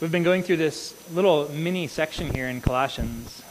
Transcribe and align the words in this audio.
We've 0.00 0.10
been 0.10 0.22
going 0.22 0.44
through 0.44 0.56
this 0.56 0.94
little 1.12 1.50
mini 1.50 1.86
section 1.86 2.32
here 2.32 2.48
in 2.48 2.62
Colossians. 2.62 3.42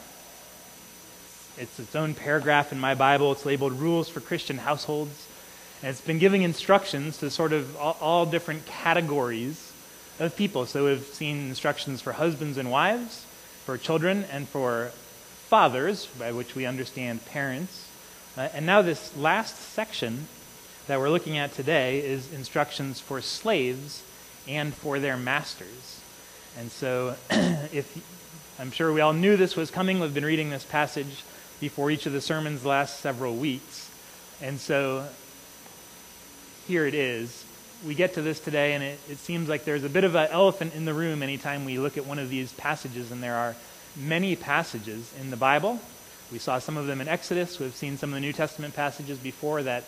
It's 1.59 1.79
its 1.79 1.95
own 1.95 2.15
paragraph 2.15 2.71
in 2.71 2.79
my 2.79 2.95
Bible. 2.95 3.31
It's 3.33 3.45
labeled 3.45 3.73
Rules 3.73 4.09
for 4.09 4.19
Christian 4.19 4.57
Households. 4.57 5.27
And 5.83 5.91
it's 5.91 6.01
been 6.01 6.17
giving 6.17 6.41
instructions 6.41 7.19
to 7.19 7.29
sort 7.29 7.53
of 7.53 7.77
all, 7.77 7.97
all 8.01 8.25
different 8.25 8.65
categories 8.65 9.71
of 10.19 10.35
people. 10.35 10.65
So 10.65 10.85
we've 10.85 11.03
seen 11.05 11.49
instructions 11.49 12.01
for 12.01 12.13
husbands 12.13 12.57
and 12.57 12.71
wives, 12.71 13.27
for 13.65 13.77
children, 13.77 14.25
and 14.31 14.49
for 14.49 14.87
fathers, 15.49 16.07
by 16.17 16.31
which 16.31 16.55
we 16.55 16.65
understand 16.65 17.23
parents. 17.27 17.87
Uh, 18.35 18.49
and 18.55 18.65
now, 18.65 18.81
this 18.81 19.15
last 19.15 19.55
section 19.55 20.27
that 20.87 20.99
we're 20.99 21.11
looking 21.11 21.37
at 21.37 21.53
today 21.53 21.99
is 21.99 22.33
instructions 22.33 22.99
for 22.99 23.21
slaves 23.21 24.01
and 24.47 24.73
for 24.73 24.97
their 24.97 25.15
masters. 25.15 26.01
And 26.59 26.69
so, 26.69 27.15
if 27.29 27.97
I'm 28.59 28.71
sure 28.71 28.91
we 28.91 28.99
all 28.99 29.13
knew 29.13 29.37
this 29.37 29.55
was 29.55 29.71
coming, 29.71 30.01
we've 30.01 30.13
been 30.13 30.25
reading 30.25 30.49
this 30.49 30.65
passage 30.65 31.23
before 31.61 31.89
each 31.89 32.05
of 32.05 32.11
the 32.11 32.19
sermons 32.19 32.63
the 32.63 32.67
last 32.67 32.99
several 32.99 33.33
weeks. 33.37 33.89
And 34.41 34.59
so, 34.59 35.07
here 36.67 36.85
it 36.85 36.93
is. 36.93 37.45
We 37.87 37.95
get 37.95 38.15
to 38.15 38.21
this 38.21 38.41
today, 38.41 38.73
and 38.73 38.83
it, 38.83 38.99
it 39.09 39.19
seems 39.19 39.47
like 39.47 39.63
there's 39.63 39.85
a 39.85 39.89
bit 39.89 40.03
of 40.03 40.15
an 40.15 40.27
elephant 40.31 40.75
in 40.75 40.83
the 40.83 40.93
room 40.93 41.23
anytime 41.23 41.63
we 41.63 41.79
look 41.79 41.97
at 41.97 42.05
one 42.05 42.19
of 42.19 42.29
these 42.29 42.51
passages, 42.51 43.09
and 43.09 43.23
there 43.23 43.35
are 43.35 43.55
many 43.95 44.35
passages 44.35 45.13
in 45.17 45.31
the 45.31 45.37
Bible. 45.37 45.79
We 46.29 46.39
saw 46.39 46.59
some 46.59 46.75
of 46.75 46.87
them 46.87 46.99
in 46.99 47.07
Exodus. 47.07 47.57
We've 47.57 47.73
seen 47.73 47.97
some 47.97 48.09
of 48.09 48.15
the 48.15 48.19
New 48.19 48.33
Testament 48.33 48.75
passages 48.75 49.17
before 49.17 49.63
that 49.63 49.85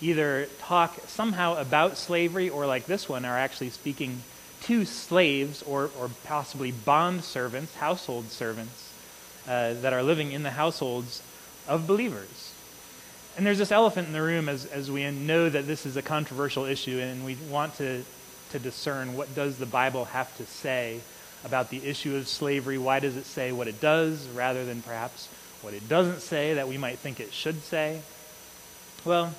either 0.00 0.46
talk 0.60 1.00
somehow 1.08 1.56
about 1.56 1.96
slavery 1.96 2.48
or, 2.48 2.64
like 2.64 2.86
this 2.86 3.08
one, 3.08 3.24
are 3.24 3.36
actually 3.36 3.70
speaking 3.70 4.22
to 4.62 4.84
slaves 4.84 5.62
or, 5.62 5.90
or 5.98 6.10
possibly 6.24 6.72
bond 6.72 7.24
servants, 7.24 7.74
household 7.76 8.30
servants, 8.30 8.92
uh, 9.46 9.74
that 9.74 9.92
are 9.92 10.02
living 10.02 10.32
in 10.32 10.42
the 10.42 10.50
households 10.50 11.22
of 11.68 11.86
believers. 11.86 12.54
And 13.36 13.46
there's 13.46 13.58
this 13.58 13.72
elephant 13.72 14.08
in 14.08 14.12
the 14.12 14.22
room 14.22 14.48
as, 14.48 14.66
as 14.66 14.90
we 14.90 15.10
know 15.10 15.48
that 15.48 15.66
this 15.66 15.86
is 15.86 15.96
a 15.96 16.02
controversial 16.02 16.64
issue 16.64 16.98
and 16.98 17.24
we 17.24 17.36
want 17.50 17.74
to, 17.76 18.04
to 18.50 18.58
discern 18.58 19.16
what 19.16 19.34
does 19.34 19.58
the 19.58 19.66
Bible 19.66 20.04
have 20.06 20.36
to 20.36 20.44
say 20.44 21.00
about 21.44 21.70
the 21.70 21.84
issue 21.84 22.14
of 22.14 22.28
slavery. 22.28 22.78
Why 22.78 23.00
does 23.00 23.16
it 23.16 23.24
say 23.24 23.50
what 23.52 23.68
it 23.68 23.80
does 23.80 24.28
rather 24.28 24.64
than 24.64 24.82
perhaps 24.82 25.28
what 25.62 25.74
it 25.74 25.88
doesn't 25.88 26.20
say 26.20 26.54
that 26.54 26.68
we 26.68 26.76
might 26.76 26.98
think 26.98 27.20
it 27.20 27.32
should 27.32 27.62
say? 27.62 28.00
Well, 29.04 29.34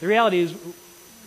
the 0.00 0.06
reality 0.06 0.38
is 0.38 0.54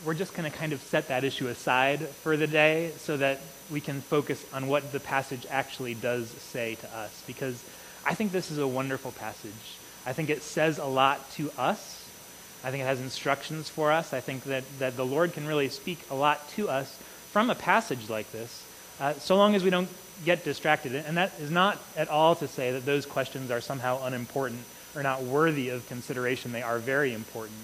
we're 0.06 0.14
just 0.14 0.34
going 0.36 0.50
to 0.50 0.56
kind 0.56 0.73
of 0.73 0.81
set 0.81 1.08
that 1.08 1.23
issue 1.23 1.48
aside 1.48 2.00
for 2.00 2.38
the 2.38 2.48
day 2.48 2.92
so 2.98 3.17
that 3.17 3.40
we 3.72 3.81
can 3.81 4.02
focus 4.02 4.45
on 4.53 4.67
what 4.67 4.92
the 4.92 5.00
passage 5.00 5.45
actually 5.50 5.94
does 5.94 6.30
say 6.30 6.76
to 6.76 6.95
us. 6.95 7.23
Because 7.28 7.64
I 8.06 8.14
think 8.14 8.31
this 8.31 8.52
is 8.52 8.58
a 8.58 8.68
wonderful 8.68 9.12
passage. 9.12 9.52
I 10.06 10.14
think 10.14 10.30
it 10.30 10.42
says 10.42 10.78
a 10.78 10.86
lot 10.86 11.30
to 11.31 11.52
us. 11.58 12.09
I 12.64 12.72
think 12.72 12.84
it 12.84 12.88
has 12.88 13.02
instructions 13.02 13.70
for 13.70 13.92
us. 13.92 14.14
I 14.14 14.20
think 14.20 14.44
that, 14.45 14.64
that 14.80 14.95
the 14.95 15.06
Lord 15.06 15.34
can 15.34 15.45
really 15.48 15.70
speak 15.70 16.00
a 16.09 16.16
lot 16.16 16.48
to 16.52 16.70
us 16.70 16.98
from 17.31 17.50
a 17.50 17.56
passage 17.56 18.09
like 18.09 18.31
this, 18.31 18.64
uh, 19.00 19.14
so 19.14 19.36
long 19.36 19.53
as 19.53 19.64
we 19.64 19.70
don't 19.70 19.90
get 20.25 20.44
distracted. 20.44 20.95
And 20.95 21.18
that 21.18 21.34
is 21.40 21.52
not 21.52 21.78
at 21.95 22.09
all 22.09 22.36
to 22.36 22.48
say 22.48 22.72
that 22.72 22.86
those 22.86 23.06
questions 23.06 23.52
are 23.52 23.62
somehow 23.62 24.03
unimportant 24.03 24.62
or 24.95 25.03
not 25.03 25.23
worthy 25.23 25.70
of 25.70 25.88
consideration. 25.88 26.52
They 26.52 26.64
are 26.64 26.80
very 26.80 27.14
important 27.14 27.58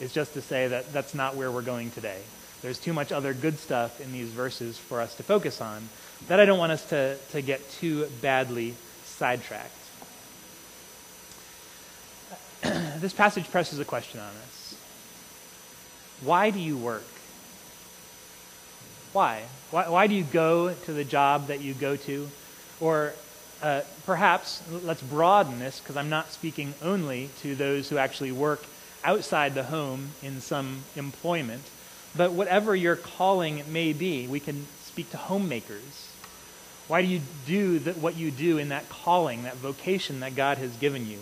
is 0.00 0.12
just 0.12 0.34
to 0.34 0.42
say 0.42 0.68
that 0.68 0.92
that's 0.92 1.14
not 1.14 1.36
where 1.36 1.50
we're 1.50 1.62
going 1.62 1.90
today. 1.90 2.20
There's 2.62 2.78
too 2.78 2.92
much 2.92 3.12
other 3.12 3.34
good 3.34 3.58
stuff 3.58 4.00
in 4.00 4.12
these 4.12 4.28
verses 4.28 4.78
for 4.78 5.00
us 5.00 5.14
to 5.16 5.22
focus 5.22 5.60
on 5.60 5.88
that 6.28 6.40
I 6.40 6.44
don't 6.44 6.58
want 6.58 6.72
us 6.72 6.88
to, 6.90 7.16
to 7.32 7.42
get 7.42 7.68
too 7.72 8.06
badly 8.20 8.74
sidetracked. 9.04 9.72
this 13.00 13.12
passage 13.12 13.50
presses 13.50 13.78
a 13.78 13.84
question 13.84 14.20
on 14.20 14.26
us 14.26 14.76
Why 16.22 16.50
do 16.50 16.58
you 16.58 16.76
work? 16.76 17.04
Why? 19.12 19.42
Why, 19.70 19.88
why 19.88 20.06
do 20.06 20.14
you 20.14 20.24
go 20.24 20.72
to 20.72 20.92
the 20.92 21.04
job 21.04 21.48
that 21.48 21.60
you 21.60 21.74
go 21.74 21.96
to? 21.96 22.28
Or 22.80 23.14
uh, 23.62 23.82
perhaps, 24.04 24.62
let's 24.84 25.02
broaden 25.02 25.58
this 25.58 25.80
because 25.80 25.96
I'm 25.96 26.10
not 26.10 26.30
speaking 26.32 26.74
only 26.82 27.30
to 27.40 27.54
those 27.54 27.88
who 27.88 27.96
actually 27.96 28.32
work 28.32 28.62
outside 29.06 29.54
the 29.54 29.62
home 29.62 30.10
in 30.22 30.40
some 30.40 30.82
employment. 30.96 31.62
But 32.16 32.32
whatever 32.32 32.74
your 32.74 32.96
calling 32.96 33.62
may 33.72 33.92
be, 33.92 34.26
we 34.26 34.40
can 34.40 34.66
speak 34.82 35.10
to 35.10 35.16
homemakers. 35.16 36.10
Why 36.88 37.02
do 37.02 37.08
you 37.08 37.20
do 37.46 37.78
the, 37.78 37.92
what 37.92 38.16
you 38.16 38.30
do 38.30 38.58
in 38.58 38.68
that 38.70 38.88
calling, 38.88 39.44
that 39.44 39.56
vocation 39.56 40.20
that 40.20 40.34
God 40.34 40.58
has 40.58 40.76
given 40.76 41.06
you? 41.06 41.20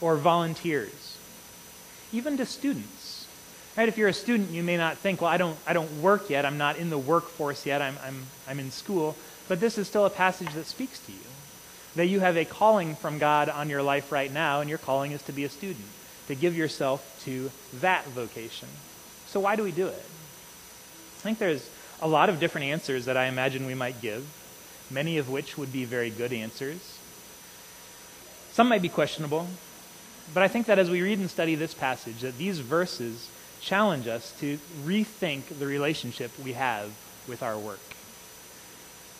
Or 0.00 0.16
volunteers. 0.16 1.16
Even 2.12 2.36
to 2.36 2.46
students. 2.46 3.26
Right? 3.76 3.88
If 3.88 3.96
you're 3.96 4.08
a 4.08 4.14
student, 4.14 4.50
you 4.50 4.62
may 4.62 4.76
not 4.76 4.98
think, 4.98 5.20
well, 5.20 5.30
I 5.30 5.36
don't, 5.36 5.56
I 5.66 5.72
don't 5.72 6.02
work 6.02 6.30
yet. 6.30 6.44
I'm 6.44 6.58
not 6.58 6.76
in 6.76 6.90
the 6.90 6.98
workforce 6.98 7.64
yet. 7.64 7.80
I'm, 7.80 7.96
I'm, 8.04 8.22
I'm 8.48 8.58
in 8.58 8.70
school. 8.70 9.16
But 9.48 9.60
this 9.60 9.78
is 9.78 9.88
still 9.88 10.04
a 10.04 10.10
passage 10.10 10.52
that 10.54 10.66
speaks 10.66 10.98
to 11.06 11.12
you. 11.12 11.18
That 11.96 12.06
you 12.06 12.20
have 12.20 12.36
a 12.36 12.44
calling 12.44 12.96
from 12.96 13.18
God 13.18 13.48
on 13.48 13.70
your 13.70 13.82
life 13.82 14.10
right 14.12 14.32
now, 14.32 14.60
and 14.60 14.68
your 14.68 14.78
calling 14.78 15.12
is 15.12 15.22
to 15.22 15.32
be 15.32 15.44
a 15.44 15.48
student 15.48 15.86
to 16.28 16.34
give 16.34 16.56
yourself 16.56 17.20
to 17.24 17.50
that 17.80 18.06
vocation. 18.06 18.68
So, 19.26 19.40
why 19.40 19.56
do 19.56 19.62
we 19.62 19.72
do 19.72 19.86
it? 19.86 20.04
I 21.18 21.22
think 21.22 21.38
there's 21.38 21.68
a 22.00 22.08
lot 22.08 22.28
of 22.28 22.40
different 22.40 22.66
answers 22.66 23.06
that 23.06 23.16
I 23.16 23.26
imagine 23.26 23.66
we 23.66 23.74
might 23.74 24.00
give, 24.00 24.26
many 24.90 25.18
of 25.18 25.30
which 25.30 25.56
would 25.56 25.72
be 25.72 25.84
very 25.84 26.10
good 26.10 26.32
answers. 26.32 26.98
Some 28.52 28.68
might 28.68 28.82
be 28.82 28.88
questionable, 28.88 29.48
but 30.32 30.42
I 30.42 30.48
think 30.48 30.66
that 30.66 30.78
as 30.78 30.88
we 30.88 31.02
read 31.02 31.18
and 31.18 31.30
study 31.30 31.54
this 31.54 31.74
passage, 31.74 32.20
that 32.20 32.38
these 32.38 32.60
verses 32.60 33.28
challenge 33.60 34.06
us 34.06 34.32
to 34.40 34.58
rethink 34.84 35.58
the 35.58 35.66
relationship 35.66 36.30
we 36.38 36.52
have 36.52 36.92
with 37.26 37.42
our 37.42 37.58
work. 37.58 37.80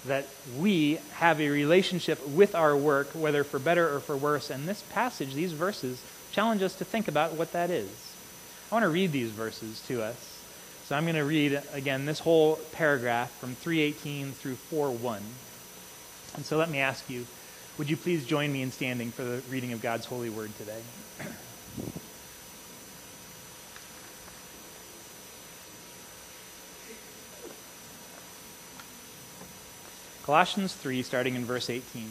That 0.06 0.26
we 0.58 0.98
have 1.14 1.40
a 1.40 1.48
relationship 1.48 2.26
with 2.28 2.54
our 2.54 2.76
work, 2.76 3.08
whether 3.14 3.42
for 3.42 3.58
better 3.58 3.92
or 3.94 4.00
for 4.00 4.16
worse, 4.16 4.50
and 4.50 4.68
this 4.68 4.82
passage, 4.92 5.32
these 5.34 5.52
verses, 5.52 6.00
challenge 6.34 6.62
us 6.62 6.74
to 6.74 6.84
think 6.84 7.06
about 7.06 7.34
what 7.34 7.52
that 7.52 7.70
is. 7.70 7.88
I 8.70 8.74
want 8.74 8.82
to 8.82 8.88
read 8.88 9.12
these 9.12 9.30
verses 9.30 9.80
to 9.86 10.02
us. 10.02 10.42
So 10.86 10.96
I'm 10.96 11.04
going 11.04 11.14
to 11.14 11.24
read 11.24 11.62
again 11.72 12.06
this 12.06 12.18
whole 12.18 12.56
paragraph 12.72 13.30
from 13.38 13.54
318 13.54 14.32
through 14.32 14.56
4:1. 14.56 15.20
And 16.34 16.44
so 16.44 16.58
let 16.58 16.68
me 16.68 16.80
ask 16.80 17.08
you, 17.08 17.24
would 17.78 17.88
you 17.88 17.96
please 17.96 18.26
join 18.26 18.52
me 18.52 18.62
in 18.62 18.72
standing 18.72 19.12
for 19.12 19.22
the 19.22 19.42
reading 19.48 19.72
of 19.72 19.80
God's 19.80 20.06
holy 20.06 20.28
word 20.28 20.50
today? 20.58 20.82
Colossians 30.24 30.74
3, 30.74 31.02
starting 31.04 31.36
in 31.36 31.44
verse 31.44 31.70
18. 31.70 32.10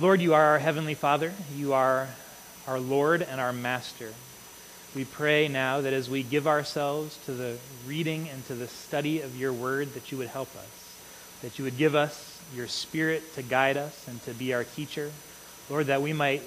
Lord, 0.00 0.20
you 0.20 0.32
are 0.32 0.44
our 0.44 0.58
Heavenly 0.60 0.94
Father. 0.94 1.32
You 1.56 1.72
are 1.72 2.06
our 2.68 2.78
Lord 2.78 3.20
and 3.20 3.40
our 3.40 3.52
Master. 3.52 4.12
We 4.94 5.04
pray 5.04 5.48
now 5.48 5.80
that 5.80 5.92
as 5.92 6.08
we 6.08 6.22
give 6.22 6.46
ourselves 6.46 7.18
to 7.24 7.32
the 7.32 7.56
reading 7.84 8.28
and 8.28 8.46
to 8.46 8.54
the 8.54 8.68
study 8.68 9.22
of 9.22 9.36
your 9.36 9.52
word, 9.52 9.94
that 9.94 10.12
you 10.12 10.18
would 10.18 10.28
help 10.28 10.54
us, 10.54 10.94
that 11.42 11.58
you 11.58 11.64
would 11.64 11.76
give 11.76 11.96
us 11.96 12.40
your 12.54 12.68
Spirit 12.68 13.34
to 13.34 13.42
guide 13.42 13.76
us 13.76 14.06
and 14.06 14.22
to 14.22 14.30
be 14.34 14.54
our 14.54 14.62
teacher. 14.62 15.10
Lord, 15.68 15.86
that 15.86 16.00
we 16.00 16.12
might 16.12 16.44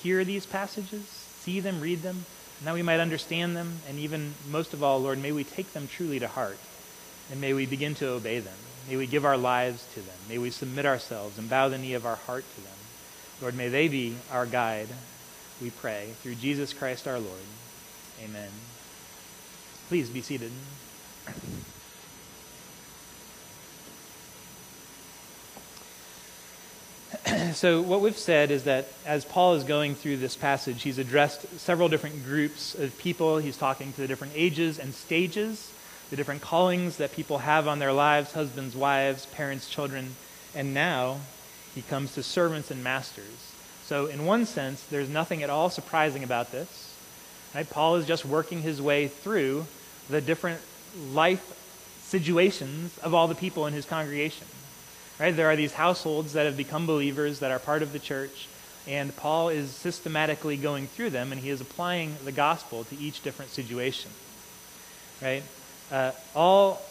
hear 0.00 0.24
these 0.24 0.46
passages, 0.46 1.02
see 1.40 1.58
them, 1.58 1.80
read 1.80 2.02
them, 2.02 2.26
and 2.60 2.68
that 2.68 2.74
we 2.74 2.82
might 2.82 3.00
understand 3.00 3.56
them, 3.56 3.80
and 3.88 3.98
even 3.98 4.34
most 4.48 4.72
of 4.72 4.84
all, 4.84 5.00
Lord, 5.00 5.20
may 5.20 5.32
we 5.32 5.42
take 5.42 5.72
them 5.72 5.88
truly 5.88 6.20
to 6.20 6.28
heart, 6.28 6.58
and 7.28 7.40
may 7.40 7.54
we 7.54 7.66
begin 7.66 7.96
to 7.96 8.08
obey 8.10 8.38
them. 8.38 8.54
May 8.88 8.96
we 8.96 9.06
give 9.06 9.24
our 9.24 9.36
lives 9.36 9.86
to 9.94 10.00
them. 10.00 10.16
May 10.28 10.38
we 10.38 10.50
submit 10.50 10.86
ourselves 10.86 11.38
and 11.38 11.50
bow 11.50 11.68
the 11.68 11.78
knee 11.78 11.94
of 11.94 12.06
our 12.06 12.16
heart 12.16 12.44
to 12.54 12.60
them. 12.62 12.72
Lord, 13.42 13.54
may 13.54 13.68
they 13.68 13.88
be 13.88 14.16
our 14.32 14.46
guide, 14.46 14.88
we 15.60 15.70
pray, 15.70 16.08
through 16.22 16.36
Jesus 16.36 16.72
Christ 16.72 17.06
our 17.06 17.18
Lord. 17.18 17.34
Amen. 18.24 18.50
Please 19.88 20.08
be 20.08 20.22
seated. 20.22 20.52
so, 27.54 27.82
what 27.82 28.00
we've 28.00 28.16
said 28.16 28.50
is 28.50 28.64
that 28.64 28.88
as 29.04 29.24
Paul 29.24 29.54
is 29.54 29.64
going 29.64 29.94
through 29.94 30.16
this 30.16 30.36
passage, 30.36 30.82
he's 30.82 30.98
addressed 30.98 31.60
several 31.60 31.88
different 31.88 32.24
groups 32.24 32.74
of 32.74 32.96
people. 32.98 33.38
He's 33.38 33.56
talking 33.56 33.92
to 33.92 34.00
the 34.00 34.08
different 34.08 34.32
ages 34.36 34.78
and 34.78 34.94
stages, 34.94 35.72
the 36.10 36.16
different 36.16 36.40
callings 36.40 36.96
that 36.96 37.12
people 37.12 37.38
have 37.38 37.68
on 37.68 37.78
their 37.78 37.92
lives 37.92 38.32
husbands, 38.32 38.74
wives, 38.74 39.26
parents, 39.26 39.68
children. 39.68 40.14
And 40.54 40.72
now 40.72 41.18
he 41.74 41.82
comes 41.82 42.14
to 42.14 42.22
servants 42.22 42.70
and 42.70 42.82
masters. 42.82 43.52
So, 43.84 44.06
in 44.06 44.26
one 44.26 44.44
sense, 44.46 44.82
there's 44.84 45.08
nothing 45.08 45.42
at 45.42 45.50
all 45.50 45.70
surprising 45.70 46.22
about 46.22 46.52
this. 46.52 46.94
Right? 47.54 47.68
Paul 47.68 47.96
is 47.96 48.06
just 48.06 48.24
working 48.24 48.62
his 48.62 48.82
way 48.82 49.08
through 49.08 49.66
the 50.10 50.20
different 50.20 50.60
life 51.12 51.54
situations 52.02 52.96
of 52.98 53.14
all 53.14 53.28
the 53.28 53.34
people 53.34 53.66
in 53.66 53.72
his 53.72 53.84
congregation. 53.84 54.46
Right? 55.18 55.34
There 55.34 55.50
are 55.50 55.56
these 55.56 55.72
households 55.72 56.34
that 56.34 56.46
have 56.46 56.56
become 56.56 56.86
believers 56.86 57.40
that 57.40 57.50
are 57.50 57.58
part 57.58 57.82
of 57.82 57.92
the 57.92 57.98
church, 57.98 58.48
and 58.86 59.14
Paul 59.16 59.48
is 59.48 59.70
systematically 59.70 60.56
going 60.56 60.86
through 60.86 61.10
them, 61.10 61.32
and 61.32 61.40
he 61.40 61.50
is 61.50 61.60
applying 61.60 62.16
the 62.24 62.32
gospel 62.32 62.84
to 62.84 62.96
each 62.98 63.22
different 63.22 63.50
situation. 63.50 64.10
Right? 65.20 65.42
Uh, 65.90 66.12
all, 66.34 66.82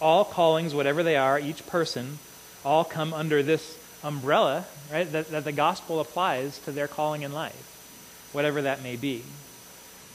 all 0.00 0.24
callings, 0.24 0.74
whatever 0.74 1.02
they 1.02 1.16
are, 1.16 1.38
each 1.38 1.66
person, 1.66 2.18
all 2.64 2.84
come 2.84 3.14
under 3.14 3.42
this 3.42 3.78
umbrella, 4.02 4.66
right? 4.92 5.10
That, 5.10 5.30
that 5.30 5.44
the 5.44 5.52
gospel 5.52 6.00
applies 6.00 6.58
to 6.60 6.72
their 6.72 6.88
calling 6.88 7.22
in 7.22 7.32
life, 7.32 8.30
whatever 8.32 8.62
that 8.62 8.82
may 8.82 8.96
be. 8.96 9.22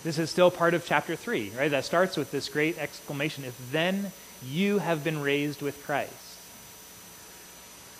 This 0.03 0.19
is 0.19 0.29
still 0.29 0.51
part 0.51 0.73
of 0.73 0.85
chapter 0.85 1.15
3, 1.15 1.53
right? 1.57 1.71
That 1.71 1.85
starts 1.85 2.17
with 2.17 2.31
this 2.31 2.49
great 2.49 2.77
exclamation 2.77 3.43
if 3.43 3.71
then 3.71 4.11
you 4.45 4.77
have 4.79 5.03
been 5.03 5.21
raised 5.21 5.61
with 5.61 5.83
Christ. 5.85 6.13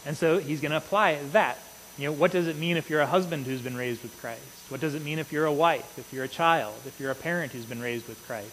And 0.06 0.16
so 0.16 0.38
he's 0.38 0.62
going 0.62 0.72
to 0.72 0.78
apply 0.78 1.20
that. 1.32 1.58
You 1.98 2.06
know, 2.06 2.14
what 2.14 2.32
does 2.32 2.48
it 2.48 2.58
mean 2.58 2.78
if 2.78 2.90
you're 2.90 3.02
a 3.02 3.08
husband 3.08 3.46
who's 3.46 3.62
been 3.62 3.76
raised 3.76 4.04
with 4.04 4.18
Christ? 4.22 4.42
What 4.70 4.80
does 4.80 4.94
it 4.94 5.04
mean 5.04 5.18
if 5.18 5.32
you're 5.32 5.46
a 5.46 5.54
wife, 5.54 5.98
if 5.98 6.14
you're 6.14 6.24
a 6.24 6.30
child, 6.30 6.76
if 6.86 7.00
you're 7.00 7.12
a 7.12 7.16
parent 7.16 7.54
who's 7.54 7.66
been 7.66 7.82
raised 7.82 8.08
with 8.08 8.24
Christ? 8.28 8.52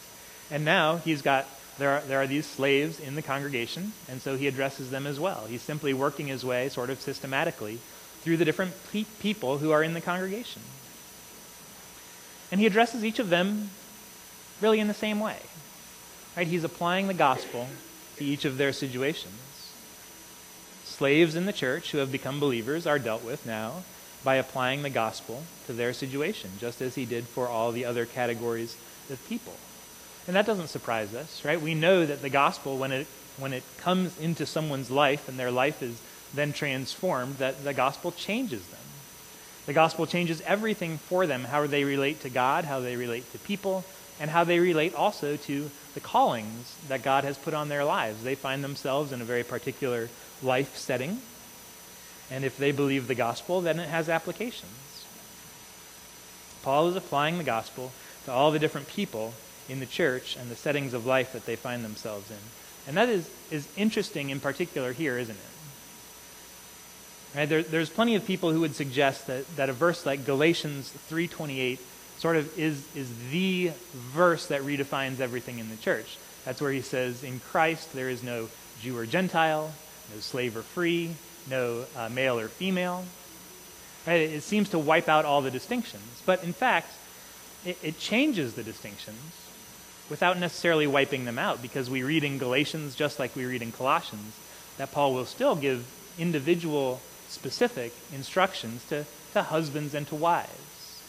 And 0.50 0.64
now 0.64 0.96
he's 0.96 1.23
got 1.23 1.46
there 1.79 1.91
are, 1.91 2.00
there 2.02 2.23
are 2.23 2.26
these 2.26 2.46
slaves 2.46 3.00
in 3.00 3.17
the 3.17 3.23
congregation, 3.23 3.93
and 4.08 4.23
so 4.23 4.37
he 4.37 4.46
addresses 4.46 4.91
them 4.91 5.06
as 5.06 5.19
well. 5.19 5.46
He's 5.49 5.62
simply 5.62 5.93
working 5.93 6.29
his 6.29 6.44
way, 6.44 6.69
sort 6.69 6.88
of 6.88 7.00
systematically, 7.00 7.81
through 8.20 8.37
the 8.37 8.44
different 8.44 8.75
pe- 8.93 9.06
people 9.19 9.58
who 9.58 9.73
are 9.73 9.82
in 9.82 9.94
the 9.94 10.00
congregation. 10.00 10.62
And 12.52 12.61
he 12.61 12.67
addresses 12.67 13.05
each 13.05 13.19
of 13.19 13.29
them 13.29 13.70
really 14.61 14.79
in 14.79 14.87
the 14.87 14.94
same 14.94 15.19
way. 15.19 15.38
Right? 16.37 16.46
He's 16.46 16.64
applying 16.64 17.08
the 17.08 17.14
gospel 17.14 17.69
to 18.17 18.25
each 18.25 18.44
of 18.44 18.56
their 18.56 18.73
situations. 18.73 19.73
Slaves 20.85 21.35
in 21.35 21.46
the 21.46 21.52
church 21.52 21.91
who 21.91 21.99
have 21.99 22.12
become 22.12 22.38
believers 22.38 22.87
are 22.87 23.00
dealt 23.00 23.25
with 23.25 23.44
now 23.44 23.82
by 24.23 24.37
applying 24.37 24.82
the 24.82 24.91
gospel 24.91 25.43
to 25.67 25.73
their 25.73 25.93
situation, 25.93 26.52
just 26.61 26.81
as 26.81 26.94
he 26.94 27.05
did 27.05 27.25
for 27.25 27.49
all 27.49 27.73
the 27.73 27.85
other 27.85 28.06
categories 28.06 28.76
of 29.11 29.29
people. 29.29 29.55
And 30.26 30.36
that 30.36 30.46
doesn't 30.46 30.68
surprise 30.68 31.14
us, 31.14 31.44
right? 31.44 31.60
We 31.60 31.74
know 31.74 32.06
that 32.06 32.22
the 32.22 32.30
gospel, 32.30 32.78
when 32.78 32.92
it, 32.92 33.06
when 33.36 33.52
it 33.52 33.62
comes 33.78 34.18
into 34.18 34.46
someone's 34.46 34.90
life 34.90 35.28
and 35.28 35.38
their 35.38 35.50
life 35.50 35.82
is 35.82 36.00
then 36.32 36.52
transformed, 36.52 37.36
that 37.38 37.62
the 37.62 37.74
gospel 37.74 38.10
changes 38.12 38.66
them. 38.68 38.80
The 39.66 39.72
gospel 39.72 40.06
changes 40.06 40.42
everything 40.42 40.98
for 40.98 41.26
them 41.26 41.44
how 41.44 41.66
they 41.66 41.84
relate 41.84 42.20
to 42.20 42.30
God, 42.30 42.64
how 42.64 42.80
they 42.80 42.96
relate 42.96 43.30
to 43.32 43.38
people, 43.38 43.84
and 44.20 44.30
how 44.30 44.44
they 44.44 44.58
relate 44.58 44.94
also 44.94 45.36
to 45.36 45.70
the 45.94 46.00
callings 46.00 46.76
that 46.88 47.02
God 47.02 47.24
has 47.24 47.38
put 47.38 47.54
on 47.54 47.68
their 47.68 47.84
lives. 47.84 48.22
They 48.22 48.34
find 48.34 48.62
themselves 48.62 49.12
in 49.12 49.20
a 49.20 49.24
very 49.24 49.42
particular 49.42 50.08
life 50.42 50.76
setting. 50.76 51.20
And 52.30 52.44
if 52.44 52.56
they 52.56 52.72
believe 52.72 53.08
the 53.08 53.14
gospel, 53.14 53.60
then 53.60 53.78
it 53.78 53.88
has 53.88 54.08
applications. 54.08 55.04
Paul 56.62 56.88
is 56.88 56.96
applying 56.96 57.38
the 57.38 57.44
gospel 57.44 57.92
to 58.24 58.32
all 58.32 58.50
the 58.50 58.58
different 58.58 58.88
people 58.88 59.34
in 59.69 59.81
the 59.81 59.87
church 59.87 60.37
and 60.37 60.50
the 60.50 60.56
settings 60.56 60.94
of 60.94 61.06
life 61.06 61.32
that 61.32 61.46
they 61.46 61.56
find 61.56 61.84
themselves 61.84 62.31
in. 62.31 62.37
And 62.87 62.96
that 62.96 63.08
is, 63.08 63.28
is 63.50 63.66
interesting 63.76 64.31
in 64.31 64.40
particular 64.40 64.93
here, 64.93 65.19
isn't 65.19 65.34
it? 65.34 65.40
Right? 67.34 67.49
There, 67.49 67.62
there's 67.62 67.90
plenty 67.90 68.14
of 68.14 68.26
people 68.26 68.52
who 68.52 68.61
would 68.61 68.76
suggest 68.76 69.26
that, 69.26 69.56
that 69.56 69.69
a 69.69 69.72
verse 69.72 70.06
like 70.06 70.25
Galatians 70.25 70.93
3.28 71.11 71.78
sort 72.19 72.37
of 72.37 72.56
is, 72.58 72.84
is 72.94 73.11
the 73.31 73.72
verse 73.93 74.46
that 74.46 74.62
redefines 74.62 75.20
everything 75.20 75.58
in 75.58 75.69
the 75.70 75.76
church. 75.76 76.17
That's 76.44 76.60
where 76.60 76.70
he 76.70 76.82
says, 76.82 77.25
in 77.25 77.40
Christ 77.40 77.93
there 77.93 78.10
is 78.10 78.22
no 78.22 78.49
Jew 78.82 78.96
or 78.96 79.06
Gentile, 79.06 79.72
no 80.14 80.20
slave 80.20 80.56
or 80.56 80.62
free, 80.62 81.14
no 81.50 81.87
uh, 81.96 82.08
male 82.10 82.38
or 82.38 82.49
female. 82.49 83.05
Right? 84.06 84.20
It, 84.20 84.34
it, 84.34 84.43
seems 84.43 84.69
to 84.70 84.78
wipe 84.78 85.08
out 85.08 85.25
all 85.25 85.40
the 85.40 85.50
distinctions. 85.50 86.22
But 86.26 86.44
in 86.44 86.52
fact, 86.52 86.93
it, 87.64 87.78
it 87.82 87.99
changes 87.99 88.55
the 88.55 88.62
distinctions 88.62 89.44
without 90.10 90.38
necessarily 90.38 90.86
wiping 90.86 91.24
them 91.24 91.38
out 91.38 91.62
because 91.62 91.88
we 91.88 92.02
read 92.02 92.24
in 92.24 92.38
Galatians, 92.38 92.94
just 92.94 93.18
like 93.18 93.34
we 93.34 93.46
read 93.46 93.62
in 93.62 93.72
Colossians, 93.72 94.34
that 94.76 94.92
Paul 94.92 95.14
will 95.14 95.24
still 95.24 95.56
give 95.56 95.86
individual 96.18 97.00
specific 97.28 97.92
instructions 98.12 98.84
to, 98.88 99.04
to 99.32 99.42
husbands 99.42 99.94
and 99.94 100.06
to 100.08 100.14
wives. 100.14 101.02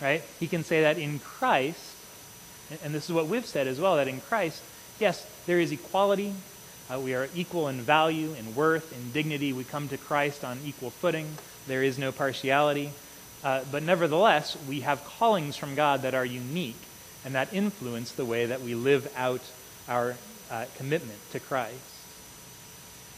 Right? 0.00 0.22
He 0.40 0.46
can 0.46 0.64
say 0.64 0.82
that 0.82 0.98
in 0.98 1.18
Christ, 1.18 1.96
and 2.82 2.94
this 2.94 3.04
is 3.04 3.12
what 3.12 3.26
we've 3.26 3.46
said 3.46 3.66
as 3.66 3.80
well, 3.80 3.96
that 3.96 4.08
in 4.08 4.20
Christ, 4.20 4.62
yes, 4.98 5.26
there 5.46 5.60
is 5.60 5.72
equality 5.72 6.34
uh, 6.92 7.00
we 7.00 7.14
are 7.14 7.28
equal 7.34 7.68
in 7.68 7.80
value, 7.80 8.34
in 8.34 8.54
worth, 8.54 8.92
in 8.92 9.10
dignity. 9.12 9.52
We 9.52 9.64
come 9.64 9.88
to 9.88 9.96
Christ 9.96 10.44
on 10.44 10.58
equal 10.66 10.90
footing. 10.90 11.26
There 11.66 11.82
is 11.82 11.98
no 11.98 12.12
partiality. 12.12 12.90
Uh, 13.42 13.62
but 13.72 13.82
nevertheless, 13.82 14.56
we 14.68 14.80
have 14.80 15.04
callings 15.04 15.56
from 15.56 15.74
God 15.74 16.02
that 16.02 16.14
are 16.14 16.24
unique 16.26 16.76
and 17.24 17.34
that 17.34 17.52
influence 17.52 18.12
the 18.12 18.24
way 18.24 18.46
that 18.46 18.60
we 18.60 18.74
live 18.74 19.12
out 19.16 19.40
our 19.88 20.16
uh, 20.50 20.66
commitment 20.76 21.18
to 21.32 21.40
Christ. 21.40 21.78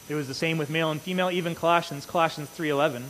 It 0.09 0.15
was 0.15 0.29
the 0.29 0.35
same 0.35 0.59
with 0.59 0.71
male 0.71 0.91
and 0.91 1.01
female. 1.01 1.31
Even 1.31 1.55
Colossians, 1.55 2.07
Colossians 2.07 2.49
3.11, 2.57 3.03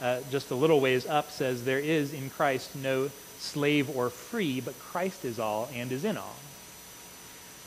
uh, 0.00 0.20
just 0.30 0.50
a 0.50 0.54
little 0.54 0.80
ways 0.80 1.06
up, 1.06 1.30
says, 1.30 1.64
There 1.64 1.80
is 1.80 2.12
in 2.12 2.30
Christ 2.30 2.76
no 2.76 3.10
slave 3.38 3.94
or 3.94 4.08
free, 4.10 4.60
but 4.60 4.78
Christ 4.78 5.24
is 5.24 5.38
all 5.38 5.68
and 5.74 5.90
is 5.90 6.04
in 6.04 6.16
all. 6.16 6.36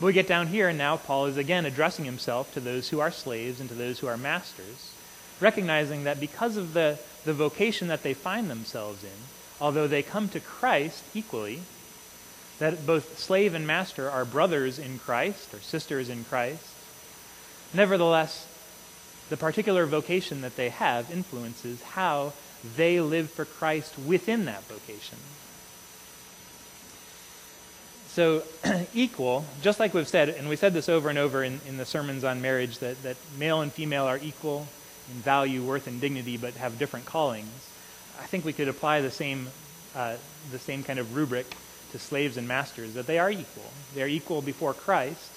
But 0.00 0.06
we 0.06 0.12
get 0.12 0.28
down 0.28 0.46
here, 0.46 0.68
and 0.68 0.78
now 0.78 0.96
Paul 0.96 1.26
is 1.26 1.36
again 1.36 1.66
addressing 1.66 2.04
himself 2.04 2.54
to 2.54 2.60
those 2.60 2.88
who 2.88 3.00
are 3.00 3.10
slaves 3.10 3.60
and 3.60 3.68
to 3.68 3.74
those 3.74 3.98
who 3.98 4.06
are 4.06 4.16
masters, 4.16 4.92
recognizing 5.40 6.04
that 6.04 6.20
because 6.20 6.56
of 6.56 6.72
the, 6.72 6.98
the 7.24 7.34
vocation 7.34 7.88
that 7.88 8.02
they 8.02 8.14
find 8.14 8.48
themselves 8.48 9.04
in, 9.04 9.10
although 9.60 9.88
they 9.88 10.02
come 10.02 10.28
to 10.30 10.40
Christ 10.40 11.04
equally, 11.14 11.60
that 12.58 12.86
both 12.86 13.18
slave 13.18 13.54
and 13.54 13.66
master 13.66 14.10
are 14.10 14.24
brothers 14.24 14.78
in 14.78 14.98
Christ 14.98 15.54
or 15.54 15.60
sisters 15.60 16.08
in 16.08 16.24
Christ, 16.24 16.64
nevertheless, 17.72 18.46
the 19.28 19.36
particular 19.36 19.86
vocation 19.86 20.40
that 20.40 20.56
they 20.56 20.70
have 20.70 21.10
influences 21.10 21.82
how 21.82 22.32
they 22.76 23.00
live 23.00 23.30
for 23.30 23.44
Christ 23.44 23.98
within 23.98 24.46
that 24.46 24.64
vocation. 24.64 25.18
So, 28.08 28.42
equal, 28.94 29.44
just 29.62 29.78
like 29.78 29.94
we've 29.94 30.08
said, 30.08 30.28
and 30.30 30.48
we 30.48 30.56
said 30.56 30.72
this 30.72 30.88
over 30.88 31.08
and 31.08 31.18
over 31.18 31.44
in, 31.44 31.60
in 31.68 31.76
the 31.76 31.84
sermons 31.84 32.24
on 32.24 32.42
marriage, 32.42 32.78
that, 32.78 33.00
that 33.04 33.16
male 33.38 33.60
and 33.60 33.72
female 33.72 34.04
are 34.04 34.18
equal 34.20 34.66
in 35.08 35.20
value, 35.20 35.62
worth, 35.62 35.86
and 35.86 36.00
dignity, 36.00 36.36
but 36.36 36.54
have 36.54 36.78
different 36.78 37.06
callings. 37.06 37.70
I 38.18 38.24
think 38.24 38.44
we 38.44 38.52
could 38.52 38.66
apply 38.66 39.02
the 39.02 39.10
same, 39.12 39.46
uh, 39.94 40.16
the 40.50 40.58
same 40.58 40.82
kind 40.82 40.98
of 40.98 41.14
rubric 41.14 41.46
to 41.92 41.98
slaves 41.98 42.36
and 42.36 42.46
masters, 42.46 42.94
that 42.94 43.06
they 43.06 43.18
are 43.18 43.30
equal. 43.30 43.70
They're 43.94 44.08
equal 44.08 44.42
before 44.42 44.74
Christ. 44.74 45.30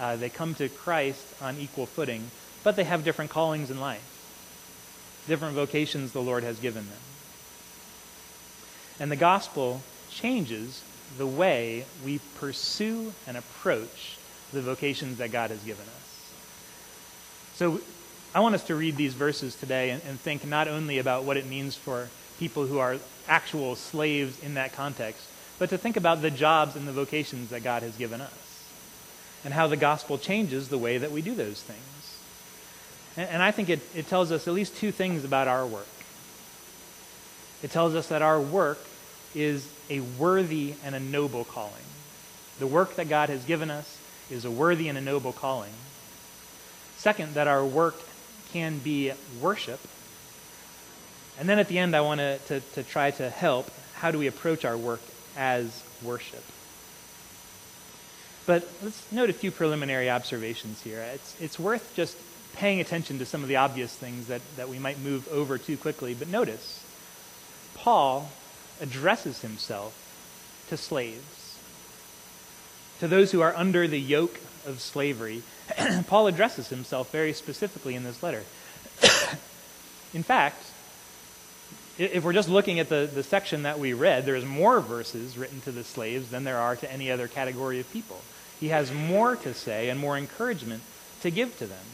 Uh, 0.00 0.16
they 0.16 0.28
come 0.28 0.54
to 0.54 0.68
Christ 0.68 1.26
on 1.42 1.58
equal 1.58 1.86
footing, 1.86 2.30
but 2.62 2.76
they 2.76 2.84
have 2.84 3.04
different 3.04 3.30
callings 3.30 3.70
in 3.70 3.80
life, 3.80 5.24
different 5.26 5.54
vocations 5.54 6.12
the 6.12 6.22
Lord 6.22 6.44
has 6.44 6.58
given 6.60 6.88
them. 6.88 6.98
And 9.00 9.10
the 9.10 9.16
gospel 9.16 9.82
changes 10.10 10.82
the 11.16 11.26
way 11.26 11.84
we 12.04 12.20
pursue 12.36 13.12
and 13.26 13.36
approach 13.36 14.18
the 14.52 14.60
vocations 14.60 15.18
that 15.18 15.32
God 15.32 15.50
has 15.50 15.62
given 15.62 15.84
us. 15.84 16.32
So 17.54 17.80
I 18.34 18.40
want 18.40 18.54
us 18.54 18.64
to 18.64 18.74
read 18.74 18.96
these 18.96 19.14
verses 19.14 19.54
today 19.56 19.90
and, 19.90 20.02
and 20.04 20.20
think 20.20 20.46
not 20.46 20.68
only 20.68 20.98
about 20.98 21.24
what 21.24 21.36
it 21.36 21.46
means 21.46 21.74
for 21.76 22.08
people 22.38 22.66
who 22.66 22.78
are 22.78 22.96
actual 23.26 23.74
slaves 23.74 24.42
in 24.42 24.54
that 24.54 24.72
context, 24.72 25.26
but 25.58 25.70
to 25.70 25.78
think 25.78 25.96
about 25.96 26.22
the 26.22 26.30
jobs 26.30 26.76
and 26.76 26.86
the 26.86 26.92
vocations 26.92 27.50
that 27.50 27.64
God 27.64 27.82
has 27.82 27.96
given 27.96 28.20
us 28.20 28.64
and 29.44 29.52
how 29.52 29.66
the 29.66 29.76
gospel 29.76 30.18
changes 30.18 30.68
the 30.68 30.78
way 30.78 30.98
that 30.98 31.10
we 31.10 31.22
do 31.22 31.34
those 31.34 31.62
things. 31.62 32.18
And, 33.16 33.30
and 33.30 33.42
I 33.42 33.50
think 33.50 33.68
it, 33.68 33.80
it 33.94 34.06
tells 34.08 34.30
us 34.32 34.46
at 34.46 34.54
least 34.54 34.76
two 34.76 34.92
things 34.92 35.24
about 35.24 35.48
our 35.48 35.66
work. 35.66 35.86
It 37.62 37.70
tells 37.70 37.94
us 37.94 38.08
that 38.08 38.22
our 38.22 38.40
work 38.40 38.78
is 39.34 39.68
a 39.90 40.00
worthy 40.00 40.74
and 40.84 40.94
a 40.94 41.00
noble 41.00 41.44
calling. 41.44 41.72
The 42.58 42.66
work 42.66 42.96
that 42.96 43.08
God 43.08 43.28
has 43.28 43.44
given 43.44 43.70
us 43.70 43.98
is 44.30 44.44
a 44.44 44.50
worthy 44.50 44.88
and 44.88 44.98
a 44.98 45.00
noble 45.00 45.32
calling. 45.32 45.72
Second, 46.96 47.34
that 47.34 47.46
our 47.46 47.64
work 47.64 47.96
can 48.52 48.78
be 48.78 49.12
worship. 49.40 49.80
And 51.38 51.48
then 51.48 51.58
at 51.58 51.68
the 51.68 51.78
end, 51.78 51.94
I 51.94 52.00
want 52.00 52.18
to, 52.18 52.38
to, 52.46 52.60
to 52.60 52.82
try 52.82 53.12
to 53.12 53.30
help. 53.30 53.70
How 53.94 54.10
do 54.10 54.18
we 54.18 54.26
approach 54.26 54.64
our 54.64 54.76
work 54.76 55.00
as 55.38 55.82
worship? 56.02 56.44
But 58.44 58.68
let's 58.82 59.12
note 59.12 59.30
a 59.30 59.34
few 59.34 59.50
preliminary 59.50 60.10
observations 60.10 60.82
here. 60.82 61.00
It's, 61.14 61.40
it's 61.40 61.58
worth 61.58 61.94
just 61.94 62.16
paying 62.54 62.80
attention 62.80 63.18
to 63.18 63.26
some 63.26 63.42
of 63.42 63.48
the 63.48 63.56
obvious 63.56 63.94
things 63.94 64.26
that, 64.26 64.40
that 64.56 64.68
we 64.68 64.78
might 64.78 64.98
move 64.98 65.28
over 65.28 65.58
too 65.58 65.76
quickly. 65.76 66.14
But 66.14 66.28
notice, 66.28 66.84
Paul 67.74 68.30
addresses 68.80 69.42
himself 69.42 69.94
to 70.68 70.76
slaves, 70.76 71.58
to 73.00 73.08
those 73.08 73.32
who 73.32 73.40
are 73.40 73.54
under 73.54 73.86
the 73.86 74.00
yoke 74.00 74.40
of 74.66 74.80
slavery. 74.80 75.42
Paul 76.06 76.26
addresses 76.26 76.68
himself 76.68 77.12
very 77.12 77.32
specifically 77.32 77.94
in 77.94 78.02
this 78.02 78.22
letter. 78.22 78.42
in 80.14 80.22
fact, 80.22 80.64
if 81.98 82.24
we're 82.24 82.32
just 82.32 82.48
looking 82.48 82.78
at 82.78 82.88
the, 82.88 83.10
the 83.12 83.24
section 83.24 83.64
that 83.64 83.78
we 83.78 83.92
read, 83.92 84.24
there's 84.24 84.44
more 84.44 84.80
verses 84.80 85.36
written 85.36 85.60
to 85.62 85.72
the 85.72 85.82
slaves 85.82 86.30
than 86.30 86.44
there 86.44 86.58
are 86.58 86.76
to 86.76 86.92
any 86.92 87.10
other 87.10 87.26
category 87.26 87.80
of 87.80 87.92
people. 87.92 88.20
He 88.60 88.68
has 88.68 88.92
more 88.92 89.36
to 89.36 89.52
say 89.52 89.88
and 89.88 89.98
more 89.98 90.16
encouragement 90.16 90.82
to 91.22 91.30
give 91.30 91.58
to 91.58 91.66
them. 91.66 91.84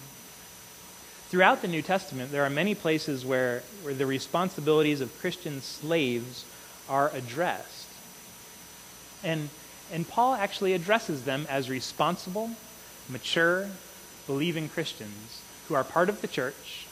Throughout 1.29 1.63
the 1.63 1.69
New 1.69 1.83
Testament, 1.83 2.31
there 2.31 2.45
are 2.45 2.51
many 2.51 2.75
places 2.75 3.25
where, 3.25 3.63
where 3.83 3.95
the 3.95 4.07
responsibilities 4.07 5.01
of 5.01 5.19
Christian 5.19 5.63
slaves 5.63 6.45
are 6.89 7.11
addressed. 7.15 7.89
And, 9.23 9.49
and 9.91 10.07
Paul 10.07 10.35
actually 10.35 10.75
addresses 10.75 11.25
them 11.25 11.47
as 11.49 11.71
responsible, 11.71 12.51
mature, 13.09 13.69
believing 14.27 14.69
Christians 14.69 15.41
who 15.69 15.75
are 15.75 15.83
part 15.83 16.11
of 16.11 16.21
the 16.21 16.29
church, 16.29 16.87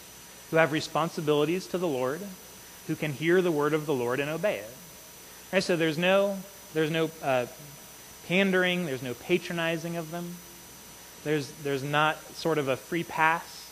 who 0.50 0.56
have 0.56 0.72
responsibilities 0.72 1.66
to 1.68 1.78
the 1.78 1.88
Lord, 1.88 2.22
who 2.86 2.96
can 2.96 3.12
hear 3.12 3.40
the 3.40 3.52
word 3.52 3.74
of 3.74 3.86
the 3.86 3.94
Lord 3.94 4.20
and 4.20 4.30
obey 4.30 4.56
it. 4.56 4.70
Right, 5.52 5.62
so 5.62 5.76
there's 5.76 5.98
no, 5.98 6.38
there's 6.74 6.90
no 6.90 7.10
uh, 7.22 7.46
pandering, 8.26 8.86
there's 8.86 9.02
no 9.02 9.14
patronizing 9.14 9.96
of 9.96 10.10
them. 10.10 10.36
There's, 11.24 11.50
there's 11.62 11.82
not 11.82 12.20
sort 12.34 12.58
of 12.58 12.68
a 12.68 12.76
free 12.76 13.04
pass 13.04 13.70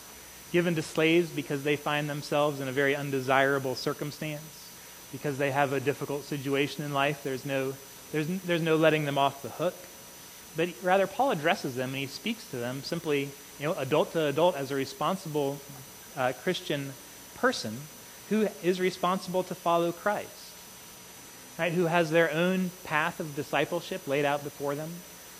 given 0.51 0.75
to 0.75 0.81
slaves 0.81 1.29
because 1.29 1.63
they 1.63 1.75
find 1.75 2.09
themselves 2.09 2.59
in 2.59 2.67
a 2.67 2.71
very 2.71 2.95
undesirable 2.95 3.75
circumstance, 3.75 4.69
because 5.11 5.37
they 5.37 5.51
have 5.51 5.73
a 5.73 5.79
difficult 5.79 6.23
situation 6.23 6.83
in 6.85 6.93
life. 6.93 7.23
There's 7.23 7.45
no, 7.45 7.73
there's, 8.11 8.27
there's 8.41 8.61
no 8.61 8.75
letting 8.75 9.05
them 9.05 9.17
off 9.17 9.41
the 9.41 9.49
hook. 9.49 9.75
But 10.55 10.69
rather, 10.83 11.07
Paul 11.07 11.31
addresses 11.31 11.75
them 11.75 11.89
and 11.89 11.99
he 11.99 12.07
speaks 12.07 12.49
to 12.51 12.57
them 12.57 12.83
simply, 12.83 13.29
you 13.59 13.67
know, 13.67 13.73
adult 13.73 14.11
to 14.13 14.25
adult 14.25 14.55
as 14.55 14.71
a 14.71 14.75
responsible 14.75 15.59
uh, 16.17 16.33
Christian 16.43 16.93
person 17.35 17.77
who 18.29 18.47
is 18.63 18.79
responsible 18.79 19.43
to 19.43 19.55
follow 19.55 19.91
Christ, 19.91 20.51
right? 21.59 21.73
Who 21.73 21.85
has 21.85 22.11
their 22.11 22.31
own 22.31 22.71
path 22.83 23.19
of 23.19 23.35
discipleship 23.35 24.07
laid 24.07 24.25
out 24.25 24.43
before 24.43 24.75
them, 24.75 24.91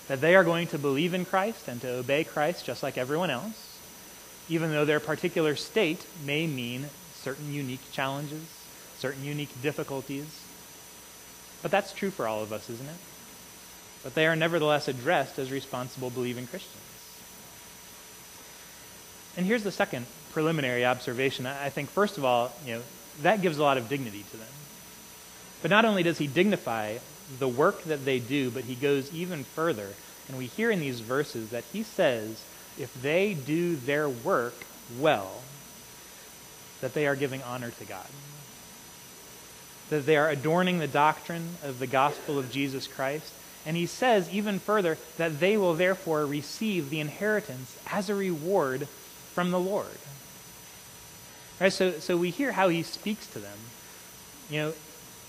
that 0.08 0.22
they 0.22 0.36
are 0.36 0.44
going 0.44 0.68
to 0.68 0.78
believe 0.78 1.14
in 1.14 1.26
Christ 1.26 1.68
and 1.68 1.80
to 1.82 1.96
obey 1.96 2.24
Christ 2.24 2.66
just 2.66 2.84
like 2.84 2.98
everyone 2.98 3.30
else, 3.30 3.80
even 4.50 4.72
though 4.72 4.86
their 4.86 5.00
particular 5.00 5.56
state 5.56 6.06
may 6.26 6.48
mean 6.48 6.90
certain 7.14 7.54
unique 7.54 7.92
challenges, 7.92 8.44
certain 8.98 9.24
unique 9.24 9.62
difficulties. 9.62 10.44
But 11.62 11.72
that's 11.72 11.94
true 11.94 12.12
for 12.12 12.28
all 12.28 12.42
of 12.42 12.52
us, 12.52 12.70
isn't 12.70 12.90
it? 12.90 12.96
But 14.04 14.16
they 14.16 14.26
are 14.26 14.36
nevertheless 14.36 14.88
addressed 14.88 15.38
as 15.38 15.52
responsible 15.52 16.10
believing 16.10 16.48
Christians. 16.48 16.84
And 19.38 19.46
here's 19.46 19.64
the 19.64 19.72
second 19.72 20.08
preliminary 20.32 20.86
observation. 20.86 21.46
I 21.46 21.70
think, 21.70 21.90
first 21.90 22.18
of 22.18 22.26
all, 22.26 22.52
you 22.66 22.76
know, 22.76 22.82
that 23.22 23.42
gives 23.42 23.58
a 23.58 23.64
lot 23.64 23.78
of 23.78 23.90
dignity 23.90 24.24
to 24.32 24.38
them. 24.38 24.48
But 25.62 25.72
not 25.72 25.86
only 25.86 26.04
does 26.04 26.18
he 26.18 26.28
dignify 26.28 26.98
the 27.40 27.48
work 27.48 27.84
that 27.84 28.04
they 28.06 28.20
do, 28.20 28.50
but 28.50 28.64
he 28.64 28.76
goes 28.76 29.14
even 29.14 29.44
further. 29.44 29.90
And 30.28 30.38
we 30.38 30.48
hear 30.48 30.72
in 30.72 30.80
these 30.80 31.00
verses 31.00 31.50
that 31.50 31.64
he 31.72 31.84
says, 31.84 32.44
if 32.80 32.94
they 33.02 33.34
do 33.34 33.76
their 33.76 34.10
work 34.10 34.56
well, 35.00 35.42
that 36.80 36.94
they 36.94 37.06
are 37.06 37.16
giving 37.16 37.44
honor 37.44 37.70
to 37.70 37.86
God. 37.86 38.08
That 39.90 40.06
they 40.06 40.18
are 40.18 40.30
adorning 40.30 40.80
the 40.80 40.88
doctrine 40.88 41.58
of 41.64 41.80
the 41.80 41.88
gospel 41.88 42.40
of 42.40 42.52
Jesus 42.52 42.88
Christ. 42.88 43.34
And 43.66 43.78
he 43.78 43.86
says 43.86 44.30
even 44.32 44.58
further 44.58 44.98
that 45.18 45.40
they 45.40 45.58
will 45.58 45.76
therefore 45.76 46.26
receive 46.26 46.90
the 46.90 47.00
inheritance 47.00 47.78
as 47.92 48.10
a 48.10 48.16
reward 48.16 48.88
from 49.34 49.52
the 49.52 49.60
Lord. 49.60 49.86
Right, 51.62 51.72
so, 51.72 51.92
so 52.00 52.18
we 52.18 52.32
hear 52.32 52.52
how 52.52 52.70
he 52.70 52.82
speaks 52.82 53.28
to 53.28 53.40
them. 53.40 53.58
You 54.50 54.62
know, 54.62 54.74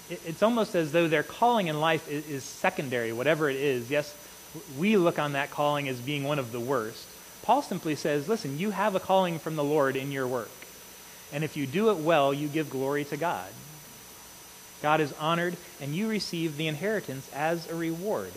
it, 0.08 0.22
it's 0.24 0.42
almost 0.42 0.74
as 0.74 0.90
though 0.90 1.06
their 1.06 1.22
calling 1.22 1.66
in 1.66 1.78
life 1.78 2.10
is, 2.10 2.26
is 2.26 2.42
secondary, 2.42 3.12
whatever 3.12 3.50
it 3.50 3.56
is. 3.56 3.90
Yes, 3.90 4.16
we 4.78 4.96
look 4.96 5.18
on 5.18 5.34
that 5.34 5.50
calling 5.50 5.90
as 5.90 6.00
being 6.00 6.24
one 6.24 6.38
of 6.38 6.50
the 6.50 6.58
worst. 6.58 7.06
Paul 7.42 7.60
simply 7.60 7.94
says, 7.96 8.30
listen, 8.30 8.58
you 8.58 8.70
have 8.70 8.94
a 8.94 9.00
calling 9.00 9.38
from 9.38 9.56
the 9.56 9.64
Lord 9.64 9.94
in 9.94 10.10
your 10.10 10.26
work. 10.26 10.50
And 11.34 11.44
if 11.44 11.54
you 11.54 11.66
do 11.66 11.90
it 11.90 11.98
well, 11.98 12.32
you 12.32 12.48
give 12.48 12.70
glory 12.70 13.04
to 13.06 13.18
God. 13.18 13.50
God 14.80 15.02
is 15.02 15.12
honored, 15.20 15.56
and 15.82 15.94
you 15.94 16.08
receive 16.08 16.56
the 16.56 16.66
inheritance 16.66 17.28
as 17.34 17.68
a 17.68 17.74
reward. 17.74 18.32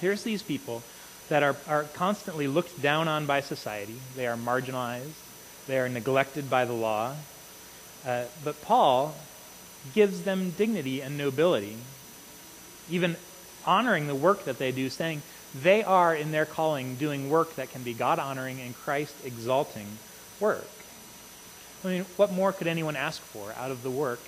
Here's 0.00 0.24
these 0.24 0.42
people 0.42 0.82
that 1.28 1.44
are, 1.44 1.54
are 1.68 1.84
constantly 1.84 2.48
looked 2.48 2.82
down 2.82 3.06
on 3.06 3.24
by 3.24 3.40
society. 3.40 4.00
They 4.16 4.26
are 4.26 4.36
marginalized. 4.36 5.27
They 5.68 5.78
are 5.78 5.88
neglected 5.88 6.50
by 6.50 6.64
the 6.64 6.72
law. 6.72 7.14
Uh, 8.04 8.24
but 8.42 8.60
Paul 8.62 9.14
gives 9.94 10.22
them 10.22 10.50
dignity 10.50 11.02
and 11.02 11.16
nobility, 11.16 11.76
even 12.90 13.16
honoring 13.66 14.06
the 14.06 14.14
work 14.14 14.44
that 14.46 14.58
they 14.58 14.72
do, 14.72 14.88
saying 14.88 15.22
they 15.54 15.84
are, 15.84 16.14
in 16.14 16.32
their 16.32 16.46
calling, 16.46 16.96
doing 16.96 17.28
work 17.28 17.54
that 17.56 17.70
can 17.70 17.82
be 17.82 17.92
God 17.92 18.18
honoring 18.18 18.60
and 18.60 18.74
Christ 18.74 19.14
exalting 19.24 19.86
work. 20.40 20.66
I 21.84 21.88
mean, 21.88 22.02
what 22.16 22.32
more 22.32 22.52
could 22.52 22.66
anyone 22.66 22.96
ask 22.96 23.20
for 23.20 23.52
out 23.52 23.70
of 23.70 23.82
the 23.82 23.90
work 23.90 24.20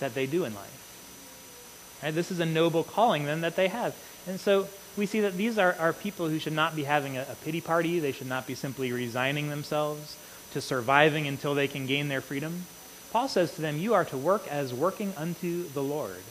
that 0.00 0.14
they 0.14 0.26
do 0.26 0.44
in 0.44 0.54
life? 0.54 2.00
Right? 2.02 2.14
This 2.14 2.30
is 2.30 2.40
a 2.40 2.46
noble 2.46 2.84
calling, 2.84 3.26
then, 3.26 3.42
that 3.42 3.54
they 3.54 3.68
have. 3.68 3.94
And 4.26 4.40
so 4.40 4.66
we 4.96 5.04
see 5.04 5.20
that 5.20 5.36
these 5.36 5.58
are, 5.58 5.76
are 5.78 5.92
people 5.92 6.28
who 6.28 6.38
should 6.38 6.54
not 6.54 6.74
be 6.74 6.84
having 6.84 7.18
a, 7.18 7.22
a 7.22 7.36
pity 7.44 7.60
party. 7.60 7.98
They 8.00 8.12
should 8.12 8.28
not 8.28 8.46
be 8.46 8.54
simply 8.54 8.92
resigning 8.92 9.50
themselves 9.50 10.16
to 10.56 10.60
surviving 10.62 11.26
until 11.26 11.54
they 11.54 11.68
can 11.68 11.86
gain 11.86 12.08
their 12.08 12.22
freedom. 12.22 12.64
Paul 13.12 13.28
says 13.28 13.54
to 13.54 13.60
them, 13.60 13.76
You 13.76 13.92
are 13.92 14.06
to 14.06 14.16
work 14.16 14.48
as 14.48 14.72
working 14.72 15.12
unto 15.14 15.68
the 15.68 15.82
Lord. 15.82 16.22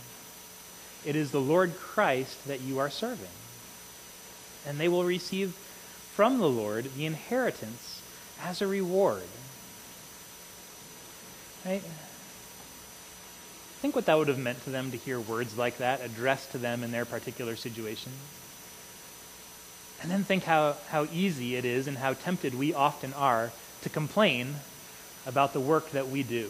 It 1.06 1.16
is 1.16 1.30
the 1.30 1.40
Lord 1.40 1.78
Christ 1.78 2.48
that 2.48 2.62
you 2.62 2.80
are 2.80 2.90
serving. 2.90 3.30
And 4.66 4.80
they 4.80 4.88
will 4.88 5.04
receive 5.04 5.52
from 6.16 6.40
the 6.40 6.50
Lord 6.50 6.86
the 6.96 7.06
inheritance 7.06 8.02
as 8.44 8.64
a 8.64 8.68
reward. 8.68 9.22
Right? 11.64 11.84
Think 13.82 13.96
what 13.96 14.08
that 14.08 14.18
would 14.18 14.28
have 14.28 14.40
meant 14.40 14.64
to 14.64 14.72
them 14.72 14.90
to 14.90 14.98
hear 14.98 15.20
words 15.20 15.56
like 15.56 15.78
that 15.78 16.04
addressed 16.04 16.52
to 16.54 16.58
them 16.58 16.84
in 16.84 16.92
their 16.92 17.06
particular 17.06 17.56
situation. 17.56 18.12
And 20.02 20.10
then 20.10 20.24
think 20.24 20.46
how, 20.46 20.78
how 20.90 21.06
easy 21.14 21.58
it 21.58 21.64
is 21.64 21.88
and 21.88 22.00
how 22.00 22.14
tempted 22.14 22.56
we 22.56 22.74
often 22.74 23.14
are 23.14 23.52
to 23.86 23.90
complain 23.90 24.56
about 25.28 25.54
the 25.54 25.60
work 25.60 25.92
that 25.92 26.10
we 26.10 26.24
do, 26.24 26.50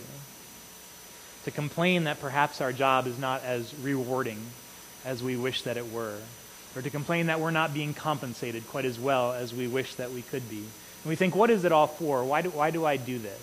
to 1.44 1.52
complain 1.52 2.06
that 2.06 2.22
perhaps 2.22 2.62
our 2.62 2.72
job 2.72 3.08
is 3.08 3.20
not 3.20 3.44
as 3.44 3.76
rewarding 3.84 4.40
as 5.04 5.22
we 5.22 5.36
wish 5.36 5.64
that 5.64 5.76
it 5.76 5.92
were, 5.92 6.16
or 6.78 6.82
to 6.82 6.90
complain 6.90 7.26
that 7.26 7.42
we're 7.42 7.52
not 7.52 7.74
being 7.74 7.94
compensated 7.94 8.66
quite 8.70 8.86
as 8.86 8.98
well 8.98 9.34
as 9.34 9.54
we 9.54 9.68
wish 9.68 9.96
that 9.96 10.14
we 10.14 10.22
could 10.22 10.50
be. 10.50 10.60
And 10.60 11.10
we 11.10 11.18
think, 11.18 11.36
what 11.36 11.50
is 11.50 11.66
it 11.66 11.74
all 11.74 11.88
for? 11.88 12.24
Why 12.24 12.42
do, 12.42 12.52
why 12.52 12.72
do 12.72 12.86
I 12.86 12.96
do 12.96 13.20
this? 13.20 13.42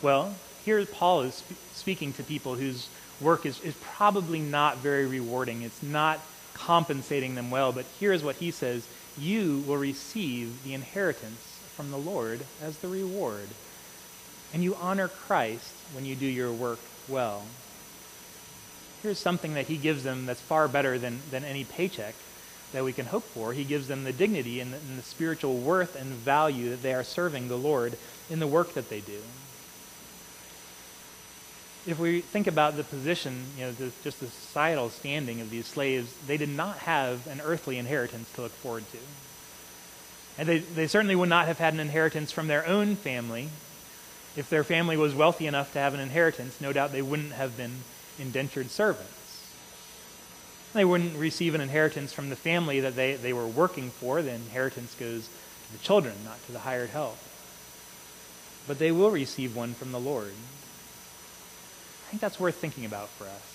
Well, 0.00 0.34
here 0.64 0.82
Paul 0.86 1.20
is 1.20 1.34
sp- 1.36 1.52
speaking 1.74 2.14
to 2.14 2.22
people 2.22 2.54
whose 2.54 2.88
work 3.20 3.44
is, 3.44 3.60
is 3.60 3.74
probably 3.82 4.40
not 4.40 4.78
very 4.78 5.04
rewarding. 5.04 5.60
It's 5.60 5.82
not 5.82 6.18
compensating 6.54 7.34
them 7.34 7.50
well, 7.50 7.72
but 7.72 7.84
here's 8.00 8.24
what 8.24 8.36
he 8.36 8.52
says 8.52 8.88
You 9.18 9.62
will 9.66 9.76
receive 9.76 10.64
the 10.64 10.72
inheritance 10.72 11.53
from 11.76 11.90
the 11.90 11.98
Lord 11.98 12.40
as 12.62 12.78
the 12.78 12.88
reward. 12.88 13.48
And 14.52 14.62
you 14.62 14.76
honor 14.76 15.08
Christ 15.08 15.72
when 15.92 16.04
you 16.04 16.14
do 16.14 16.26
your 16.26 16.52
work 16.52 16.78
well. 17.08 17.42
Here's 19.02 19.18
something 19.18 19.54
that 19.54 19.66
he 19.66 19.76
gives 19.76 20.02
them 20.02 20.26
that's 20.26 20.40
far 20.40 20.68
better 20.68 20.98
than, 20.98 21.20
than 21.30 21.44
any 21.44 21.64
paycheck 21.64 22.14
that 22.72 22.84
we 22.84 22.92
can 22.92 23.06
hope 23.06 23.24
for. 23.24 23.52
He 23.52 23.64
gives 23.64 23.88
them 23.88 24.04
the 24.04 24.12
dignity 24.12 24.60
and 24.60 24.72
the, 24.72 24.76
and 24.78 24.98
the 24.98 25.02
spiritual 25.02 25.58
worth 25.58 25.94
and 25.96 26.06
value 26.06 26.70
that 26.70 26.82
they 26.82 26.94
are 26.94 27.04
serving 27.04 27.48
the 27.48 27.58
Lord 27.58 27.96
in 28.30 28.38
the 28.38 28.46
work 28.46 28.74
that 28.74 28.88
they 28.88 29.00
do 29.00 29.20
if 31.86 31.98
we 31.98 32.20
think 32.20 32.46
about 32.46 32.76
the 32.76 32.84
position, 32.84 33.44
you 33.58 33.64
know, 33.64 33.72
the, 33.72 33.90
just 34.02 34.20
the 34.20 34.26
societal 34.26 34.88
standing 34.88 35.40
of 35.40 35.50
these 35.50 35.66
slaves, 35.66 36.14
they 36.26 36.36
did 36.36 36.48
not 36.48 36.78
have 36.78 37.26
an 37.26 37.40
earthly 37.44 37.78
inheritance 37.78 38.30
to 38.32 38.42
look 38.42 38.52
forward 38.52 38.84
to. 38.92 38.98
And 40.38 40.48
they, 40.48 40.58
they 40.58 40.86
certainly 40.86 41.14
would 41.14 41.28
not 41.28 41.46
have 41.46 41.58
had 41.58 41.74
an 41.74 41.80
inheritance 41.80 42.32
from 42.32 42.48
their 42.48 42.66
own 42.66 42.96
family. 42.96 43.48
If 44.36 44.50
their 44.50 44.64
family 44.64 44.96
was 44.96 45.14
wealthy 45.14 45.46
enough 45.46 45.72
to 45.74 45.78
have 45.78 45.94
an 45.94 46.00
inheritance, 46.00 46.60
no 46.60 46.72
doubt 46.72 46.92
they 46.92 47.02
wouldn't 47.02 47.32
have 47.32 47.56
been 47.56 47.72
indentured 48.18 48.70
servants. 48.70 49.54
They 50.72 50.84
wouldn't 50.84 51.16
receive 51.16 51.54
an 51.54 51.60
inheritance 51.60 52.12
from 52.12 52.30
the 52.30 52.36
family 52.36 52.80
that 52.80 52.96
they, 52.96 53.14
they 53.14 53.32
were 53.32 53.46
working 53.46 53.90
for. 53.90 54.22
The 54.22 54.32
inheritance 54.32 54.94
goes 54.96 55.28
to 55.28 55.72
the 55.72 55.78
children, 55.78 56.14
not 56.24 56.44
to 56.46 56.52
the 56.52 56.58
hired 56.58 56.90
help. 56.90 57.16
But 58.66 58.80
they 58.80 58.90
will 58.90 59.10
receive 59.10 59.54
one 59.54 59.74
from 59.74 59.92
the 59.92 60.00
Lord 60.00 60.32
I 62.04 62.10
think 62.10 62.20
that's 62.20 62.38
worth 62.38 62.56
thinking 62.56 62.84
about 62.84 63.08
for 63.08 63.24
us 63.24 63.54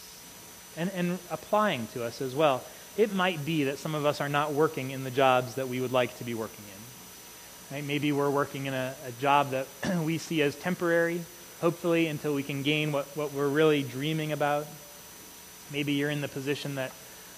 and, 0.75 0.91
and 0.93 1.19
applying 1.29 1.87
to 1.93 2.03
us 2.03 2.21
as 2.21 2.35
well. 2.35 2.63
It 2.97 3.13
might 3.13 3.45
be 3.45 3.65
that 3.65 3.77
some 3.77 3.95
of 3.95 4.05
us 4.05 4.19
are 4.21 4.29
not 4.29 4.53
working 4.53 4.91
in 4.91 5.03
the 5.03 5.11
jobs 5.11 5.55
that 5.55 5.67
we 5.67 5.79
would 5.79 5.91
like 5.91 6.17
to 6.17 6.23
be 6.23 6.33
working 6.33 6.65
in. 6.65 7.75
Right? 7.75 7.83
Maybe 7.83 8.11
we're 8.11 8.29
working 8.29 8.65
in 8.65 8.73
a, 8.73 8.93
a 9.05 9.11
job 9.21 9.51
that 9.51 9.67
we 10.03 10.17
see 10.17 10.41
as 10.41 10.55
temporary, 10.55 11.21
hopefully, 11.61 12.07
until 12.07 12.33
we 12.33 12.43
can 12.43 12.63
gain 12.63 12.91
what, 12.91 13.05
what 13.15 13.31
we're 13.33 13.47
really 13.47 13.83
dreaming 13.83 14.31
about. 14.31 14.67
Maybe 15.71 15.93
you're 15.93 16.09
in 16.09 16.21
the 16.21 16.27
position 16.27 16.75
that 16.75 16.91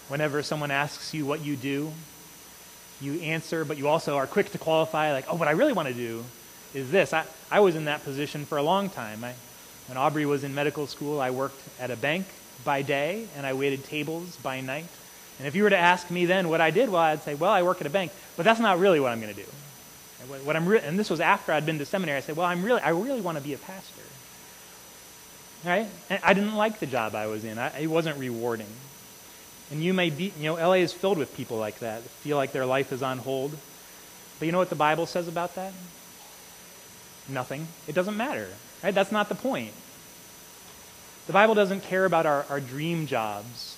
whenever 0.08 0.42
someone 0.42 0.72
asks 0.72 1.14
you 1.14 1.26
what 1.26 1.42
you 1.42 1.56
do, 1.56 1.92
you 3.02 3.20
answer, 3.22 3.66
but 3.66 3.78
you 3.78 3.88
also 3.88 4.18
are 4.18 4.28
quick 4.28 4.52
to 4.52 4.58
qualify, 4.58 5.12
like, 5.12 5.26
oh, 5.30 5.36
what 5.36 5.48
I 5.48 5.52
really 5.52 5.74
want 5.74 5.88
to 5.88 5.94
do 5.94 6.24
is 6.74 6.92
this. 6.92 7.14
I, 7.14 7.26
I 7.50 7.60
was 7.60 7.76
in 7.76 7.86
that 7.86 8.04
position 8.04 8.46
for 8.46 8.58
a 8.58 8.64
long 8.64 8.90
time. 8.90 9.24
I, 9.24 9.34
when 9.88 9.98
Aubrey 9.98 10.26
was 10.26 10.44
in 10.44 10.56
medical 10.56 10.88
school, 10.88 11.20
I 11.20 11.32
worked 11.32 11.62
at 11.80 11.92
a 11.92 11.96
bank 11.96 12.26
by 12.64 12.82
day 12.82 13.28
and 13.36 13.46
I 13.46 13.54
waited 13.54 13.84
tables 13.84 14.38
by 14.38 14.62
night. 14.62 14.86
And 15.42 15.48
if 15.48 15.56
you 15.56 15.64
were 15.64 15.72
to 15.72 15.78
ask 15.78 16.12
me 16.12 16.28
then 16.28 16.50
what 16.50 16.62
I 16.62 16.70
did, 16.70 16.88
well, 16.88 17.02
I'd 17.02 17.24
say, 17.24 17.34
well, 17.34 17.50
I 17.50 17.64
work 17.64 17.82
at 17.82 17.88
a 17.88 17.90
bank, 17.90 18.12
but 18.38 18.44
that's 18.44 18.60
not 18.60 18.78
really 18.78 19.00
what 19.00 19.12
I'm 19.12 19.20
going 19.20 19.34
to 19.34 19.42
do. 19.42 19.48
What 20.44 20.56
I'm 20.56 20.68
re- 20.68 20.82
and 20.82 21.00
this 21.00 21.10
was 21.10 21.20
after 21.20 21.52
I'd 21.52 21.66
been 21.66 21.80
to 21.80 21.86
seminary. 21.86 22.20
I 22.20 22.22
said, 22.22 22.38
well, 22.38 22.46
I'm 22.46 22.62
really, 22.64 22.80
I 22.80 22.90
really 22.90 23.22
want 23.22 23.40
to 23.40 23.44
be 23.44 23.56
a 23.56 23.58
pastor. 23.58 24.04
Right? 25.66 25.88
And 26.12 26.20
I 26.24 26.36
didn't 26.36 26.54
like 26.54 26.80
the 26.80 26.86
job 26.86 27.16
I 27.16 27.26
was 27.26 27.44
in. 27.44 27.58
I, 27.58 27.82
it 27.82 27.88
wasn't 27.88 28.20
rewarding. 28.20 28.68
And 29.72 29.84
you 29.84 29.96
may 29.96 30.12
be, 30.12 30.32
you 30.38 30.44
know, 30.44 30.54
LA 30.54 30.74
is 30.74 30.94
filled 30.94 31.18
with 31.18 31.36
people 31.36 31.58
like 31.58 31.80
that, 31.80 32.04
feel 32.04 32.38
like 32.38 32.52
their 32.52 32.68
life 32.68 32.92
is 32.92 33.02
on 33.02 33.18
hold. 33.18 33.58
But 34.38 34.46
you 34.46 34.52
know 34.52 34.60
what 34.60 34.70
the 34.70 34.76
Bible 34.76 35.08
says 35.08 35.28
about 35.28 35.56
that? 35.56 35.74
Nothing. 37.28 37.68
It 37.88 37.96
doesn't 37.96 38.16
matter. 38.16 38.48
Right? 38.84 38.94
That's 38.94 39.12
not 39.12 39.28
the 39.28 39.36
point. 39.36 39.74
The 41.26 41.34
Bible 41.34 41.56
doesn't 41.56 41.82
care 41.82 42.06
about 42.06 42.28
our, 42.28 42.46
our 42.48 42.60
dream 42.60 43.08
jobs. 43.08 43.78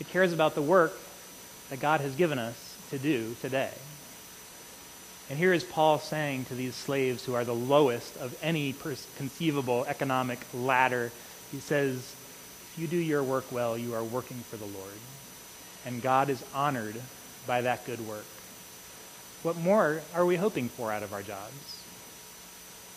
It 0.00 0.08
cares 0.08 0.32
about 0.32 0.54
the 0.54 0.62
work 0.62 0.98
that 1.70 1.80
God 1.80 2.00
has 2.00 2.14
given 2.14 2.38
us 2.38 2.76
to 2.90 2.98
do 2.98 3.34
today. 3.40 3.72
And 5.30 5.38
here 5.38 5.52
is 5.52 5.64
Paul 5.64 5.98
saying 5.98 6.46
to 6.46 6.54
these 6.54 6.74
slaves 6.74 7.24
who 7.24 7.34
are 7.34 7.44
the 7.44 7.54
lowest 7.54 8.16
of 8.18 8.36
any 8.42 8.74
conceivable 9.16 9.84
economic 9.86 10.40
ladder, 10.52 11.12
he 11.50 11.60
says, 11.60 11.96
If 11.96 12.74
you 12.76 12.86
do 12.86 12.96
your 12.96 13.22
work 13.22 13.50
well, 13.50 13.78
you 13.78 13.94
are 13.94 14.04
working 14.04 14.38
for 14.38 14.56
the 14.56 14.66
Lord. 14.66 14.98
And 15.86 16.02
God 16.02 16.28
is 16.28 16.44
honored 16.54 17.00
by 17.46 17.62
that 17.62 17.86
good 17.86 18.06
work. 18.06 18.26
What 19.42 19.56
more 19.56 20.02
are 20.14 20.26
we 20.26 20.36
hoping 20.36 20.68
for 20.68 20.92
out 20.92 21.02
of 21.02 21.12
our 21.12 21.22
jobs? 21.22 21.84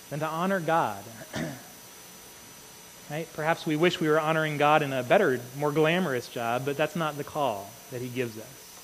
than 0.10 0.20
to 0.20 0.26
honor 0.26 0.60
God. 0.60 1.04
right? 3.10 3.28
Perhaps 3.34 3.66
we 3.66 3.76
wish 3.76 4.00
we 4.00 4.08
were 4.08 4.20
honoring 4.20 4.58
God 4.58 4.82
in 4.82 4.94
a 4.94 5.04
better, 5.04 5.40
more 5.58 5.72
glamorous 5.72 6.28
job, 6.28 6.64
but 6.66 6.78
that's 6.78 6.96
not 6.96 7.18
the 7.18 7.24
call 7.24 7.70
that 7.92 8.02
He 8.02 8.08
gives 8.08 8.38
us. 8.38 8.82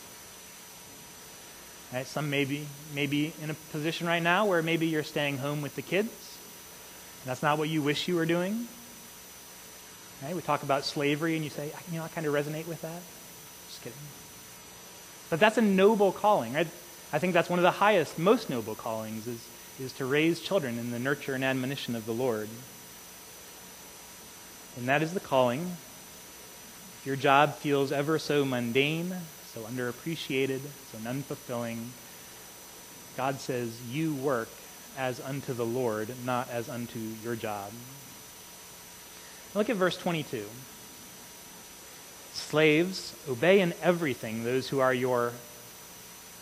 Right? 1.94 2.08
Some 2.08 2.30
may 2.30 2.46
be, 2.46 2.66
may 2.96 3.06
be 3.06 3.34
in 3.42 3.50
a 3.50 3.54
position 3.72 4.08
right 4.08 4.24
now 4.24 4.46
where 4.46 4.64
maybe 4.64 4.88
you're 4.88 5.04
staying 5.04 5.38
home 5.38 5.62
with 5.62 5.76
the 5.76 5.82
kids. 5.82 6.38
That's 7.26 7.44
not 7.44 7.58
what 7.58 7.70
you 7.70 7.82
wish 7.82 8.08
you 8.08 8.16
were 8.16 8.26
doing. 8.26 8.68
Right? 10.24 10.36
We 10.36 10.42
talk 10.42 10.64
about 10.64 10.86
slavery, 10.86 11.36
and 11.36 11.44
you 11.44 11.50
say, 11.50 11.72
you 11.92 12.00
know, 12.00 12.04
I 12.04 12.08
kind 12.08 12.26
of 12.26 12.34
resonate 12.34 12.68
with 12.68 12.82
that. 12.82 13.02
Just 13.68 13.82
kidding. 13.84 13.98
But 15.30 15.40
that's 15.40 15.58
a 15.58 15.62
noble 15.62 16.12
calling, 16.12 16.54
right? 16.54 16.68
I 17.12 17.20
think 17.20 17.34
that's 17.34 17.50
one 17.50 17.60
of 17.60 17.64
the 17.64 17.72
highest, 17.72 18.18
most 18.18 18.50
noble 18.50 18.76
callings 18.76 19.28
is 19.28 19.48
is 19.80 19.94
to 19.94 20.06
raise 20.06 20.40
children 20.40 20.78
in 20.78 20.92
the 20.92 21.00
nurture 21.00 21.34
and 21.34 21.44
admonition 21.44 21.96
of 21.96 22.06
the 22.06 22.14
Lord. 22.14 22.50
And 24.78 24.88
that 24.88 25.02
is 25.02 25.14
the 25.14 25.20
calling. 25.20 25.62
If 27.00 27.04
your 27.06 27.16
job 27.16 27.56
feels 27.56 27.92
ever 27.92 28.18
so 28.18 28.46
mundane, 28.46 29.14
so 29.54 29.62
underappreciated, 29.62 30.62
so 30.92 30.98
unfulfilling, 31.00 31.88
God 33.16 33.40
says, 33.40 33.80
You 33.90 34.14
work 34.14 34.50
as 34.98 35.20
unto 35.20 35.54
the 35.54 35.66
Lord, 35.66 36.10
not 36.26 36.50
as 36.50 36.70
unto 36.70 37.00
your 37.24 37.36
job. 37.36 37.72
Look 39.54 39.70
at 39.70 39.76
verse 39.76 39.98
22. 39.98 40.46
Slaves, 42.34 43.16
obey 43.30 43.60
in 43.60 43.74
everything 43.82 44.44
those 44.44 44.70
who 44.70 44.80
are 44.80 44.94
your 44.94 45.34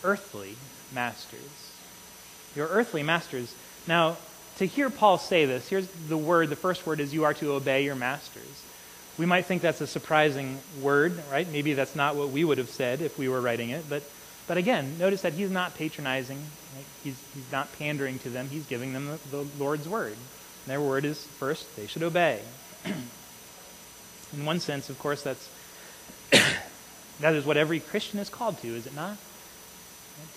earthly 0.03 0.55
masters 0.93 1.71
your 2.55 2.67
earthly 2.67 3.03
masters. 3.03 3.53
Now, 3.87 4.17
to 4.61 4.67
hear 4.67 4.91
Paul 4.91 5.17
say 5.17 5.45
this, 5.45 5.67
here's 5.67 5.87
the 5.87 6.15
word, 6.15 6.49
the 6.49 6.55
first 6.55 6.85
word 6.85 6.99
is 6.99 7.15
you 7.15 7.23
are 7.23 7.33
to 7.33 7.53
obey 7.53 7.83
your 7.83 7.95
masters. 7.95 8.63
We 9.17 9.25
might 9.25 9.47
think 9.47 9.63
that's 9.63 9.81
a 9.81 9.87
surprising 9.87 10.59
word, 10.79 11.19
right? 11.31 11.51
Maybe 11.51 11.73
that's 11.73 11.95
not 11.95 12.15
what 12.15 12.29
we 12.29 12.43
would 12.43 12.59
have 12.59 12.69
said 12.69 13.01
if 13.01 13.17
we 13.17 13.27
were 13.27 13.41
writing 13.41 13.71
it. 13.71 13.85
But, 13.89 14.03
but 14.47 14.57
again, 14.57 14.99
notice 14.99 15.23
that 15.23 15.33
he's 15.33 15.49
not 15.49 15.75
patronizing. 15.79 16.37
Right? 16.75 16.85
He's, 17.03 17.19
he's 17.33 17.51
not 17.51 17.75
pandering 17.79 18.19
to 18.19 18.29
them. 18.29 18.49
He's 18.49 18.67
giving 18.67 18.93
them 18.93 19.07
the, 19.07 19.37
the 19.37 19.47
Lord's 19.57 19.89
word. 19.89 20.13
And 20.13 20.67
their 20.67 20.79
word 20.79 21.05
is 21.05 21.25
first, 21.25 21.75
they 21.75 21.87
should 21.87 22.03
obey. 22.03 22.39
In 22.85 24.45
one 24.45 24.59
sense, 24.59 24.91
of 24.91 24.99
course, 24.99 25.23
that's 25.23 25.49
that 27.19 27.33
is 27.33 27.47
what 27.47 27.57
every 27.57 27.79
Christian 27.79 28.19
is 28.19 28.29
called 28.29 28.59
to, 28.59 28.67
is 28.67 28.85
it 28.85 28.95
not? 28.95 29.17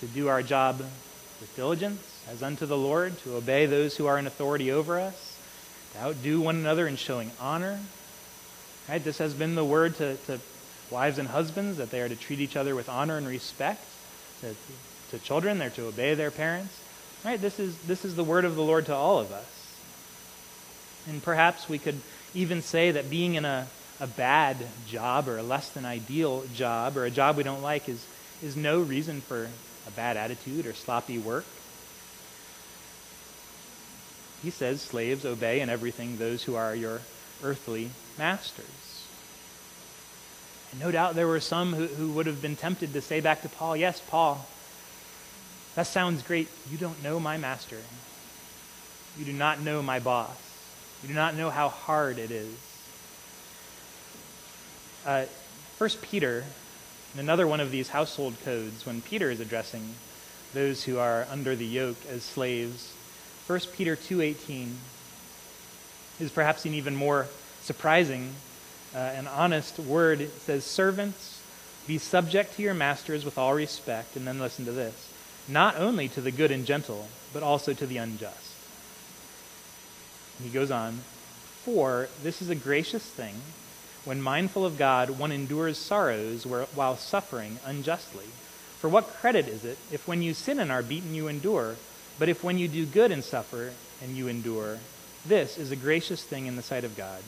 To 0.01 0.07
do 0.07 0.29
our 0.29 0.43
job 0.43 0.79
with 0.79 1.53
diligence 1.57 2.14
as 2.31 2.43
unto 2.43 2.67
the 2.67 2.77
Lord, 2.77 3.19
to 3.21 3.37
obey 3.37 3.67
those 3.67 3.97
who 3.97 4.07
are 4.07 4.19
in 4.19 4.27
authority 4.27 4.71
over 4.73 4.99
us, 4.99 5.39
to 5.93 6.01
outdo 6.01 6.41
one 6.41 6.57
another 6.57 6.87
in 6.87 6.97
showing 6.97 7.31
honor. 7.41 7.79
Right? 8.89 9.03
This 9.03 9.19
has 9.19 9.35
been 9.35 9.55
the 9.55 9.65
word 9.65 9.97
to, 9.97 10.17
to 10.27 10.41
wives 10.91 11.19
and 11.19 11.29
husbands 11.29 11.79
that 11.79 11.91
they 11.91 12.01
are 12.01 12.09
to 12.09 12.17
treat 12.17 12.41
each 12.41 12.57
other 12.57 12.75
with 12.75 12.89
honor 12.89 13.17
and 13.17 13.27
respect. 13.27 13.85
To, 14.41 14.55
to 15.11 15.19
children, 15.25 15.59
they're 15.59 15.71
to 15.71 15.87
obey 15.87 16.15
their 16.15 16.31
parents. 16.31 16.79
Right? 17.25 17.41
This 17.41 17.59
is, 17.59 17.79
this 17.83 18.05
is 18.05 18.17
the 18.17 18.25
word 18.25 18.45
of 18.45 18.57
the 18.57 18.63
Lord 18.63 18.87
to 18.87 18.95
all 18.95 19.19
of 19.19 19.33
us. 19.33 19.77
And 21.09 21.23
perhaps 21.23 21.69
we 21.69 21.79
could 21.79 22.01
even 22.35 22.63
say 22.63 22.91
that 22.93 23.11
being 23.11 23.35
in 23.35 23.45
a, 23.45 23.67
a 24.01 24.07
bad 24.07 24.57
job 24.87 25.29
or 25.29 25.39
a 25.39 25.43
less 25.43 25.71
than 25.71 25.85
ideal 25.85 26.45
job 26.55 26.97
or 26.97 27.05
a 27.05 27.11
job 27.11 27.37
we 27.37 27.43
don't 27.43 27.63
like 27.63 27.89
is, 27.89 28.05
is 28.43 28.57
no 28.57 28.81
reason 28.81 29.21
for 29.21 29.49
a 29.87 29.91
bad 29.93 30.17
attitude 30.17 30.67
or 30.67 30.73
sloppy 30.73 31.19
work. 31.19 31.45
He 34.45 34.51
says, 34.51 34.83
Slaves, 34.83 35.25
obey 35.25 35.61
in 35.61 35.71
everything 35.71 36.19
those 36.19 36.43
who 36.45 36.55
are 36.55 36.75
your 36.75 37.01
earthly 37.43 37.91
masters. 38.19 39.07
And 40.71 40.81
no 40.81 40.91
doubt 40.91 41.15
there 41.15 41.27
were 41.27 41.41
some 41.41 41.73
who, 41.73 41.87
who 41.87 42.11
would 42.11 42.27
have 42.27 42.43
been 42.43 42.55
tempted 42.55 42.93
to 42.93 43.01
say 43.01 43.21
back 43.21 43.41
to 43.41 43.49
Paul, 43.49 43.75
Yes, 43.75 44.03
Paul, 44.07 44.47
that 45.77 45.87
sounds 45.87 46.23
great. 46.23 46.49
You 46.71 46.77
don't 46.77 47.03
know 47.03 47.19
my 47.19 47.39
master. 47.39 47.79
You 49.19 49.25
do 49.25 49.33
not 49.33 49.63
know 49.63 49.81
my 49.81 49.99
boss. 49.99 50.37
You 51.03 51.09
do 51.09 51.15
not 51.15 51.37
know 51.37 51.49
how 51.49 51.71
hard 51.71 52.19
it 52.19 52.31
is. 52.31 52.55
Uh, 55.07 55.25
1 55.79 55.91
Peter 56.03 56.45
and 57.13 57.21
another 57.21 57.47
one 57.47 57.61
of 57.61 57.71
these 57.71 57.89
household 57.89 58.35
codes, 58.45 58.85
when 58.85 59.01
Peter 59.01 59.31
is 59.31 59.41
addressing 59.41 59.95
those 60.53 60.85
who 60.85 60.99
are 60.99 61.27
under 61.31 61.57
the 61.57 61.65
yoke 61.65 61.97
as 62.11 62.23
slaves, 62.23 62.93
1 63.47 63.61
Peter 63.75 63.95
2.18 63.95 64.69
is 66.19 66.31
perhaps 66.31 66.65
an 66.65 66.73
even 66.73 66.97
more 66.97 67.27
surprising 67.61 68.33
uh, 68.95 68.99
and 68.99 69.29
honest 69.29 69.79
word. 69.79 70.23
It 70.23 70.33
says, 70.41 70.65
Servants, 70.65 71.43
be 71.87 71.99
subject 71.99 72.57
to 72.57 72.63
your 72.63 72.73
masters 72.73 73.25
with 73.25 73.37
all 73.37 73.53
respect. 73.53 74.17
And 74.17 74.27
then 74.27 74.39
listen 74.39 74.65
to 74.65 74.73
this 74.73 75.11
not 75.47 75.77
only 75.77 76.09
to 76.09 76.21
the 76.21 76.31
good 76.31 76.51
and 76.51 76.65
gentle, 76.65 77.07
but 77.33 77.43
also 77.43 77.75
to 77.75 77.87
the 77.87 77.99
unjust. 77.99 78.53
He 80.43 80.49
goes 80.49 80.71
on, 80.71 81.01
For 81.65 82.09
this 82.23 82.41
is 82.41 82.49
a 82.49 82.55
gracious 82.55 83.05
thing. 83.05 83.35
When 84.05 84.23
mindful 84.23 84.65
of 84.65 84.79
God, 84.79 85.11
one 85.11 85.33
endures 85.33 85.79
sorrows 85.79 86.47
while 86.47 86.97
suffering 86.97 87.59
unjustly. 87.65 88.27
For 88.79 88.89
what 88.89 89.15
credit 89.15 89.49
is 89.49 89.65
it 89.65 89.79
if 89.91 90.07
when 90.07 90.23
you 90.23 90.35
sin 90.35 90.59
and 90.59 90.71
are 90.71 90.83
beaten 90.83 91.15
you 91.15 91.29
endure? 91.29 91.77
But 92.19 92.29
if 92.29 92.45
when 92.45 92.59
you 92.59 92.69
do 92.69 92.87
good 92.87 93.11
and 93.11 93.25
suffer 93.25 93.73
and 94.03 94.17
you 94.17 94.29
endure, 94.29 94.79
this 95.27 95.59
is 95.59 95.71
a 95.71 95.77
gracious 95.77 96.23
thing 96.23 96.47
in 96.47 96.57
the 96.57 96.63
sight 96.63 96.85
of 96.85 96.97
God. 96.97 97.23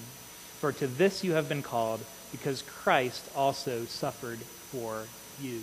For 0.60 0.72
to 0.72 0.86
this 0.86 1.24
you 1.24 1.32
have 1.32 1.48
been 1.48 1.62
called, 1.62 2.00
because 2.32 2.62
Christ 2.62 3.28
also 3.34 3.84
suffered 3.84 4.38
for 4.38 5.04
you. 5.40 5.62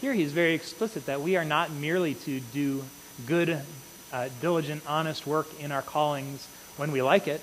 Here 0.00 0.12
he 0.12 0.22
is 0.22 0.32
very 0.32 0.54
explicit 0.54 1.06
that 1.06 1.20
we 1.20 1.36
are 1.36 1.44
not 1.44 1.72
merely 1.72 2.14
to 2.14 2.40
do 2.40 2.84
good, 3.26 3.60
uh, 4.12 4.28
diligent, 4.40 4.82
honest 4.86 5.26
work 5.26 5.48
in 5.60 5.72
our 5.72 5.82
callings 5.82 6.46
when 6.76 6.92
we 6.92 7.02
like 7.02 7.26
it 7.26 7.40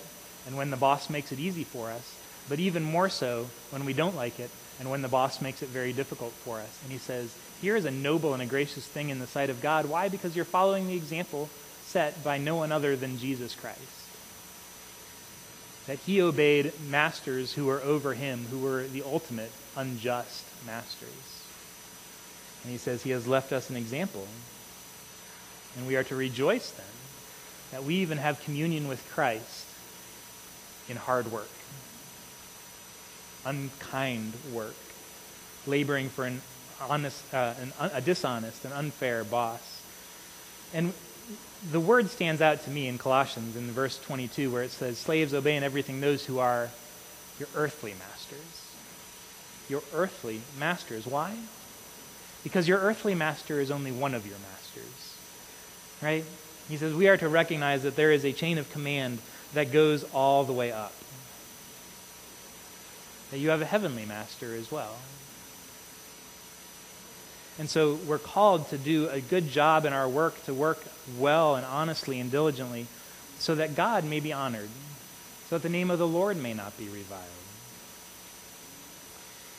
and 0.47 0.55
when 0.55 0.71
the 0.71 0.77
boss 0.77 1.09
makes 1.09 1.31
it 1.31 1.39
easy 1.39 1.63
for 1.63 1.89
us, 1.89 2.15
but 2.47 2.59
even 2.59 2.83
more 2.83 3.09
so 3.09 3.47
when 3.71 3.83
we 3.85 3.93
don't 3.93 4.15
like 4.15 4.39
it 4.39 4.49
and 4.79 4.89
when 4.89 5.01
the 5.01 5.07
boss 5.07 5.41
makes 5.41 5.61
it 5.61 5.69
very 5.69 5.91
difficult 5.91 6.31
for 6.31 6.59
us. 6.59 6.79
And 6.83 6.91
he 6.91 6.97
says, 6.97 7.35
Here 7.65 7.75
is 7.75 7.85
a 7.85 7.89
noble 7.89 8.35
and 8.35 8.43
a 8.43 8.45
gracious 8.45 8.85
thing 8.85 9.09
in 9.09 9.17
the 9.17 9.25
sight 9.25 9.49
of 9.49 9.59
God. 9.59 9.87
Why? 9.87 10.07
Because 10.07 10.35
you're 10.35 10.45
following 10.45 10.85
the 10.85 10.93
example 10.93 11.49
set 11.81 12.23
by 12.23 12.37
no 12.37 12.57
one 12.57 12.71
other 12.71 12.95
than 12.95 13.17
Jesus 13.17 13.55
Christ. 13.55 13.79
That 15.87 15.97
he 15.97 16.21
obeyed 16.21 16.73
masters 16.91 17.53
who 17.53 17.65
were 17.65 17.81
over 17.81 18.13
him, 18.13 18.45
who 18.51 18.59
were 18.59 18.83
the 18.83 19.01
ultimate 19.01 19.51
unjust 19.75 20.45
masters. 20.67 21.09
And 22.61 22.71
he 22.71 22.77
says 22.77 23.01
he 23.01 23.09
has 23.09 23.27
left 23.27 23.51
us 23.51 23.71
an 23.71 23.77
example. 23.77 24.27
And 25.75 25.87
we 25.87 25.95
are 25.95 26.03
to 26.03 26.15
rejoice 26.15 26.69
then 26.69 26.85
that 27.71 27.83
we 27.83 27.95
even 27.95 28.19
have 28.19 28.43
communion 28.43 28.87
with 28.87 29.03
Christ 29.11 29.65
in 30.87 30.97
hard 30.97 31.31
work, 31.31 31.49
unkind 33.43 34.33
work, 34.53 34.75
laboring 35.65 36.09
for 36.09 36.25
an 36.25 36.43
honest, 36.81 37.33
uh, 37.33 37.53
an, 37.61 37.73
a 37.93 38.01
dishonest, 38.01 38.65
and 38.65 38.73
unfair 38.73 39.23
boss. 39.23 39.81
And 40.73 40.93
the 41.71 41.79
word 41.79 42.09
stands 42.09 42.41
out 42.41 42.63
to 42.63 42.69
me 42.69 42.87
in 42.87 42.97
Colossians 42.97 43.55
in 43.55 43.71
verse 43.71 43.99
22 43.99 44.51
where 44.51 44.63
it 44.63 44.71
says, 44.71 44.97
Slaves, 44.97 45.33
obey 45.33 45.55
in 45.55 45.63
everything 45.63 46.01
those 46.01 46.25
who 46.25 46.39
are 46.39 46.69
your 47.39 47.49
earthly 47.55 47.93
masters. 47.93 48.71
Your 49.67 49.81
earthly 49.93 50.41
masters. 50.59 51.07
Why? 51.07 51.35
Because 52.43 52.67
your 52.67 52.79
earthly 52.79 53.15
master 53.15 53.59
is 53.59 53.71
only 53.71 53.91
one 53.91 54.13
of 54.13 54.27
your 54.27 54.37
masters. 54.37 55.17
Right? 56.01 56.23
He 56.69 56.77
says 56.77 56.93
we 56.93 57.07
are 57.07 57.17
to 57.17 57.27
recognize 57.27 57.83
that 57.83 57.95
there 57.95 58.11
is 58.11 58.23
a 58.25 58.33
chain 58.33 58.57
of 58.57 58.71
command 58.71 59.19
that 59.53 59.71
goes 59.71 60.03
all 60.13 60.43
the 60.43 60.53
way 60.53 60.71
up. 60.71 60.93
That 63.31 63.39
you 63.39 63.49
have 63.49 63.61
a 63.61 63.65
heavenly 63.65 64.05
master 64.05 64.53
as 64.53 64.71
well. 64.71 64.95
And 67.57 67.69
so 67.69 67.97
we're 68.05 68.17
called 68.19 68.69
to 68.69 68.77
do 68.77 69.07
a 69.09 69.21
good 69.21 69.49
job 69.49 69.85
in 69.85 69.93
our 69.93 70.09
work, 70.09 70.43
to 70.45 70.53
work 70.53 70.83
well 71.17 71.55
and 71.55 71.65
honestly 71.65 72.19
and 72.19 72.29
diligently, 72.29 72.87
so 73.39 73.55
that 73.55 73.75
God 73.75 74.03
may 74.03 74.19
be 74.19 74.33
honored, 74.33 74.69
so 75.49 75.57
that 75.57 75.63
the 75.63 75.69
name 75.69 75.89
of 75.89 75.99
the 75.99 76.07
Lord 76.07 76.37
may 76.37 76.53
not 76.53 76.77
be 76.77 76.89
reviled. 76.89 77.23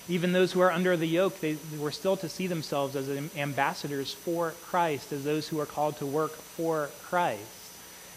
Even 0.09 0.33
those 0.33 0.53
who 0.53 0.61
are 0.61 0.71
under 0.71 0.97
the 0.97 1.07
yoke, 1.07 1.41
they, 1.41 1.57
were 1.79 1.91
still 1.91 2.17
to 2.19 2.29
see 2.29 2.47
themselves 2.47 2.95
as 2.95 3.09
ambassadors 3.37 4.13
for 4.13 4.53
Christ, 4.63 5.13
as 5.13 5.25
those 5.25 5.49
who 5.49 5.59
are 5.59 5.67
called 5.67 5.97
to 5.97 6.07
work 6.07 6.33
for 6.33 6.91
Christ. 7.05 7.43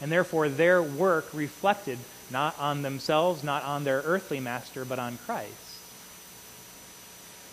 And 0.01 0.11
therefore, 0.11 0.49
their 0.49 0.83
work 0.83 1.27
reflected 1.33 1.97
not 2.29 2.57
on 2.59 2.83
themselves, 2.83 3.43
not 3.43 3.63
on 3.63 3.85
their 3.85 4.01
earthly 4.05 4.39
master, 4.39 4.85
but 4.85 4.99
on 4.99 5.17
Christ. 5.25 5.68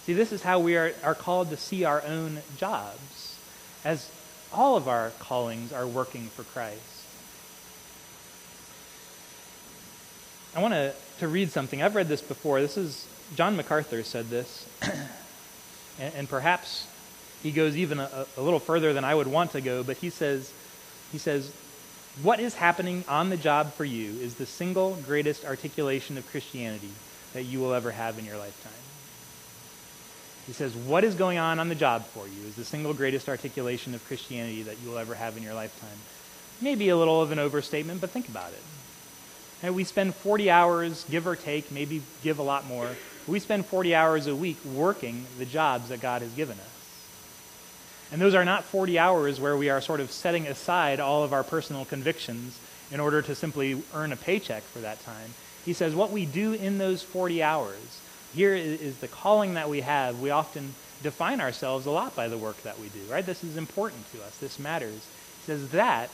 See, 0.06 0.12
this 0.14 0.30
is 0.30 0.40
how 0.40 0.60
we 0.60 0.76
are, 0.76 0.92
are 1.02 1.16
called 1.16 1.50
to 1.50 1.56
see 1.56 1.82
our 1.82 2.00
own 2.04 2.38
jobs, 2.56 3.36
as 3.84 4.08
all 4.52 4.76
of 4.76 4.86
our 4.86 5.10
callings 5.18 5.72
are 5.72 5.84
working 5.84 6.28
for 6.28 6.44
Christ. 6.44 6.80
I 10.54 10.62
want 10.62 10.74
to, 10.74 10.94
to 11.18 11.26
read 11.26 11.50
something. 11.50 11.82
I've 11.82 11.96
read 11.96 12.06
this 12.06 12.22
before. 12.22 12.60
This 12.60 12.76
is 12.76 13.08
John 13.34 13.56
MacArthur 13.56 14.04
said 14.04 14.30
this, 14.30 14.68
and, 15.98 16.14
and, 16.14 16.28
perhaps 16.28 16.86
he 17.42 17.50
goes 17.50 17.76
even 17.76 17.98
a, 17.98 18.26
a 18.36 18.40
little 18.40 18.60
further 18.60 18.92
than 18.92 19.02
I 19.02 19.12
would 19.12 19.26
want 19.26 19.50
to 19.52 19.60
go, 19.60 19.82
but 19.82 19.96
he 19.96 20.10
says, 20.10 20.52
he 21.10 21.18
says, 21.18 21.52
what 22.22 22.38
is 22.38 22.54
happening 22.54 23.02
on 23.08 23.28
the 23.28 23.36
job 23.36 23.72
for 23.72 23.84
you 23.84 24.12
is 24.20 24.36
the 24.36 24.46
single 24.46 24.94
greatest 25.04 25.44
articulation 25.44 26.16
of 26.16 26.30
Christianity 26.30 26.92
that 27.32 27.42
you 27.42 27.58
will 27.58 27.74
ever 27.74 27.90
have 27.90 28.20
in 28.20 28.24
your 28.24 28.38
lifetime. 28.38 28.72
He 30.46 30.52
says, 30.52 30.74
What 30.74 31.04
is 31.04 31.14
going 31.14 31.38
on 31.38 31.58
on 31.58 31.68
the 31.68 31.74
job 31.74 32.06
for 32.06 32.26
you 32.26 32.46
is 32.46 32.54
the 32.54 32.64
single 32.64 32.94
greatest 32.94 33.28
articulation 33.28 33.94
of 33.94 34.06
Christianity 34.06 34.62
that 34.62 34.78
you 34.82 34.90
will 34.90 34.98
ever 34.98 35.14
have 35.14 35.36
in 35.36 35.42
your 35.42 35.54
lifetime. 35.54 35.98
Maybe 36.60 36.88
a 36.88 36.96
little 36.96 37.20
of 37.20 37.32
an 37.32 37.38
overstatement, 37.38 38.00
but 38.00 38.10
think 38.10 38.28
about 38.28 38.52
it. 38.52 38.62
And 39.62 39.74
we 39.74 39.84
spend 39.84 40.14
40 40.14 40.50
hours, 40.50 41.04
give 41.10 41.26
or 41.26 41.34
take, 41.34 41.72
maybe 41.72 42.02
give 42.22 42.38
a 42.38 42.42
lot 42.42 42.66
more, 42.66 42.88
we 43.26 43.40
spend 43.40 43.66
40 43.66 43.94
hours 43.94 44.26
a 44.26 44.36
week 44.36 44.58
working 44.64 45.26
the 45.38 45.44
jobs 45.44 45.88
that 45.88 46.00
God 46.00 46.22
has 46.22 46.32
given 46.32 46.58
us. 46.58 46.76
And 48.12 48.20
those 48.20 48.34
are 48.34 48.44
not 48.44 48.62
40 48.64 48.98
hours 48.98 49.40
where 49.40 49.56
we 49.56 49.68
are 49.68 49.80
sort 49.80 50.00
of 50.00 50.12
setting 50.12 50.46
aside 50.46 51.00
all 51.00 51.24
of 51.24 51.32
our 51.32 51.42
personal 51.42 51.84
convictions 51.84 52.58
in 52.92 53.00
order 53.00 53.20
to 53.22 53.34
simply 53.34 53.82
earn 53.94 54.12
a 54.12 54.16
paycheck 54.16 54.62
for 54.62 54.78
that 54.78 55.02
time. 55.04 55.34
He 55.64 55.72
says 55.72 55.94
what 55.94 56.12
we 56.12 56.24
do 56.24 56.52
in 56.52 56.78
those 56.78 57.02
40 57.02 57.42
hours, 57.42 58.00
here 58.36 58.54
is 58.54 58.98
the 58.98 59.08
calling 59.08 59.54
that 59.54 59.70
we 59.70 59.80
have. 59.80 60.20
We 60.20 60.30
often 60.30 60.74
define 61.02 61.40
ourselves 61.40 61.86
a 61.86 61.90
lot 61.90 62.14
by 62.14 62.28
the 62.28 62.36
work 62.36 62.62
that 62.62 62.78
we 62.78 62.88
do, 62.88 63.00
right? 63.10 63.24
This 63.24 63.42
is 63.42 63.56
important 63.56 64.10
to 64.12 64.22
us. 64.22 64.36
This 64.36 64.58
matters. 64.58 64.92
He 64.92 65.46
says 65.46 65.70
that 65.70 66.10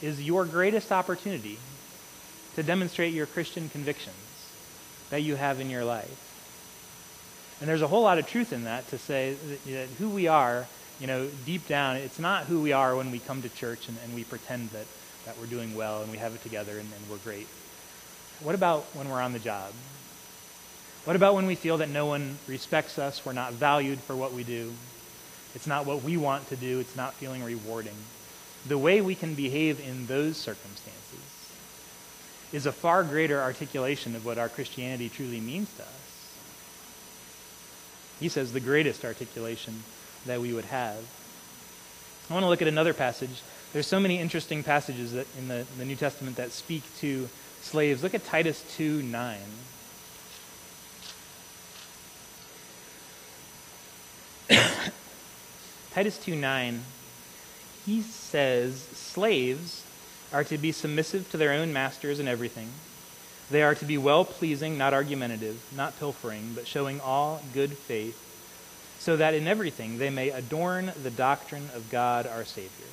is 0.00 0.22
your 0.22 0.46
greatest 0.46 0.90
opportunity 0.90 1.58
to 2.54 2.62
demonstrate 2.62 3.12
your 3.12 3.26
Christian 3.26 3.68
convictions 3.68 4.16
that 5.10 5.22
you 5.22 5.36
have 5.36 5.60
in 5.60 5.68
your 5.68 5.84
life. 5.84 6.22
And 7.60 7.68
there's 7.68 7.82
a 7.82 7.88
whole 7.88 8.02
lot 8.02 8.18
of 8.18 8.26
truth 8.26 8.52
in 8.52 8.64
that 8.64 8.88
to 8.88 8.98
say 8.98 9.34
that, 9.34 9.64
that 9.66 9.88
who 9.98 10.08
we 10.08 10.28
are, 10.28 10.66
you 10.98 11.06
know, 11.06 11.28
deep 11.44 11.68
down, 11.68 11.96
it's 11.96 12.18
not 12.18 12.44
who 12.44 12.62
we 12.62 12.72
are 12.72 12.96
when 12.96 13.10
we 13.10 13.18
come 13.18 13.42
to 13.42 13.48
church 13.50 13.88
and, 13.88 13.98
and 14.04 14.14
we 14.14 14.24
pretend 14.24 14.70
that, 14.70 14.86
that 15.26 15.38
we're 15.38 15.46
doing 15.46 15.74
well 15.74 16.02
and 16.02 16.10
we 16.10 16.16
have 16.16 16.34
it 16.34 16.42
together 16.42 16.72
and, 16.72 16.88
and 16.92 17.10
we're 17.10 17.18
great. 17.18 17.46
What 18.40 18.54
about 18.54 18.84
when 18.94 19.10
we're 19.10 19.20
on 19.20 19.34
the 19.34 19.38
job? 19.38 19.72
What 21.06 21.14
about 21.14 21.36
when 21.36 21.46
we 21.46 21.54
feel 21.54 21.78
that 21.78 21.88
no 21.88 22.06
one 22.06 22.36
respects 22.48 22.98
us, 22.98 23.24
we're 23.24 23.32
not 23.32 23.52
valued 23.52 24.00
for 24.00 24.16
what 24.16 24.32
we 24.32 24.42
do? 24.42 24.72
It's 25.54 25.68
not 25.68 25.86
what 25.86 26.02
we 26.02 26.16
want 26.16 26.48
to 26.48 26.56
do, 26.56 26.80
it's 26.80 26.96
not 26.96 27.14
feeling 27.14 27.44
rewarding. 27.44 27.94
The 28.66 28.76
way 28.76 29.00
we 29.00 29.14
can 29.14 29.34
behave 29.34 29.78
in 29.78 30.06
those 30.08 30.36
circumstances 30.36 31.52
is 32.52 32.66
a 32.66 32.72
far 32.72 33.04
greater 33.04 33.40
articulation 33.40 34.16
of 34.16 34.26
what 34.26 34.36
our 34.36 34.48
Christianity 34.48 35.08
truly 35.08 35.38
means 35.38 35.72
to 35.76 35.82
us. 35.82 36.36
He 38.18 38.28
says 38.28 38.52
the 38.52 38.58
greatest 38.58 39.04
articulation 39.04 39.84
that 40.26 40.40
we 40.40 40.52
would 40.52 40.64
have. 40.64 40.98
I 42.28 42.32
want 42.34 42.42
to 42.42 42.48
look 42.48 42.62
at 42.62 42.68
another 42.68 42.94
passage. 42.94 43.42
There's 43.72 43.86
so 43.86 44.00
many 44.00 44.18
interesting 44.18 44.64
passages 44.64 45.14
in 45.38 45.46
the, 45.46 45.64
the 45.78 45.84
New 45.84 45.94
Testament 45.94 46.34
that 46.34 46.50
speak 46.50 46.82
to 46.98 47.28
slaves. 47.60 48.02
Look 48.02 48.14
at 48.14 48.24
Titus 48.24 48.64
2 48.76 49.04
9. 49.04 49.38
Titus 55.96 56.18
2 56.18 56.36
9, 56.36 56.82
he 57.84 58.02
says, 58.02 58.80
Slaves 58.80 59.84
are 60.32 60.44
to 60.44 60.56
be 60.56 60.70
submissive 60.70 61.28
to 61.32 61.36
their 61.36 61.52
own 61.52 61.72
masters 61.72 62.20
in 62.20 62.28
everything 62.28 62.68
they 63.50 63.62
are 63.62 63.74
to 63.76 63.84
be 63.84 63.98
well 63.98 64.24
pleasing, 64.24 64.76
not 64.76 64.92
argumentative, 64.92 65.62
not 65.74 65.98
pilfering, 65.98 66.52
but 66.54 66.66
showing 66.66 67.00
all 67.00 67.40
good 67.54 67.72
faith, 67.72 68.20
so 68.98 69.16
that 69.16 69.34
in 69.34 69.46
everything 69.46 69.98
they 69.98 70.10
may 70.10 70.30
adorn 70.30 70.92
the 71.02 71.10
doctrine 71.10 71.68
of 71.74 71.90
God 71.90 72.26
our 72.26 72.44
Savior. 72.44 72.86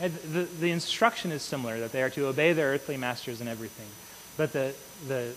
The, 0.00 0.44
the 0.44 0.70
instruction 0.70 1.30
is 1.30 1.42
similar, 1.42 1.78
that 1.80 1.92
they 1.92 2.02
are 2.02 2.10
to 2.10 2.26
obey 2.26 2.52
their 2.52 2.72
earthly 2.72 2.96
masters 2.96 3.40
in 3.40 3.48
everything. 3.48 3.88
But 4.36 4.52
the, 4.52 4.74
the 5.06 5.34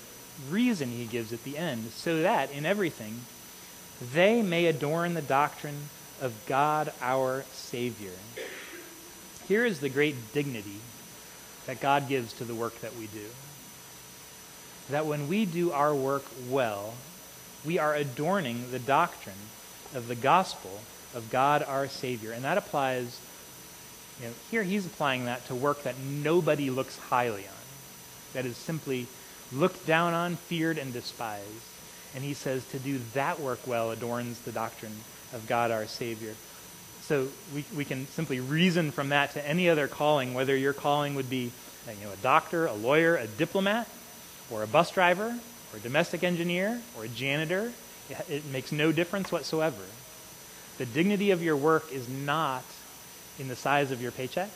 reason 0.50 0.90
he 0.90 1.06
gives 1.06 1.34
at 1.34 1.44
the 1.44 1.58
end, 1.58 1.92
so 1.92 2.22
that 2.22 2.50
in 2.52 2.66
everything 2.66 3.22
they 4.12 4.42
may 4.42 4.66
adorn 4.66 5.14
the 5.14 5.22
doctrine 5.22 5.90
of 6.22 6.34
God 6.46 6.92
our 7.02 7.46
Savior. 7.54 8.12
Here 9.48 9.66
is 9.66 9.80
the 9.80 9.90
great 9.90 10.34
dignity 10.34 10.80
that 11.66 11.80
God 11.80 12.10
gives 12.10 12.34
to 12.34 12.46
the 12.46 12.56
work 12.56 12.80
that 12.82 12.96
we 12.96 13.08
do. 13.08 13.26
That 14.90 15.06
when 15.06 15.28
we 15.28 15.46
do 15.46 15.72
our 15.72 15.96
work 15.96 16.26
well, 16.50 16.94
we 17.66 17.80
are 17.80 17.96
adorning 17.96 18.72
the 18.72 18.80
doctrine 18.80 19.36
of 19.94 20.08
the 20.08 20.16
gospel 20.16 20.82
of 21.14 21.30
God 21.30 21.64
our 21.64 21.88
Savior. 21.88 22.32
And 22.32 22.44
that 22.44 22.58
applies, 22.58 23.20
you 24.20 24.28
know, 24.28 24.34
here 24.52 24.64
he's 24.64 24.86
applying 24.86 25.26
that 25.26 25.46
to 25.48 25.56
work 25.56 25.84
that 25.84 26.00
nobody 26.00 26.70
looks 26.70 26.98
highly 26.98 27.46
on, 27.46 27.64
that 28.34 28.46
is 28.46 28.58
simply 28.58 29.08
looked 29.52 29.86
down 29.86 30.14
on, 30.14 30.36
feared, 30.36 30.78
and 30.78 30.92
despised. 30.92 31.73
And 32.16 32.24
he 32.24 32.34
says 32.34 32.66
to 32.72 32.80
do 32.80 33.00
that 33.14 33.40
work 33.40 33.66
well 33.66 33.92
adorns 33.92 34.40
the 34.42 34.52
doctrine 34.52 34.96
of 35.34 35.48
God 35.48 35.72
our 35.72 35.86
Savior. 35.88 36.34
So 37.02 37.28
we, 37.54 37.66
we 37.76 37.86
can 37.86 38.08
simply 38.08 38.40
reason 38.40 38.92
from 38.92 39.10
that 39.10 39.32
to 39.34 39.48
any 39.48 39.70
other 39.70 39.88
calling, 39.88 40.34
whether 40.34 40.56
your 40.56 40.74
calling 40.74 41.16
would 41.16 41.30
be 41.30 41.52
you 41.88 42.06
know, 42.06 42.14
a 42.14 42.18
doctor, 42.18 42.66
a 42.66 42.74
lawyer, 42.74 43.16
a 43.16 43.28
diplomat, 43.28 43.88
or 44.50 44.64
a 44.64 44.68
bus 44.68 44.92
driver, 44.92 45.38
or 45.74 45.78
a 45.78 45.80
domestic 45.80 46.24
engineer, 46.24 46.82
or 46.98 47.06
a 47.06 47.10
janitor. 47.10 47.74
It, 48.10 48.26
it 48.30 48.46
makes 48.46 48.72
no 48.72 48.92
difference 48.92 49.32
whatsoever. 49.32 49.84
The 50.78 50.86
dignity 50.86 51.32
of 51.32 51.44
your 51.44 51.58
work 51.58 51.92
is 51.92 52.08
not 52.08 52.64
in 53.38 53.48
the 53.48 53.56
size 53.56 53.92
of 53.92 54.02
your 54.02 54.12
paycheck. 54.12 54.50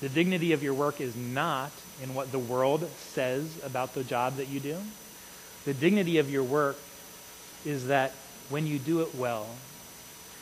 The 0.00 0.08
dignity 0.08 0.52
of 0.52 0.62
your 0.62 0.74
work 0.74 1.00
is 1.00 1.16
not 1.16 1.72
in 2.02 2.14
what 2.14 2.32
the 2.32 2.38
world 2.38 2.88
says 2.98 3.58
about 3.64 3.94
the 3.94 4.04
job 4.04 4.36
that 4.36 4.48
you 4.48 4.60
do. 4.60 4.76
The 5.64 5.74
dignity 5.74 6.18
of 6.18 6.30
your 6.30 6.42
work 6.42 6.76
is 7.64 7.86
that 7.86 8.12
when 8.48 8.66
you 8.66 8.78
do 8.78 9.02
it 9.02 9.14
well, 9.14 9.46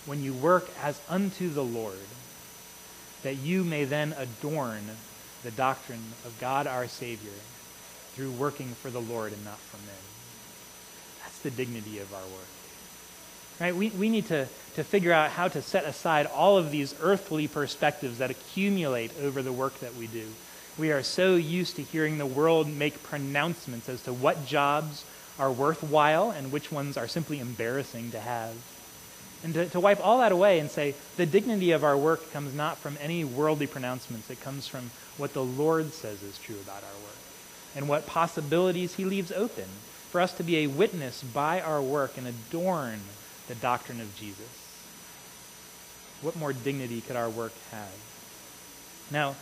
when 0.06 0.22
you 0.22 0.32
work 0.32 0.68
as 0.82 1.00
unto 1.08 1.50
the 1.50 1.64
Lord, 1.64 1.98
that 3.22 3.36
you 3.36 3.62
may 3.62 3.84
then 3.84 4.14
adorn 4.16 4.82
the 5.42 5.50
doctrine 5.50 6.02
of 6.24 6.38
God 6.40 6.66
our 6.66 6.86
Savior 6.86 7.30
through 8.14 8.32
working 8.32 8.68
for 8.68 8.90
the 8.90 9.00
Lord 9.00 9.32
and 9.32 9.44
not 9.44 9.58
for 9.58 9.76
men. 9.78 9.94
That's 11.22 11.38
the 11.40 11.50
dignity 11.50 11.98
of 11.98 12.12
our 12.12 12.22
work. 12.22 12.48
Right? 13.60 13.76
We, 13.76 13.90
we 13.90 14.08
need 14.08 14.26
to, 14.28 14.48
to 14.74 14.84
figure 14.84 15.12
out 15.12 15.30
how 15.30 15.48
to 15.48 15.60
set 15.60 15.84
aside 15.84 16.26
all 16.26 16.56
of 16.56 16.70
these 16.70 16.94
earthly 17.02 17.46
perspectives 17.46 18.18
that 18.18 18.30
accumulate 18.30 19.12
over 19.22 19.42
the 19.42 19.52
work 19.52 19.78
that 19.80 19.94
we 19.96 20.06
do. 20.06 20.26
We 20.78 20.92
are 20.92 21.02
so 21.02 21.36
used 21.36 21.76
to 21.76 21.82
hearing 21.82 22.16
the 22.16 22.26
world 22.26 22.68
make 22.68 23.02
pronouncements 23.02 23.88
as 23.88 24.02
to 24.02 24.14
what 24.14 24.46
jobs 24.46 25.04
are 25.40 25.50
worthwhile 25.50 26.30
and 26.30 26.52
which 26.52 26.70
ones 26.70 26.96
are 26.96 27.08
simply 27.08 27.40
embarrassing 27.40 28.12
to 28.12 28.20
have. 28.20 28.54
And 29.42 29.54
to, 29.54 29.68
to 29.70 29.80
wipe 29.80 30.04
all 30.04 30.18
that 30.18 30.32
away 30.32 30.58
and 30.58 30.70
say, 30.70 30.94
the 31.16 31.24
dignity 31.24 31.72
of 31.72 31.82
our 31.82 31.96
work 31.96 32.30
comes 32.30 32.54
not 32.54 32.76
from 32.76 32.98
any 33.00 33.24
worldly 33.24 33.66
pronouncements, 33.66 34.28
it 34.28 34.42
comes 34.42 34.68
from 34.68 34.90
what 35.16 35.32
the 35.32 35.42
Lord 35.42 35.92
says 35.94 36.22
is 36.22 36.38
true 36.38 36.60
about 36.62 36.82
our 36.84 37.02
work 37.02 37.16
and 37.74 37.88
what 37.88 38.06
possibilities 38.06 38.94
he 38.96 39.04
leaves 39.04 39.32
open 39.32 39.66
for 40.10 40.20
us 40.20 40.32
to 40.34 40.42
be 40.42 40.58
a 40.58 40.66
witness 40.66 41.22
by 41.22 41.60
our 41.60 41.80
work 41.80 42.18
and 42.18 42.26
adorn 42.26 43.00
the 43.48 43.54
doctrine 43.54 44.00
of 44.00 44.14
Jesus. 44.16 44.68
What 46.20 46.36
more 46.36 46.52
dignity 46.52 47.00
could 47.00 47.16
our 47.16 47.30
work 47.30 47.52
have? 47.70 47.94
Now, 49.10 49.36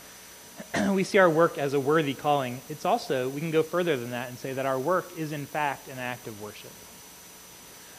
we 0.90 1.04
see 1.04 1.18
our 1.18 1.30
work 1.30 1.58
as 1.58 1.74
a 1.74 1.80
worthy 1.80 2.14
calling. 2.14 2.60
It's 2.68 2.84
also, 2.84 3.28
we 3.28 3.40
can 3.40 3.50
go 3.50 3.62
further 3.62 3.96
than 3.96 4.10
that 4.10 4.28
and 4.28 4.38
say 4.38 4.52
that 4.52 4.66
our 4.66 4.78
work 4.78 5.06
is 5.16 5.32
in 5.32 5.46
fact 5.46 5.88
an 5.88 5.98
act 5.98 6.26
of 6.26 6.40
worship. 6.40 6.72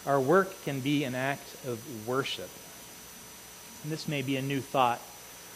Our 0.06 0.19
work 0.19 0.63
can 0.63 0.80
be 0.80 1.04
an 1.04 1.15
act 1.15 1.65
of 1.65 2.08
worship. 2.08 2.50
And 3.84 3.91
this 3.91 4.08
may 4.08 4.22
be 4.22 4.38
a 4.38 4.41
new 4.41 4.62
thought 4.62 5.00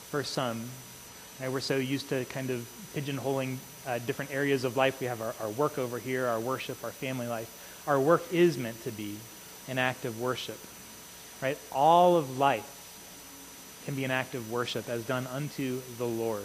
for 0.10 0.24
some. 0.24 0.66
we're 1.42 1.60
so 1.60 1.78
used 1.78 2.10
to 2.10 2.26
kind 2.26 2.50
of 2.50 2.68
pigeonholing 2.96 3.58
uh, 3.88 4.00
different 4.00 4.32
areas 4.32 4.64
of 4.64 4.78
life. 4.78 5.00
We 5.00 5.08
have 5.08 5.22
our, 5.22 5.34
our 5.42 5.50
work 5.50 5.78
over 5.78 6.00
here, 6.00 6.28
our 6.28 6.40
worship, 6.40 6.84
our 6.84 6.92
family 6.92 7.28
life. 7.28 7.84
Our 7.88 8.00
work 8.00 8.24
is 8.32 8.58
meant 8.58 8.82
to 8.84 8.92
be 8.92 9.18
an 9.68 9.78
act 9.78 10.06
of 10.06 10.20
worship. 10.22 10.60
Right? 11.42 11.58
All 11.72 12.16
of 12.16 12.38
life 12.38 12.70
can 13.86 13.96
be 13.96 14.06
an 14.06 14.12
act 14.12 14.36
of 14.36 14.52
worship 14.52 14.88
as 14.88 15.04
done 15.04 15.28
unto 15.28 15.82
the 15.98 16.06
Lord. 16.06 16.44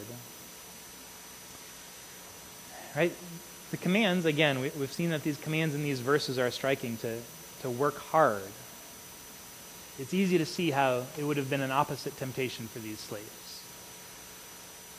Right? 2.98 3.12
The 3.70 3.76
commands, 3.76 4.24
again, 4.24 4.58
we, 4.58 4.70
have 4.70 4.90
seen 4.90 5.10
that 5.10 5.22
these 5.22 5.36
commands 5.36 5.72
in 5.72 5.84
these 5.84 6.00
verses 6.00 6.36
are 6.36 6.50
striking 6.50 6.96
to, 6.96 7.20
to 7.60 7.70
work 7.70 7.96
hard. 7.96 8.42
It's 10.00 10.12
easy 10.12 10.36
to 10.38 10.44
see 10.44 10.72
how 10.72 11.04
it 11.16 11.22
would 11.22 11.36
have 11.36 11.48
been 11.48 11.60
an 11.60 11.70
opposite 11.70 12.16
temptation 12.16 12.66
for 12.66 12.80
these 12.80 12.98
slaves. 12.98 13.62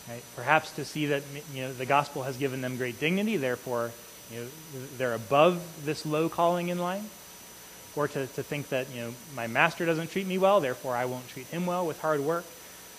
Right? 0.08 0.24
Perhaps 0.34 0.72
to 0.78 0.86
see 0.86 1.08
that 1.08 1.24
you 1.54 1.64
know, 1.64 1.74
the 1.74 1.86
gospel 1.86 2.24
has 2.24 2.38
given 2.38 2.62
them 2.62 2.78
great 2.78 3.02
dignity, 3.02 3.36
therefore 3.36 3.92
you 4.32 4.44
know, 4.44 4.48
they're 4.98 5.14
above 5.14 5.62
this 5.84 6.06
low 6.06 6.30
calling 6.30 6.70
in 6.70 6.80
line. 6.80 7.04
Or 7.98 8.08
to, 8.08 8.28
to 8.28 8.44
think 8.44 8.70
that 8.70 8.90
you 8.96 9.02
know, 9.02 9.14
my 9.36 9.48
master 9.48 9.86
doesn't 9.86 10.10
treat 10.12 10.26
me 10.26 10.38
well, 10.38 10.62
therefore 10.62 10.96
I 10.96 11.04
won't 11.04 11.28
treat 11.28 11.48
him 11.48 11.66
well 11.66 11.86
with 11.86 12.00
hard 12.00 12.22
work. 12.22 12.46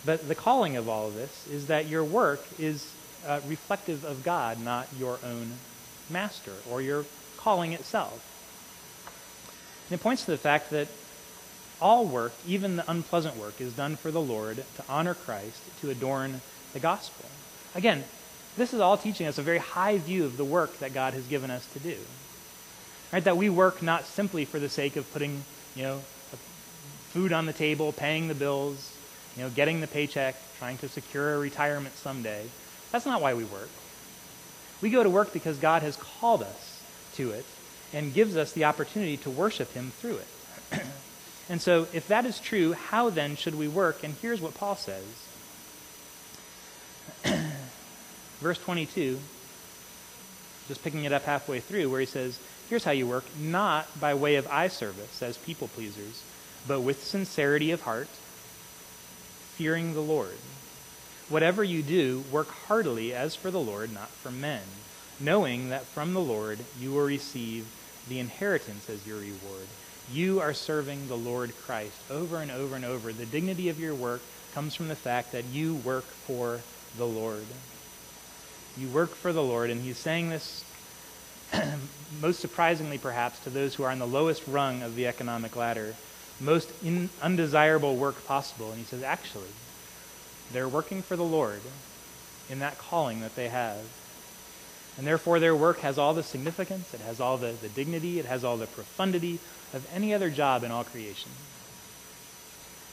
But 0.05 0.29
the 0.29 0.35
calling 0.35 0.77
of 0.77 0.91
all 0.91 1.07
of 1.07 1.15
this 1.15 1.47
is 1.47 1.69
that 1.69 1.87
your 1.87 2.05
work 2.05 2.45
is 2.59 2.93
uh, 3.27 3.41
reflective 3.47 4.05
of 4.05 4.25
God, 4.25 4.61
not 4.63 4.89
your 4.99 5.19
own 5.25 5.53
master 6.09 6.53
or 6.71 6.83
your 6.83 7.05
calling 7.37 7.73
itself. 7.73 8.27
And 9.89 9.99
it 9.99 10.03
points 10.03 10.25
to 10.25 10.31
the 10.31 10.39
fact 10.39 10.71
that 10.71 10.89
all 11.81 12.05
work, 12.05 12.33
even 12.47 12.77
the 12.77 12.91
unpleasant 12.91 13.37
work, 13.37 13.61
is 13.61 13.73
done 13.73 13.97
for 13.97 14.11
the 14.11 14.21
Lord 14.21 14.57
to 14.77 14.85
honor 14.89 15.15
Christ, 15.15 15.63
to 15.81 15.91
adorn 15.91 16.41
the 16.73 16.81
gospel. 16.81 17.27
Again, 17.75 18.05
this 18.57 18.75
is 18.75 18.81
all 18.81 18.97
teaching 18.97 19.27
us 19.27 19.39
a 19.39 19.43
very 19.43 19.59
high 19.59 19.99
view 19.99 20.25
of 20.25 20.37
the 20.37 20.45
work 20.45 20.79
that 20.79 20.93
God 20.93 21.15
has 21.15 21.27
given 21.27 21.51
us 21.51 21.67
to 21.73 21.79
do. 21.79 21.97
Right? 23.13 23.25
That 23.25 23.37
we 23.37 23.49
work 23.49 23.83
not 23.83 24.05
simply 24.05 24.45
for 24.45 24.59
the 24.59 24.69
sake 24.69 24.97
of 24.97 25.11
putting, 25.13 25.43
you 25.75 25.83
know, 25.83 26.01
food 27.11 27.33
on 27.33 27.47
the 27.47 27.53
table, 27.53 27.93
paying 27.93 28.29
the 28.29 28.35
bills, 28.35 28.95
you 29.37 29.43
know, 29.43 29.51
getting 29.51 29.81
the 29.81 29.87
paycheck, 29.87 30.37
trying 30.59 30.79
to 30.79 30.89
secure 30.89 31.35
a 31.35 31.39
retirement 31.39 31.97
someday. 31.97 32.45
That's 32.91 33.07
not 33.07 33.21
why 33.23 33.35
we 33.35 33.45
work. 33.45 33.69
We 34.81 34.91
go 34.91 35.03
to 35.03 35.11
work 35.11 35.33
because 35.33 35.59
God 35.59 35.83
has 35.83 35.97
called 35.97 36.43
us 36.43 36.83
to 37.15 37.31
it 37.31 37.45
and 37.93 38.15
gives 38.15 38.37
us 38.37 38.53
the 38.53 38.65
opportunity 38.65 39.17
to 39.19 39.31
worship 39.31 39.73
Him 39.73 39.91
through 39.91 40.19
it. 40.19 40.83
and 41.49 41.61
so, 41.61 41.87
if 41.93 42.09
that 42.09 42.25
is 42.25 42.39
true, 42.41 42.73
how 42.73 43.11
then 43.11 43.37
should 43.37 43.55
we 43.55 43.69
work? 43.69 44.03
And 44.05 44.15
here's 44.23 44.41
what 44.41 44.55
Paul 44.55 44.77
says 44.77 45.05
Verse 48.41 48.59
22, 48.59 49.19
just 50.69 50.83
picking 50.83 51.05
it 51.05 51.13
up 51.13 51.25
halfway 51.25 51.61
through, 51.61 51.91
where 51.91 52.01
he 52.01 52.07
says, 52.07 52.39
Here's 52.69 52.85
how 52.85 52.93
you 52.93 53.07
work, 53.07 53.25
not 53.39 53.87
by 54.01 54.15
way 54.15 54.37
of 54.37 54.47
eye 54.47 54.69
service 54.69 55.23
as 55.23 55.37
people 55.39 55.69
pleasers, 55.69 56.23
but 56.69 56.81
with 56.81 57.05
sincerity 57.05 57.73
of 57.73 57.83
heart, 57.83 58.09
fearing 59.57 59.93
the 59.93 60.01
Lord. 60.01 60.39
Whatever 61.31 61.63
you 61.63 61.85
do, 61.85 62.25
work 62.33 62.49
heartily 62.49 63.15
as 63.15 63.37
for 63.37 63.53
the 63.53 63.61
Lord, 63.61 63.95
not 63.95 64.09
for 64.09 64.33
men, 64.33 64.63
knowing 65.21 65.71
that 65.71 65.85
from 65.85 66.13
the 66.13 66.21
Lord 66.21 66.59
you 66.81 66.91
will 66.91 67.05
receive 67.05 67.69
the 68.09 68.19
inheritance 68.19 68.91
as 68.91 69.07
your 69.07 69.19
reward. 69.19 69.69
You 70.13 70.41
are 70.41 70.53
serving 70.53 71.07
the 71.07 71.17
Lord 71.17 71.57
Christ 71.63 71.95
over 72.11 72.39
and 72.39 72.51
over 72.51 72.75
and 72.75 72.85
over. 72.85 73.13
The 73.13 73.27
dignity 73.27 73.69
of 73.69 73.79
your 73.79 73.95
work 73.95 74.23
comes 74.55 74.75
from 74.75 74.89
the 74.89 74.97
fact 74.97 75.31
that 75.31 75.45
you 75.45 75.77
work 75.77 76.03
for 76.03 76.63
the 76.99 77.07
Lord. 77.07 77.47
You 78.77 78.89
work 78.89 79.11
for 79.11 79.33
the 79.33 79.43
Lord, 79.43 79.71
and 79.71 79.81
he's 79.81 79.99
saying 79.99 80.31
this 80.31 80.65
most 82.21 82.41
surprisingly, 82.41 82.99
perhaps, 82.99 83.39
to 83.45 83.51
those 83.51 83.77
who 83.77 83.85
are 83.85 83.91
on 83.91 84.01
the 84.01 84.07
lowest 84.07 84.49
rung 84.49 84.83
of 84.83 84.97
the 84.97 85.07
economic 85.07 85.55
ladder, 85.55 85.95
most 86.41 86.73
in, 86.83 87.09
undesirable 87.23 87.95
work 87.95 88.27
possible. 88.27 88.71
And 88.71 88.79
he 88.79 88.85
says, 88.85 89.05
actually, 89.05 89.51
they're 90.53 90.69
working 90.69 91.03
for 91.03 91.17
the 91.17 91.25
Lord 91.25 91.61
in 92.49 92.59
that 92.59 92.79
calling 92.79 93.21
that 93.21 93.37
they 93.37 93.49
have. 93.49 93.79
And 94.99 95.07
therefore, 95.07 95.39
their 95.39 95.55
work 95.55 95.81
has 95.81 95.99
all 95.99 96.15
the 96.15 96.23
significance, 96.23 96.93
it 96.93 97.01
has 97.01 97.21
all 97.21 97.37
the, 97.39 97.53
the 97.63 97.69
dignity, 97.69 98.19
it 98.19 98.27
has 98.27 98.45
all 98.45 98.57
the 98.57 98.67
profundity 98.67 99.39
of 99.73 99.89
any 99.95 100.13
other 100.13 100.31
job 100.31 100.65
in 100.65 100.71
all 100.71 100.85
creation. 100.85 101.31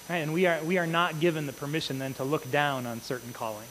Right? 0.09 0.17
And 0.17 0.31
we 0.31 0.45
are, 0.45 0.63
we 0.63 0.77
are 0.77 0.87
not 0.87 1.19
given 1.19 1.47
the 1.47 1.53
permission 1.53 1.99
then 1.99 2.13
to 2.15 2.23
look 2.23 2.49
down 2.49 2.85
on 2.85 3.01
certain 3.01 3.33
callings, 3.33 3.67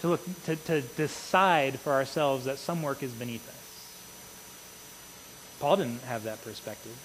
to, 0.00 0.08
look, 0.08 0.44
to, 0.44 0.56
to 0.56 0.80
decide 0.80 1.78
for 1.78 1.92
ourselves 1.92 2.46
that 2.46 2.58
some 2.58 2.82
work 2.82 3.02
is 3.02 3.12
beneath 3.12 3.46
us. 3.48 3.54
Paul 5.60 5.76
didn't 5.76 6.02
have 6.02 6.24
that 6.24 6.42
perspective. 6.42 6.96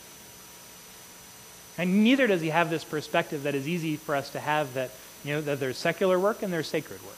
And 1.77 2.04
neither 2.04 2.27
does 2.27 2.41
he 2.41 2.49
have 2.49 2.69
this 2.69 2.84
perspective 2.84 3.43
that 3.43 3.56
is 3.56 3.67
easy 3.67 3.95
for 3.95 4.15
us 4.15 4.30
to 4.32 4.39
have 4.39 4.73
that 4.73 4.91
you 5.23 5.34
know, 5.34 5.41
that 5.41 5.60
there's 5.60 5.77
secular 5.77 6.19
work 6.19 6.43
and 6.43 6.51
there's 6.51 6.67
sacred 6.67 7.01
work. 7.03 7.15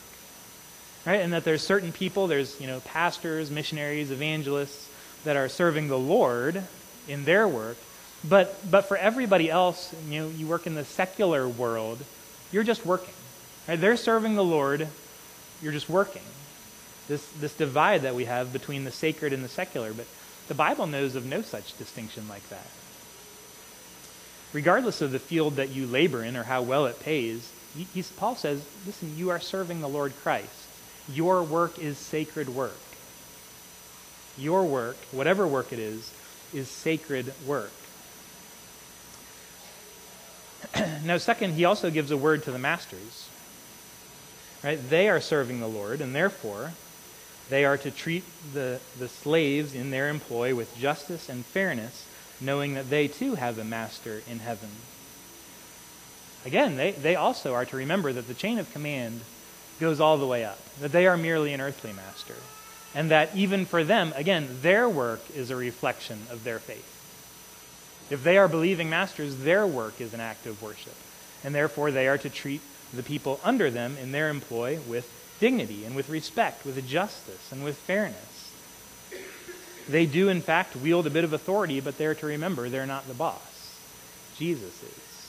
Right? 1.06 1.22
And 1.22 1.34
that 1.34 1.44
there's 1.44 1.62
certain 1.62 1.92
people, 1.92 2.28
there's, 2.28 2.60
you 2.62 2.68
know, 2.68 2.80
pastors, 2.82 3.52
missionaries, 3.52 4.10
evangelists 4.12 4.89
that 5.26 5.36
are 5.36 5.50
serving 5.50 5.89
the 5.89 6.00
Lord 6.00 6.63
in 7.08 7.26
their 7.26 7.48
work. 7.48 7.78
But 8.24 8.56
but 8.72 8.86
for 8.86 8.96
everybody 8.96 9.50
else, 9.52 9.94
you 10.10 10.22
know, 10.22 10.30
you 10.30 10.48
work 10.48 10.66
in 10.66 10.76
the 10.76 10.86
secular 10.86 11.48
world, 11.48 12.00
you're 12.54 12.63
just 12.63 12.86
working. 12.86 13.13
Right? 13.68 13.80
They're 13.80 13.98
serving 13.98 14.36
the 14.36 14.44
Lord, 14.44 14.88
you're 15.62 15.74
just 15.74 15.89
working. 15.89 16.22
This 17.10 17.28
this 17.42 17.54
divide 17.54 18.04
that 18.04 18.16
we 18.16 18.26
have 18.26 18.54
between 18.54 18.86
the 18.86 18.92
sacred 18.92 19.34
and 19.34 19.44
the 19.44 19.50
secular, 19.50 19.94
but 19.94 20.08
the 20.48 20.54
Bible 20.54 20.88
knows 20.88 21.16
of 21.16 21.26
no 21.26 21.42
such 21.42 21.78
distinction 21.78 22.30
like 22.30 22.48
that. 22.50 22.68
regardless 24.54 25.02
of 25.02 25.12
the 25.12 25.20
field 25.20 25.56
that 25.56 25.70
you 25.70 25.88
labor 25.88 26.24
in 26.24 26.38
or 26.38 26.44
how 26.44 26.62
well 26.62 26.86
it 26.86 27.00
pays, 27.00 27.52
he, 27.76 28.04
Paul 28.18 28.36
says, 28.36 28.64
listen, 28.86 29.18
you 29.18 29.32
are 29.32 29.40
serving 29.40 29.82
the 29.82 29.90
Lord 29.90 30.14
Christ. 30.22 30.68
Your 31.12 31.44
work 31.44 31.80
is 31.80 31.98
sacred 31.98 32.50
work. 32.50 32.78
Your 34.38 34.64
work, 34.64 34.98
whatever 35.12 35.48
work 35.48 35.74
it 35.74 35.80
is, 35.80 36.14
is 36.54 36.70
sacred 36.70 37.34
work. 37.46 37.72
now, 41.04 41.18
second, 41.18 41.54
he 41.54 41.66
also 41.66 41.90
gives 41.90 42.12
a 42.12 42.18
word 42.18 42.44
to 42.44 42.52
the 42.52 42.60
masters. 42.60 43.30
Right? 44.64 44.80
They 44.90 45.10
are 45.10 45.20
serving 45.20 45.60
the 45.60 45.68
Lord, 45.68 46.00
and 46.00 46.16
therefore, 46.16 46.72
they 47.50 47.66
are 47.66 47.78
to 47.78 47.92
treat 47.92 48.24
the, 48.54 48.80
the 48.98 49.10
slaves 49.10 49.76
in 49.76 49.92
their 49.92 50.10
employ 50.10 50.56
with 50.56 50.78
justice 50.78 51.28
and 51.28 51.46
fairness, 51.46 52.08
knowing 52.40 52.76
that 52.76 52.90
they 52.90 53.08
too 53.08 53.36
have 53.36 53.58
a 53.58 53.64
master 53.64 54.22
in 54.30 54.40
heaven. 54.40 54.70
Again, 56.46 56.76
they, 56.76 56.92
they 56.92 57.16
also 57.16 57.54
are 57.54 57.66
to 57.66 57.78
remember 57.78 58.12
that 58.12 58.28
the 58.28 58.34
chain 58.34 58.60
of 58.60 58.72
command 58.74 59.22
goes 59.80 60.00
all 60.00 60.18
the 60.18 60.28
way 60.28 60.44
up, 60.44 60.60
that 60.80 60.92
they 60.92 61.08
are 61.08 61.18
merely 61.18 61.54
an 61.54 61.62
earthly 61.62 61.94
master, 61.94 62.36
and 62.94 63.12
that 63.12 63.36
even 63.36 63.66
for 63.66 63.84
them, 63.84 64.14
again, 64.16 64.48
their 64.62 64.88
work 64.88 65.22
is 65.36 65.50
a 65.50 65.56
reflection 65.56 66.20
of 66.30 66.44
their 66.44 66.60
faith. 66.60 66.90
If 68.10 68.24
they 68.24 68.38
are 68.38 68.48
believing 68.48 68.90
masters, 68.90 69.38
their 69.38 69.66
work 69.66 70.02
is 70.02 70.14
an 70.14 70.20
act 70.20 70.46
of 70.46 70.62
worship, 70.62 70.96
and 71.44 71.56
therefore 71.56 71.92
they 71.92 72.08
are 72.08 72.18
to 72.18 72.30
treat 72.30 72.62
the 72.94 73.04
people 73.04 73.40
under 73.44 73.72
them 73.72 73.98
in 74.02 74.12
their 74.12 74.30
employ 74.30 74.80
with 74.88 75.10
dignity 75.40 75.86
and 75.86 75.96
with 75.96 76.10
respect, 76.10 76.66
with 76.66 76.88
justice 76.88 77.52
and 77.52 77.64
with 77.64 77.78
fairness. 77.78 78.52
They 79.90 80.06
do, 80.06 80.30
in 80.30 80.42
fact, 80.42 80.76
wield 80.76 81.08
a 81.08 81.10
bit 81.10 81.24
of 81.24 81.34
authority, 81.34 81.80
but 81.80 81.98
they're 81.98 82.16
to 82.16 82.26
remember 82.26 82.70
they're 82.70 82.86
not 82.86 83.08
the 83.08 83.14
boss. 83.14 83.80
Jesus 84.38 84.82
is. 84.84 85.23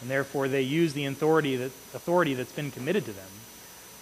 And 0.00 0.10
therefore, 0.10 0.48
they 0.48 0.62
use 0.62 0.94
the 0.94 1.04
authority, 1.06 1.56
that, 1.56 1.72
authority 1.94 2.34
that's 2.34 2.52
been 2.52 2.70
committed 2.70 3.04
to 3.04 3.12
them 3.12 3.28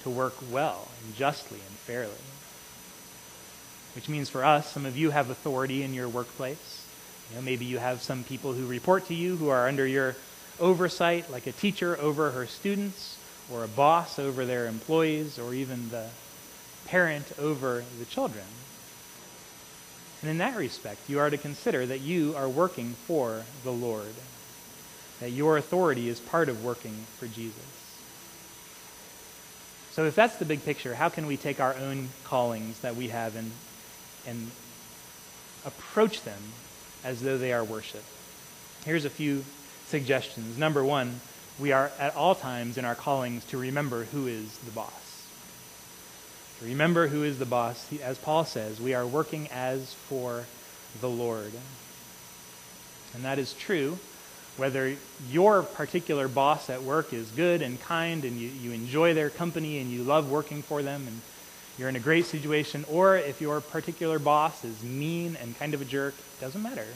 to 0.03 0.11
work 0.11 0.35
well 0.51 0.89
and 1.05 1.17
justly 1.17 1.59
and 1.59 1.77
fairly. 1.77 2.13
Which 3.95 4.09
means 4.09 4.29
for 4.29 4.45
us, 4.45 4.71
some 4.71 4.87
of 4.87 4.97
you 4.97 5.11
have 5.11 5.29
authority 5.31 5.83
in 5.83 5.95
your 5.95 6.09
workplace. 6.09 6.85
You 7.31 7.37
know, 7.37 7.43
maybe 7.43 7.65
you 7.65 7.79
have 7.79 8.01
some 8.01 8.23
people 8.23 8.53
who 8.53 8.67
report 8.67 9.07
to 9.09 9.15
you 9.15 9.37
who 9.37 9.49
are 9.49 9.67
under 9.67 9.87
your 9.87 10.15
oversight, 10.61 11.31
like 11.31 11.47
a 11.47 11.53
teacher 11.53 11.99
over 11.99 12.31
her 12.31 12.47
students, 12.47 13.19
or 13.53 13.65
a 13.65 13.69
boss 13.69 14.19
over 14.19 14.45
their 14.45 14.67
employees, 14.67 15.39
or 15.39 15.53
even 15.53 15.89
the 15.91 16.09
parent 16.87 17.33
over 17.39 17.85
the 17.99 18.05
children. 18.05 18.45
And 20.23 20.31
in 20.31 20.39
that 20.39 20.57
respect, 20.57 21.09
you 21.09 21.19
are 21.19 21.31
to 21.31 21.39
consider 21.39 21.87
that 21.87 22.01
you 22.01 22.35
are 22.37 22.49
working 22.49 22.95
for 23.07 23.45
the 23.63 23.73
Lord, 23.73 24.15
that 25.21 25.31
your 25.31 25.57
authority 25.57 26.09
is 26.09 26.21
part 26.21 26.49
of 26.49 26.65
working 26.65 27.05
for 27.19 27.27
Jesus. 27.27 27.79
So, 29.93 30.05
if 30.05 30.15
that's 30.15 30.37
the 30.37 30.45
big 30.45 30.65
picture, 30.65 30.95
how 30.95 31.09
can 31.09 31.27
we 31.27 31.37
take 31.37 31.59
our 31.61 31.75
own 31.75 32.11
callings 32.25 32.81
that 32.81 32.95
we 32.95 33.09
have 33.09 33.35
and, 33.35 33.51
and 34.27 34.51
approach 35.65 36.23
them 36.23 36.41
as 37.03 37.21
though 37.21 37.37
they 37.37 37.53
are 37.53 37.65
worship? 37.65 38.05
Here's 38.85 39.05
a 39.05 39.11
few 39.11 39.45
suggestions. 39.87 40.57
Number 40.57 40.85
one, 40.85 41.21
we 41.59 41.73
are 41.73 41.91
at 41.99 42.15
all 42.15 42.37
times 42.37 42.79
in 42.79 42.85
our 42.85 42.95
callings 42.95 43.45
to 43.47 43.59
remember 43.59 44.05
who 44.05 44.29
is 44.29 44.59
the 44.59 44.71
boss. 44.71 45.27
To 46.61 46.67
remember 46.67 47.09
who 47.09 47.25
is 47.25 47.41
the 47.41 47.45
boss. 47.45 47.89
As 48.01 48.19
Paul 48.19 48.45
says, 48.45 48.81
we 48.81 48.95
are 48.95 49.07
working 49.07 49.49
as 49.49 49.95
for 49.95 50.45
the 51.01 51.11
Lord. 51.11 51.53
And 53.15 53.25
that 53.25 53.41
is 53.41 53.53
true 53.55 53.99
whether 54.59 54.95
your 55.31 55.63
particular 55.63 56.29
boss 56.29 56.69
at 56.69 56.83
work 56.83 57.13
is 57.13 57.31
good 57.31 57.63
and 57.63 57.81
kind 57.81 58.25
and 58.25 58.37
you, 58.37 58.49
you 58.49 58.73
enjoy 58.73 59.15
their 59.15 59.31
company 59.31 59.79
and 59.79 59.91
you 59.91 60.03
love 60.03 60.31
working 60.31 60.63
for 60.63 60.83
them 60.83 61.07
and 61.07 61.21
you're 61.79 61.89
in 61.89 61.95
a 61.95 62.01
great 62.01 62.27
situation, 62.27 62.85
or 62.91 63.17
if 63.17 63.41
your 63.41 63.61
particular 63.61 64.19
boss 64.19 64.65
is 64.65 64.83
mean 64.83 65.37
and 65.41 65.57
kind 65.61 65.75
of 65.75 65.81
a 65.81 65.85
jerk, 65.85 66.13
it 66.19 66.41
doesn't 66.41 66.61
matter. 66.61 66.87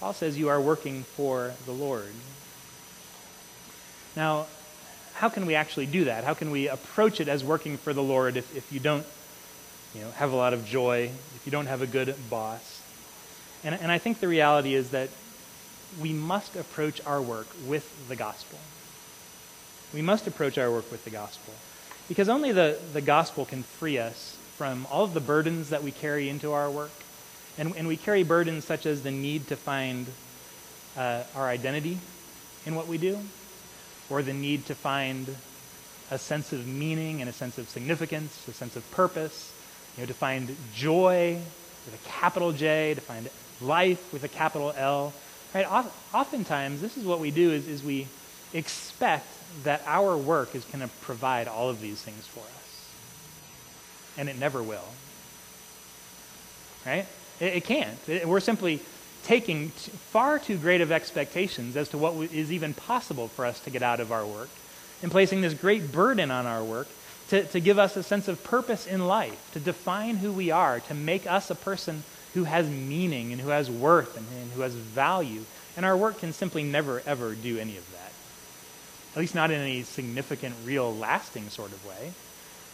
Paul 0.00 0.12
says 0.12 0.36
you 0.36 0.50
are 0.50 0.60
working 0.60 1.02
for 1.02 1.52
the 1.64 1.72
Lord. 1.72 2.12
Now, 4.14 4.46
how 5.14 5.30
can 5.30 5.46
we 5.46 5.54
actually 5.54 5.86
do 5.86 6.04
that? 6.04 6.24
How 6.24 6.34
can 6.34 6.50
we 6.50 6.68
approach 6.68 7.20
it 7.20 7.28
as 7.28 7.42
working 7.42 7.78
for 7.78 7.94
the 7.94 8.02
Lord 8.02 8.36
if, 8.36 8.54
if 8.54 8.70
you 8.70 8.80
don't 8.80 9.06
you 9.94 10.02
know, 10.02 10.10
have 10.12 10.32
a 10.32 10.36
lot 10.36 10.52
of 10.52 10.66
joy, 10.66 11.10
if 11.34 11.42
you 11.46 11.50
don't 11.50 11.66
have 11.66 11.80
a 11.80 11.86
good 11.86 12.14
boss? 12.28 12.82
And, 13.64 13.74
and 13.74 13.90
I 13.90 13.96
think 13.96 14.20
the 14.20 14.28
reality 14.28 14.74
is 14.74 14.90
that 14.90 15.08
we 16.00 16.12
must 16.12 16.56
approach 16.56 17.04
our 17.06 17.20
work 17.20 17.46
with 17.66 18.08
the 18.08 18.16
gospel. 18.16 18.58
We 19.94 20.02
must 20.02 20.26
approach 20.26 20.58
our 20.58 20.70
work 20.70 20.90
with 20.90 21.04
the 21.04 21.10
gospel. 21.10 21.54
Because 22.08 22.28
only 22.28 22.52
the, 22.52 22.78
the 22.92 23.00
gospel 23.00 23.44
can 23.44 23.62
free 23.62 23.98
us 23.98 24.36
from 24.56 24.86
all 24.90 25.04
of 25.04 25.14
the 25.14 25.20
burdens 25.20 25.70
that 25.70 25.82
we 25.82 25.90
carry 25.90 26.28
into 26.28 26.52
our 26.52 26.70
work. 26.70 26.90
And, 27.56 27.74
and 27.76 27.88
we 27.88 27.96
carry 27.96 28.22
burdens 28.22 28.64
such 28.64 28.86
as 28.86 29.02
the 29.02 29.10
need 29.10 29.48
to 29.48 29.56
find 29.56 30.06
uh, 30.96 31.22
our 31.34 31.48
identity 31.48 31.98
in 32.66 32.74
what 32.74 32.86
we 32.86 32.98
do, 32.98 33.18
or 34.10 34.22
the 34.22 34.32
need 34.32 34.66
to 34.66 34.74
find 34.74 35.36
a 36.10 36.18
sense 36.18 36.52
of 36.52 36.66
meaning 36.66 37.20
and 37.20 37.28
a 37.28 37.32
sense 37.32 37.58
of 37.58 37.68
significance, 37.68 38.46
a 38.48 38.52
sense 38.52 38.76
of 38.76 38.90
purpose, 38.90 39.52
you 39.96 40.02
know, 40.02 40.06
to 40.06 40.14
find 40.14 40.56
joy 40.74 41.38
with 41.84 41.94
a 41.94 42.08
capital 42.08 42.52
J, 42.52 42.94
to 42.94 43.00
find 43.00 43.28
life 43.60 44.12
with 44.12 44.24
a 44.24 44.28
capital 44.28 44.72
L. 44.76 45.12
Right? 45.54 45.66
Oftentimes, 46.12 46.80
this 46.80 46.96
is 46.96 47.04
what 47.04 47.20
we 47.20 47.30
do 47.30 47.50
is, 47.52 47.66
is 47.68 47.82
we 47.82 48.06
expect 48.52 49.26
that 49.64 49.82
our 49.86 50.16
work 50.16 50.54
is 50.54 50.64
going 50.64 50.80
to 50.80 50.94
provide 51.00 51.48
all 51.48 51.70
of 51.70 51.80
these 51.80 52.00
things 52.00 52.26
for 52.26 52.40
us. 52.40 52.90
And 54.16 54.28
it 54.28 54.38
never 54.38 54.62
will. 54.62 54.88
Right? 56.84 57.06
It, 57.40 57.56
it 57.56 57.64
can't. 57.64 57.98
It, 58.08 58.28
we're 58.28 58.40
simply 58.40 58.80
taking 59.24 59.70
t- 59.70 59.90
far 60.10 60.38
too 60.38 60.56
great 60.56 60.80
of 60.80 60.92
expectations 60.92 61.76
as 61.76 61.88
to 61.90 61.98
what 61.98 62.10
w- 62.10 62.28
is 62.32 62.52
even 62.52 62.74
possible 62.74 63.28
for 63.28 63.46
us 63.46 63.58
to 63.60 63.70
get 63.70 63.82
out 63.82 64.00
of 64.00 64.12
our 64.12 64.26
work 64.26 64.48
and 65.02 65.10
placing 65.10 65.40
this 65.40 65.54
great 65.54 65.92
burden 65.92 66.30
on 66.30 66.46
our 66.46 66.62
work 66.62 66.88
to, 67.28 67.44
to 67.44 67.60
give 67.60 67.78
us 67.78 67.96
a 67.96 68.02
sense 68.02 68.28
of 68.28 68.42
purpose 68.42 68.86
in 68.86 69.06
life, 69.06 69.50
to 69.52 69.60
define 69.60 70.16
who 70.16 70.32
we 70.32 70.50
are, 70.50 70.80
to 70.80 70.94
make 70.94 71.26
us 71.26 71.50
a 71.50 71.54
person 71.54 72.02
who 72.38 72.44
has 72.44 72.68
meaning 72.68 73.32
and 73.32 73.40
who 73.40 73.48
has 73.48 73.68
worth 73.68 74.16
and, 74.16 74.24
and 74.40 74.52
who 74.52 74.60
has 74.60 74.72
value. 74.72 75.42
And 75.76 75.84
our 75.84 75.96
work 75.96 76.20
can 76.20 76.32
simply 76.32 76.62
never, 76.62 77.02
ever 77.04 77.34
do 77.34 77.58
any 77.58 77.76
of 77.76 77.92
that. 77.92 78.12
At 79.12 79.20
least 79.20 79.34
not 79.34 79.50
in 79.50 79.60
any 79.60 79.82
significant, 79.82 80.54
real, 80.64 80.94
lasting 80.94 81.48
sort 81.48 81.72
of 81.72 81.84
way. 81.84 82.12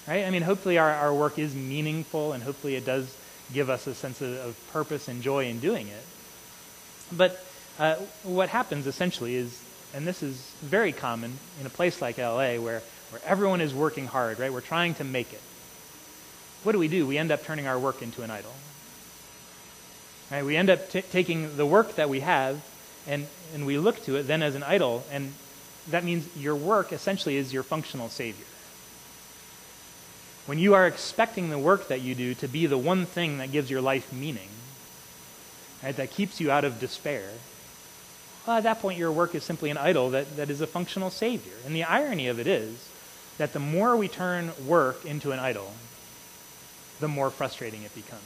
Right? 0.07 0.27
I 0.27 0.31
mean, 0.31 0.43
hopefully 0.43 0.77
our, 0.77 0.91
our 0.91 1.15
work 1.15 1.39
is 1.39 1.55
meaningful 1.55 2.35
and 2.35 2.43
hopefully 2.43 2.77
it 2.77 2.85
does 2.85 3.17
give 3.55 3.71
us 3.71 3.87
a 3.87 3.95
sense 3.95 4.21
of, 4.21 4.37
of 4.37 4.71
purpose 4.71 5.09
and 5.09 5.23
joy 5.23 5.47
in 5.47 5.61
doing 5.61 5.89
it. 5.89 6.05
But 7.11 7.43
uh, 7.79 7.95
what 8.23 8.51
happens 8.51 8.87
essentially 8.87 9.35
is, 9.35 9.59
and 9.95 10.07
this 10.07 10.23
is 10.23 10.37
very 10.61 10.93
common 10.93 11.39
in 11.59 11.67
a 11.67 11.71
place 11.71 12.03
like 12.03 12.19
LA 12.19 12.57
where, 12.57 12.83
where 13.09 13.23
everyone 13.25 13.63
is 13.63 13.73
working 13.73 14.07
hard, 14.07 14.39
right? 14.39 14.53
We're 14.53 14.61
trying 14.61 14.95
to 14.97 15.05
make 15.05 15.33
it. 15.33 15.41
What 16.65 16.73
do 16.73 16.79
we 16.79 16.89
do? 16.89 17.07
We 17.07 17.17
end 17.17 17.33
up 17.33 17.45
turning 17.45 17.67
our 17.67 17.79
work 17.79 18.03
into 18.03 18.21
an 18.21 18.31
idol. 18.31 18.53
Right? 20.31 20.45
We 20.45 20.57
end 20.57 20.71
up 20.71 20.91
t- 20.91 21.03
taking 21.03 21.57
the 21.57 21.67
work 21.67 21.97
that 21.97 22.09
we 22.09 22.21
have 22.21 22.63
and, 23.07 23.27
and 23.55 23.67
we 23.67 23.79
look 23.79 24.03
to 24.05 24.17
it 24.17 24.25
then 24.25 24.43
as 24.43 24.55
an 24.55 24.63
idol, 24.63 25.05
and 25.11 25.33
that 25.91 26.05
means 26.05 26.27
your 26.37 26.57
work 26.57 26.93
essentially 26.93 27.37
is 27.37 27.53
your 27.53 27.63
functional 27.63 28.09
savior. 28.09 28.47
When 30.47 30.59
you 30.59 30.75
are 30.75 30.87
expecting 30.87 31.51
the 31.51 31.59
work 31.59 31.89
that 31.89 32.01
you 32.01 32.15
do 32.15 32.35
to 32.37 32.49
be 32.49 32.67
the 32.67 32.79
one 32.79 33.07
thing 33.07 33.39
that 33.39 33.53
gives 33.53 33.71
your 33.71 33.81
life 33.81 34.13
meaning, 34.13 34.49
right, 35.83 35.97
that 35.97 36.11
keeps 36.11 36.41
you 36.41 36.51
out 36.51 36.65
of 36.65 36.81
despair, 36.81 37.31
well, 38.47 38.59
at 38.59 38.65
that 38.65 38.81
point, 38.81 38.99
your 38.99 39.11
work 39.11 39.35
is 39.35 39.43
simply 39.43 39.71
an 39.71 39.79
idol 39.79 40.11
that, 40.11 40.37
that 40.37 40.51
is 40.51 40.61
a 40.61 40.67
functional 40.67 41.11
savior. 41.11 41.55
And 41.65 41.75
the 41.75 41.85
irony 41.85 42.29
of 42.29 42.39
it 42.39 42.47
is 42.47 42.89
that 43.39 43.55
the 43.55 43.59
more 43.59 43.97
we 43.97 44.07
turn 44.07 44.53
work 44.67 45.05
into 45.07 45.33
an 45.33 45.39
idol, 45.39 45.73
the 47.01 47.09
more 47.09 47.31
frustrating 47.31 47.83
it 47.83 47.95
becomes. 47.95 48.23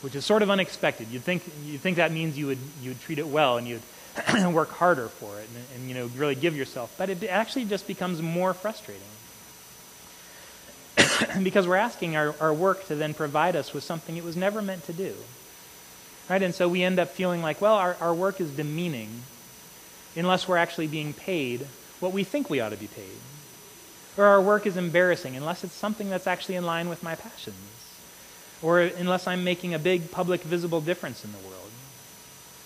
Which 0.00 0.14
is 0.14 0.24
sort 0.24 0.42
of 0.42 0.50
unexpected. 0.50 1.08
You'd 1.08 1.24
think, 1.24 1.42
you'd 1.64 1.80
think 1.80 1.96
that 1.96 2.12
means 2.12 2.38
you 2.38 2.46
would, 2.46 2.58
you 2.80 2.90
would 2.90 3.00
treat 3.00 3.18
it 3.18 3.26
well 3.26 3.56
and 3.58 3.66
you'd 3.66 3.82
work 4.52 4.70
harder 4.70 5.08
for 5.08 5.38
it 5.40 5.48
and, 5.54 5.64
and 5.74 5.88
you 5.88 5.94
know, 5.94 6.06
really 6.16 6.34
give 6.34 6.56
yourself. 6.56 6.94
But 6.96 7.10
it 7.10 7.24
actually 7.24 7.64
just 7.64 7.86
becomes 7.86 8.22
more 8.22 8.54
frustrating. 8.54 9.02
because 11.42 11.66
we're 11.66 11.76
asking 11.76 12.16
our, 12.16 12.34
our 12.40 12.52
work 12.52 12.86
to 12.86 12.94
then 12.94 13.14
provide 13.14 13.56
us 13.56 13.72
with 13.72 13.84
something 13.84 14.16
it 14.16 14.24
was 14.24 14.36
never 14.36 14.62
meant 14.62 14.84
to 14.84 14.92
do. 14.92 15.14
Right? 16.28 16.42
And 16.42 16.54
so 16.54 16.68
we 16.68 16.82
end 16.82 16.98
up 16.98 17.08
feeling 17.08 17.42
like, 17.42 17.60
well, 17.60 17.74
our, 17.74 17.96
our 18.00 18.14
work 18.14 18.40
is 18.40 18.50
demeaning 18.50 19.22
unless 20.16 20.48
we're 20.48 20.56
actually 20.56 20.88
being 20.88 21.12
paid 21.12 21.66
what 22.00 22.12
we 22.12 22.24
think 22.24 22.50
we 22.50 22.60
ought 22.60 22.70
to 22.70 22.76
be 22.76 22.86
paid. 22.86 23.18
Or 24.16 24.24
our 24.24 24.40
work 24.40 24.66
is 24.66 24.76
embarrassing 24.76 25.36
unless 25.36 25.64
it's 25.64 25.74
something 25.74 26.10
that's 26.10 26.26
actually 26.26 26.56
in 26.56 26.66
line 26.66 26.88
with 26.88 27.02
my 27.02 27.14
passions. 27.14 27.56
Or 28.62 28.80
unless 28.80 29.26
I'm 29.26 29.44
making 29.44 29.74
a 29.74 29.78
big 29.78 30.10
public 30.10 30.42
visible 30.42 30.80
difference 30.80 31.24
in 31.24 31.32
the 31.32 31.38
world. 31.38 31.70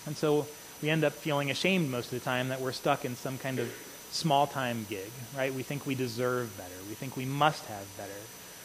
And 0.06 0.16
so 0.16 0.46
we 0.82 0.90
end 0.90 1.04
up 1.04 1.12
feeling 1.12 1.50
ashamed 1.50 1.90
most 1.90 2.12
of 2.12 2.18
the 2.18 2.24
time 2.24 2.48
that 2.48 2.60
we're 2.60 2.72
stuck 2.72 3.04
in 3.04 3.14
some 3.14 3.38
kind 3.38 3.58
of 3.58 3.72
small 4.10 4.46
time 4.46 4.86
gig, 4.88 5.10
right? 5.36 5.52
We 5.52 5.62
think 5.62 5.86
we 5.86 5.94
deserve 5.94 6.56
better. 6.56 6.74
We 6.88 6.94
think 6.94 7.16
we 7.16 7.24
must 7.24 7.64
have 7.66 7.86
better. 7.96 8.10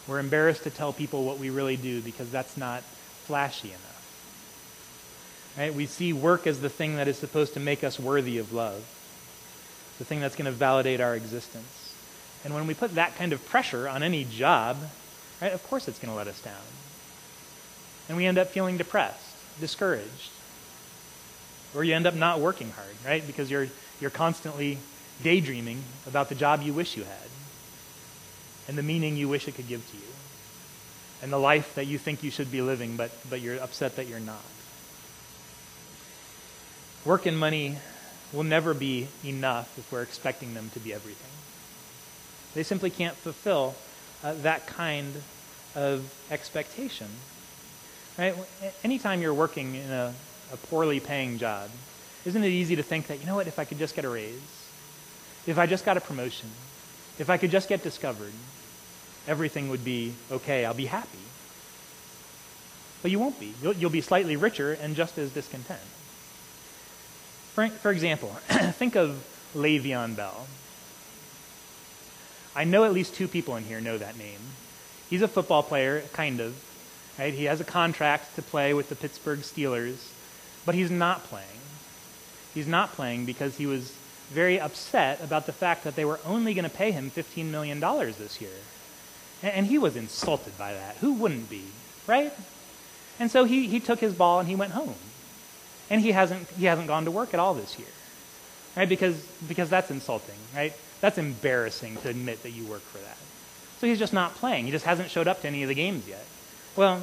We're 0.07 0.19
embarrassed 0.19 0.63
to 0.63 0.69
tell 0.69 0.93
people 0.93 1.25
what 1.25 1.38
we 1.38 1.49
really 1.49 1.78
do 1.78 2.01
because 2.01 2.32
that's 2.32 2.57
not 2.57 2.82
flashy 2.82 3.69
enough. 3.69 5.53
Right? 5.57 5.73
We 5.73 5.86
see 5.86 6.13
work 6.13 6.47
as 6.47 6.61
the 6.61 6.69
thing 6.69 6.95
that 6.95 7.07
is 7.07 7.17
supposed 7.17 7.53
to 7.55 7.59
make 7.59 7.84
us 7.84 7.99
worthy 7.99 8.38
of 8.38 8.53
love, 8.53 8.86
the 9.97 10.05
thing 10.05 10.21
that's 10.21 10.36
going 10.36 10.45
to 10.45 10.51
validate 10.51 11.01
our 11.01 11.15
existence. 11.15 11.93
And 12.45 12.53
when 12.53 12.67
we 12.67 12.73
put 12.73 12.95
that 12.95 13.15
kind 13.15 13.34
of 13.34 13.43
pressure 13.45 13.89
on 13.89 14.03
any 14.03 14.23
job, 14.23 14.78
right, 15.41 15.51
of 15.51 15.67
course 15.67 15.88
it's 15.88 15.99
going 15.99 16.11
to 16.11 16.17
let 16.17 16.28
us 16.28 16.39
down. 16.41 16.55
And 18.08 18.18
we 18.18 18.26
end 18.26 18.38
up 18.38 18.47
feeling 18.47 18.78
depressed, 18.78 19.36
discouraged. 19.60 20.32
Or 21.76 21.84
you 21.84 21.93
end 21.93 22.08
up 22.08 22.16
not 22.16 22.39
working 22.39 22.72
hard, 22.72 22.95
right? 23.05 23.26
Because 23.26 23.51
you're, 23.51 23.68
you're 23.99 24.10
constantly 24.10 24.78
daydreaming 25.24 25.84
about 26.05 26.30
the 26.30 26.36
job 26.36 26.62
you 26.62 26.74
wish 26.74 26.95
you 26.95 27.03
had 27.03 27.30
and 28.68 28.78
the 28.78 28.84
meaning 28.84 29.16
you 29.16 29.28
wish 29.28 29.47
it 29.47 29.55
could 29.55 29.68
give 29.68 29.89
to 29.91 29.97
you 29.97 30.03
and 31.22 31.32
the 31.32 31.38
life 31.38 31.76
that 31.76 31.88
you 31.88 31.97
think 31.97 32.24
you 32.24 32.32
should 32.32 32.51
be 32.51 32.62
living, 32.62 32.95
but, 32.95 33.12
but 33.30 33.41
you're 33.41 33.60
upset 33.60 33.95
that 33.95 34.08
you're 34.08 34.20
not. 34.20 34.41
Work 37.05 37.26
and 37.26 37.38
money 37.38 37.78
will 38.34 38.43
never 38.43 38.74
be 38.74 39.08
enough 39.24 39.78
if 39.78 39.91
we're 39.91 40.01
expecting 40.01 40.53
them 40.53 40.70
to 40.74 40.80
be 40.80 40.93
everything. 40.93 41.32
They 42.53 42.64
simply 42.64 42.89
can't 42.89 43.16
fulfill 43.16 43.76
uh, 44.24 44.34
that 44.41 44.68
kind 44.68 45.14
of 45.76 46.14
expectation. 46.30 47.08
Right? 48.18 48.36
Anytime 48.84 49.22
you're 49.22 49.34
working 49.34 49.76
in 49.76 49.91
a, 49.91 50.13
a 50.51 50.57
poorly 50.57 50.99
paying 50.99 51.38
job, 51.38 51.70
isn't 52.26 52.43
it 52.43 52.49
easy 52.49 52.76
to 52.76 52.84
think 52.84 53.07
that, 53.07 53.20
you 53.20 53.26
know 53.26 53.36
what, 53.36 53.47
if 53.47 53.59
I 53.59 53.65
could 53.65 53.78
just 53.78 53.95
get 53.95 54.05
a 54.05 54.09
raise, 54.09 54.41
if 55.45 55.57
I 55.57 55.65
just 55.65 55.86
got 55.86 55.97
a 55.97 56.01
promotion, 56.01 56.49
if 57.20 57.30
I 57.30 57.38
could 57.38 57.51
just 57.51 57.70
get 57.70 57.84
discovered, 57.84 58.34
everything 59.28 59.70
would 59.70 59.84
be 59.84 60.13
okay. 60.32 60.65
I'll 60.65 60.74
be 60.74 60.86
happy. 60.86 61.20
But 63.01 63.11
you 63.11 63.20
won't 63.20 63.39
be. 63.39 63.53
You'll, 63.61 63.74
you'll 63.74 63.89
be 63.89 64.01
slightly 64.01 64.36
richer 64.36 64.74
and 64.74 64.95
just 64.95 65.18
as 65.18 65.32
discontent. 65.32 65.80
For, 67.53 67.68
for 67.70 67.91
example, 67.91 68.30
think 68.74 68.95
of 68.95 69.24
Le'Veon 69.55 70.15
Bell. 70.15 70.47
I 72.55 72.63
know 72.63 72.84
at 72.84 72.93
least 72.93 73.13
two 73.15 73.28
people 73.28 73.55
in 73.55 73.63
here 73.63 73.80
know 73.80 73.97
that 73.97 74.18
name. 74.18 74.39
He's 75.09 75.22
a 75.22 75.28
football 75.28 75.63
player, 75.63 76.01
kind 76.13 76.39
of. 76.39 76.55
Right? 77.18 77.34
He 77.34 77.45
has 77.45 77.59
a 77.59 77.65
contract 77.65 78.36
to 78.36 78.41
play 78.41 78.74
with 78.74 78.89
the 78.89 78.95
Pittsburgh 78.95 79.39
Steelers, 79.39 80.11
but 80.65 80.76
he's 80.76 80.91
not 80.91 81.24
playing. 81.24 81.47
He's 82.53 82.68
not 82.68 82.93
playing 82.93 83.26
because 83.26 83.57
he 83.57 83.65
was 83.65 83.93
very 84.30 84.59
upset 84.59 85.24
about 85.24 85.45
the 85.45 85.53
fact 85.53 85.84
that 85.84 85.95
they 85.95 86.05
were 86.05 86.20
only 86.26 86.53
going 86.53 86.63
to 86.63 86.76
pay 86.76 86.91
him 86.91 87.09
$15 87.09 87.45
million 87.45 87.80
this 87.80 88.41
year. 88.41 88.49
And 89.41 89.68
he 89.68 89.78
was 89.78 89.95
insulted 89.95 90.57
by 90.57 90.74
that. 90.74 90.97
Who 90.97 91.13
wouldn't 91.13 91.49
be, 91.49 91.63
right? 92.07 92.34
And 93.20 93.32
so 93.32 93.45
he, 93.45 93.68
he 93.68 93.80
took 93.80 93.99
his 93.99 94.13
ball 94.13 94.39
and 94.39 94.47
he 94.47 94.55
went 94.55 94.74
home. 94.74 94.95
And 95.89 96.01
he 96.01 96.11
hasn't, 96.11 96.47
he 96.49 96.65
hasn't 96.65 96.88
gone 96.88 97.05
to 97.05 97.11
work 97.11 97.34
at 97.34 97.39
all 97.39 97.53
this 97.53 97.80
year, 97.80 97.88
right? 98.76 98.89
Because, 98.89 99.15
because 99.47 99.70
that's 99.70 99.89
insulting, 99.89 100.36
right? 100.53 100.74
That's 100.99 101.18
embarrassing 101.18 101.97
to 101.97 102.09
admit 102.09 102.43
that 102.43 102.49
you 102.51 102.65
work 102.65 102.82
for 102.82 102.97
that. 102.97 103.18
So 103.80 103.88
he's 103.88 103.99
just 103.99 104.13
not 104.13 104.36
playing. 104.36 104.65
He 104.65 104.72
just 104.72 104.86
hasn't 104.86 105.09
showed 105.09 105.28
up 105.28 105.41
to 105.41 105.47
any 105.47 105.63
of 105.63 105.70
the 105.70 105.76
games 105.76 106.07
yet. 106.07 106.26
Well, 106.78 107.01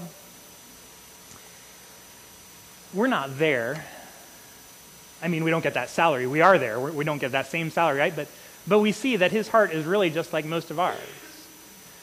we're 2.95 3.09
not 3.09 3.39
there. 3.39 3.85
I 5.20 5.27
mean, 5.27 5.43
we 5.43 5.51
don't 5.51 5.62
get 5.62 5.75
that 5.75 5.91
salary. 5.91 6.29
We 6.29 6.43
are 6.43 6.59
there. 6.59 6.79
We 6.79 7.05
do 7.05 7.11
not 7.11 7.18
get 7.18 7.33
that 7.33 7.49
same 7.49 7.70
salary, 7.70 7.99
right? 7.99 8.14
But, 8.14 8.29
but 8.68 8.79
we 8.79 8.93
see 8.93 9.16
that 9.16 9.33
his 9.33 9.49
heart 9.49 9.72
is 9.72 9.85
really 9.85 10.11
just 10.11 10.33
like 10.33 10.45
most 10.45 10.70
of 10.70 10.79
ours. 10.79 10.99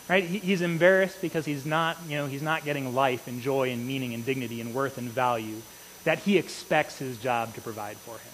Right? 0.09 0.25
He, 0.25 0.39
he's 0.39 0.61
embarrassed 0.61 1.21
because 1.21 1.45
he's 1.45 1.65
not, 1.65 1.97
you 2.09 2.17
know, 2.17 2.25
he's 2.25 2.41
not 2.41 2.65
getting 2.65 2.93
life 2.93 3.27
and 3.27 3.41
joy 3.41 3.69
and 3.71 3.87
meaning 3.87 4.13
and 4.13 4.25
dignity 4.25 4.59
and 4.59 4.73
worth 4.73 4.97
and 4.97 5.07
value 5.07 5.61
that 6.03 6.19
he 6.19 6.37
expects 6.37 6.97
his 6.97 7.17
job 7.17 7.55
to 7.55 7.61
provide 7.61 7.95
for 7.95 8.15
him. 8.15 8.33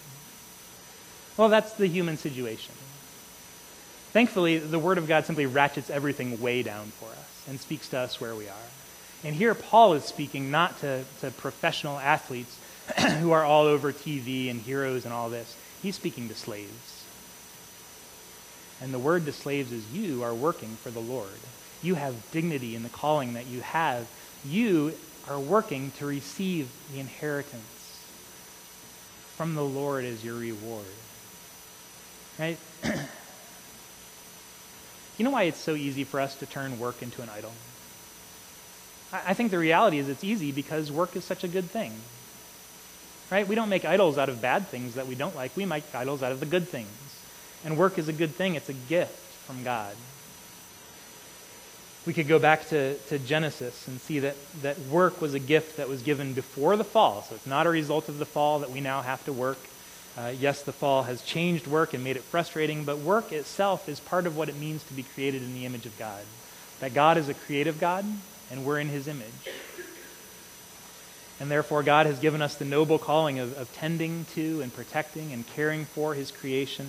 Well, 1.37 1.49
that's 1.49 1.73
the 1.73 1.85
human 1.85 2.17
situation. 2.17 2.73
Thankfully, 4.13 4.57
the 4.57 4.79
Word 4.79 4.97
of 4.97 5.07
God 5.07 5.25
simply 5.25 5.45
ratchets 5.45 5.91
everything 5.91 6.41
way 6.41 6.63
down 6.63 6.87
for 6.87 7.09
us 7.09 7.43
and 7.47 7.59
speaks 7.59 7.89
to 7.89 7.99
us 7.99 8.19
where 8.19 8.33
we 8.33 8.47
are. 8.47 8.69
And 9.23 9.35
here, 9.35 9.55
Paul 9.55 9.93
is 9.93 10.03
speaking 10.03 10.51
not 10.51 10.79
to, 10.79 11.03
to 11.21 11.31
professional 11.31 11.97
athletes 11.97 12.57
who 13.19 13.31
are 13.31 13.43
all 13.43 13.65
over 13.65 13.91
TV 13.91 14.49
and 14.49 14.61
heroes 14.61 15.05
and 15.05 15.13
all 15.13 15.29
this. 15.29 15.55
He's 15.81 15.95
speaking 15.95 16.29
to 16.29 16.35
slaves. 16.35 17.03
And 18.81 18.93
the 18.93 18.99
word 18.99 19.25
to 19.25 19.31
slaves 19.31 19.71
is 19.71 19.91
you 19.91 20.23
are 20.23 20.33
working 20.33 20.69
for 20.69 20.91
the 20.91 20.99
Lord. 20.99 21.39
You 21.81 21.95
have 21.95 22.31
dignity 22.31 22.75
in 22.75 22.83
the 22.83 22.89
calling 22.89 23.33
that 23.33 23.47
you 23.47 23.61
have. 23.61 24.07
You 24.45 24.93
are 25.27 25.39
working 25.39 25.91
to 25.97 26.05
receive 26.05 26.69
the 26.93 26.99
inheritance 26.99 28.03
from 29.35 29.55
the 29.55 29.63
Lord 29.63 30.05
as 30.05 30.23
your 30.23 30.35
reward. 30.35 30.85
Right? 32.39 32.57
you 35.17 35.25
know 35.25 35.31
why 35.31 35.43
it's 35.43 35.59
so 35.59 35.73
easy 35.75 36.03
for 36.03 36.19
us 36.19 36.35
to 36.35 36.45
turn 36.45 36.79
work 36.79 37.01
into 37.01 37.21
an 37.21 37.29
idol? 37.29 37.53
I 39.11 39.33
think 39.33 39.51
the 39.51 39.59
reality 39.59 39.99
is 39.99 40.09
it's 40.09 40.23
easy 40.23 40.51
because 40.51 40.91
work 40.91 41.15
is 41.15 41.23
such 41.23 41.43
a 41.43 41.47
good 41.47 41.65
thing. 41.65 41.93
Right? 43.31 43.47
We 43.47 43.55
don't 43.55 43.69
make 43.69 43.85
idols 43.85 44.17
out 44.17 44.29
of 44.29 44.41
bad 44.41 44.67
things 44.67 44.95
that 44.95 45.07
we 45.07 45.15
don't 45.15 45.35
like. 45.35 45.55
We 45.55 45.65
make 45.65 45.83
idols 45.93 46.23
out 46.23 46.31
of 46.31 46.39
the 46.39 46.45
good 46.45 46.67
things. 46.67 46.89
And 47.65 47.77
work 47.77 47.97
is 47.97 48.07
a 48.07 48.13
good 48.13 48.31
thing. 48.31 48.55
It's 48.55 48.69
a 48.69 48.73
gift 48.73 49.17
from 49.45 49.63
God. 49.63 49.95
We 52.05 52.13
could 52.13 52.27
go 52.27 52.39
back 52.39 52.69
to, 52.69 52.95
to 52.95 53.19
Genesis 53.19 53.87
and 53.87 53.99
see 53.99 54.19
that, 54.19 54.35
that 54.61 54.79
work 54.79 55.21
was 55.21 55.33
a 55.33 55.39
gift 55.39 55.75
that 55.75 55.89
was 55.89 56.01
given 56.01 56.33
before 56.33 56.77
the 56.77 56.85
fall. 56.85 57.21
So 57.23 57.35
it's 57.35 57.47
not 57.47 57.67
a 57.67 57.69
result 57.69 58.07
of 58.07 58.17
the 58.17 58.25
fall 58.25 58.59
that 58.59 58.71
we 58.71 58.79
now 58.79 59.01
have 59.01 59.23
to 59.25 59.33
work. 59.33 59.57
Uh, 60.17 60.33
yes, 60.39 60.63
the 60.63 60.71
fall 60.71 61.03
has 61.03 61.21
changed 61.21 61.67
work 61.67 61.93
and 61.93 62.03
made 62.03 62.15
it 62.15 62.23
frustrating, 62.23 62.85
but 62.85 62.97
work 62.99 63.31
itself 63.31 63.89
is 63.89 63.99
part 63.99 64.25
of 64.25 64.37
what 64.37 64.47
it 64.47 64.55
means 64.55 64.83
to 64.85 64.93
be 64.93 65.03
created 65.03 65.43
in 65.43 65.53
the 65.53 65.65
image 65.65 65.85
of 65.85 65.97
God. 65.99 66.23
That 66.79 66.93
God 66.93 67.17
is 67.17 67.29
a 67.29 67.33
creative 67.33 67.79
God, 67.79 68.05
and 68.51 68.65
we're 68.65 68.79
in 68.79 68.87
his 68.87 69.07
image. 69.07 69.25
And 71.39 71.51
therefore, 71.51 71.83
God 71.83 72.07
has 72.07 72.19
given 72.19 72.41
us 72.41 72.55
the 72.55 72.65
noble 72.65 72.97
calling 72.97 73.39
of, 73.39 73.57
of 73.57 73.71
tending 73.73 74.25
to 74.33 74.61
and 74.61 74.73
protecting 74.73 75.31
and 75.33 75.45
caring 75.45 75.85
for 75.85 76.15
his 76.15 76.31
creation, 76.31 76.87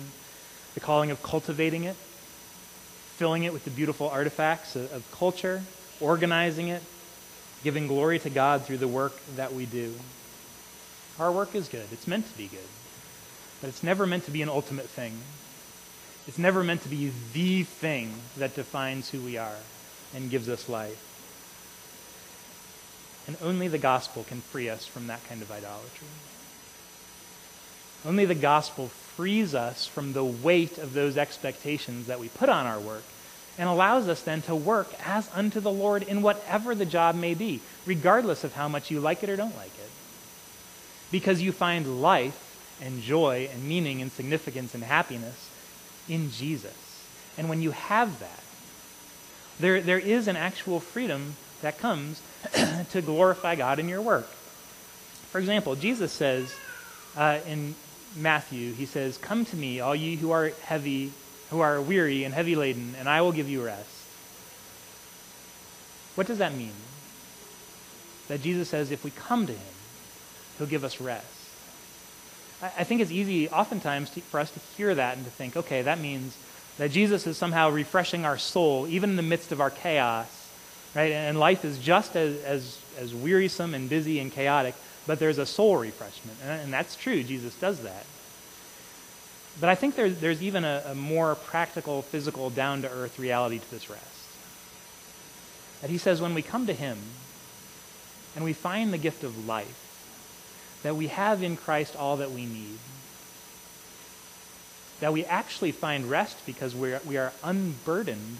the 0.73 0.79
calling 0.79 1.11
of 1.11 1.21
cultivating 1.21 1.83
it, 1.83 1.95
filling 1.95 3.43
it 3.43 3.53
with 3.53 3.63
the 3.63 3.69
beautiful 3.69 4.09
artifacts 4.09 4.75
of, 4.75 4.91
of 4.91 5.11
culture, 5.11 5.61
organizing 5.99 6.69
it, 6.69 6.81
giving 7.63 7.87
glory 7.87 8.17
to 8.19 8.29
God 8.29 8.63
through 8.63 8.77
the 8.77 8.87
work 8.87 9.19
that 9.35 9.53
we 9.53 9.65
do. 9.65 9.93
Our 11.19 11.31
work 11.31 11.53
is 11.53 11.67
good. 11.67 11.85
It's 11.91 12.07
meant 12.07 12.27
to 12.31 12.37
be 12.37 12.47
good. 12.47 12.59
But 13.61 13.67
it's 13.67 13.83
never 13.83 14.07
meant 14.07 14.23
to 14.25 14.31
be 14.31 14.41
an 14.41 14.49
ultimate 14.49 14.87
thing. 14.87 15.19
It's 16.27 16.37
never 16.37 16.63
meant 16.63 16.83
to 16.83 16.89
be 16.89 17.11
the 17.33 17.63
thing 17.63 18.13
that 18.37 18.55
defines 18.55 19.09
who 19.09 19.19
we 19.19 19.37
are 19.37 19.57
and 20.15 20.29
gives 20.29 20.47
us 20.47 20.69
life. 20.69 21.08
And 23.29 23.37
only 23.43 23.67
the 23.67 23.77
gospel 23.77 24.23
can 24.23 24.41
free 24.41 24.69
us 24.69 24.87
from 24.87 25.05
that 25.05 25.23
kind 25.29 25.43
of 25.43 25.51
idolatry. 25.51 26.07
Only 28.03 28.25
the 28.25 28.33
gospel 28.33 28.87
frees 28.87 29.53
us 29.53 29.85
from 29.85 30.13
the 30.13 30.23
weight 30.23 30.79
of 30.79 30.93
those 30.93 31.15
expectations 31.15 32.07
that 32.07 32.19
we 32.19 32.29
put 32.29 32.49
on 32.49 32.65
our 32.65 32.79
work 32.79 33.03
and 33.59 33.69
allows 33.69 34.07
us 34.07 34.23
then 34.23 34.41
to 34.41 34.55
work 34.55 34.91
as 35.05 35.29
unto 35.35 35.59
the 35.59 35.69
Lord 35.69 36.01
in 36.01 36.23
whatever 36.23 36.73
the 36.73 36.87
job 36.87 37.13
may 37.13 37.35
be, 37.35 37.61
regardless 37.85 38.43
of 38.43 38.53
how 38.53 38.67
much 38.67 38.89
you 38.89 38.99
like 38.99 39.21
it 39.21 39.29
or 39.29 39.35
don't 39.35 39.55
like 39.57 39.77
it. 39.77 39.91
Because 41.11 41.39
you 41.39 41.51
find 41.51 42.01
life 42.01 42.79
and 42.81 42.99
joy 42.99 43.47
and 43.53 43.63
meaning 43.63 44.01
and 44.01 44.11
significance 44.11 44.73
and 44.73 44.83
happiness 44.83 45.51
in 46.09 46.31
Jesus. 46.31 47.05
And 47.37 47.47
when 47.47 47.61
you 47.61 47.69
have 47.69 48.19
that, 48.21 48.43
there, 49.59 49.81
there 49.81 49.99
is 49.99 50.27
an 50.27 50.35
actual 50.35 50.79
freedom 50.79 51.35
that 51.61 51.77
comes 51.77 52.23
to 52.91 53.01
glorify 53.01 53.55
God 53.55 53.79
in 53.79 53.89
your 53.89 54.01
work. 54.01 54.27
For 55.31 55.39
example, 55.39 55.75
Jesus 55.75 56.11
says 56.11 56.53
uh, 57.15 57.39
in 57.47 57.75
Matthew, 58.15 58.73
he 58.73 58.85
says, 58.85 59.17
Come 59.17 59.45
to 59.45 59.55
me, 59.55 59.79
all 59.79 59.95
ye 59.95 60.15
who 60.15 60.31
are 60.31 60.51
heavy, 60.63 61.11
who 61.49 61.59
are 61.59 61.81
weary 61.81 62.23
and 62.23 62.33
heavy 62.33 62.55
laden, 62.55 62.95
and 62.97 63.07
I 63.07 63.21
will 63.21 63.31
give 63.31 63.49
you 63.49 63.63
rest. 63.63 63.89
What 66.15 66.27
does 66.27 66.39
that 66.39 66.53
mean? 66.53 66.73
That 68.27 68.41
Jesus 68.41 68.69
says 68.69 68.91
if 68.91 69.03
we 69.03 69.11
come 69.11 69.47
to 69.47 69.53
him, 69.53 69.73
he'll 70.57 70.67
give 70.67 70.83
us 70.83 70.99
rest. 70.99 71.25
I, 72.61 72.83
think 72.83 72.99
it's 72.99 73.11
easy 73.11 73.47
oftentimes 73.49 74.09
to, 74.11 74.21
for 74.21 74.39
us 74.39 74.51
to 74.51 74.59
hear 74.75 74.93
that 74.93 75.15
and 75.15 75.25
to 75.25 75.31
think, 75.31 75.55
okay, 75.55 75.83
that 75.83 75.99
means 75.99 76.35
that 76.77 76.91
Jesus 76.91 77.25
is 77.25 77.37
somehow 77.37 77.69
refreshing 77.69 78.25
our 78.25 78.37
soul, 78.37 78.85
even 78.87 79.11
in 79.11 79.15
the 79.15 79.21
midst 79.21 79.53
of 79.53 79.61
our 79.61 79.69
chaos, 79.69 80.38
right? 80.95 81.11
And 81.11 81.39
life 81.39 81.65
is 81.65 81.77
just 81.79 82.15
as, 82.15 82.41
as, 82.43 82.79
as 82.97 83.13
wearisome 83.13 83.73
and 83.73 83.89
busy 83.89 84.19
and 84.19 84.31
chaotic, 84.31 84.75
but 85.07 85.19
there's 85.19 85.37
a 85.37 85.45
soul 85.45 85.77
refreshment. 85.77 86.37
And, 86.43 86.73
that's 86.73 86.95
true. 86.95 87.23
Jesus 87.23 87.55
does 87.55 87.81
that. 87.83 88.05
But 89.59 89.69
I 89.69 89.75
think 89.75 89.95
there's, 89.95 90.19
there's 90.19 90.41
even 90.41 90.63
a, 90.63 90.83
a 90.87 90.95
more 90.95 91.35
practical, 91.35 92.01
physical, 92.01 92.49
down 92.49 92.81
to 92.83 92.91
earth 92.91 93.19
reality 93.19 93.59
to 93.59 93.71
this 93.71 93.89
rest. 93.89 94.05
That 95.81 95.89
he 95.89 95.97
says 95.97 96.21
when 96.21 96.33
we 96.33 96.41
come 96.41 96.67
to 96.67 96.73
him 96.73 96.97
and 98.35 98.45
we 98.45 98.53
find 98.53 98.93
the 98.93 98.97
gift 98.97 99.23
of 99.23 99.47
life, 99.47 99.85
that 100.83 100.95
we 100.95 101.07
have 101.07 101.43
in 101.43 101.57
Christ 101.57 101.95
all 101.95 102.17
that 102.17 102.31
we 102.31 102.45
need. 102.45 102.77
That 105.01 105.13
we 105.13 105.25
actually 105.25 105.71
find 105.71 106.09
rest 106.09 106.45
because 106.45 106.75
we're, 106.75 107.01
we 107.05 107.17
are 107.17 107.33
unburdened 107.43 108.37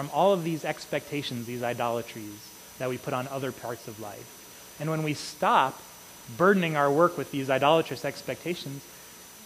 from 0.00 0.08
all 0.14 0.32
of 0.32 0.44
these 0.44 0.64
expectations, 0.64 1.44
these 1.44 1.62
idolatries 1.62 2.48
that 2.78 2.88
we 2.88 2.96
put 2.96 3.12
on 3.12 3.28
other 3.28 3.52
parts 3.52 3.86
of 3.86 4.00
life. 4.00 4.74
And 4.80 4.88
when 4.88 5.02
we 5.02 5.12
stop 5.12 5.78
burdening 6.38 6.74
our 6.74 6.90
work 6.90 7.18
with 7.18 7.30
these 7.30 7.50
idolatrous 7.50 8.06
expectations, 8.06 8.82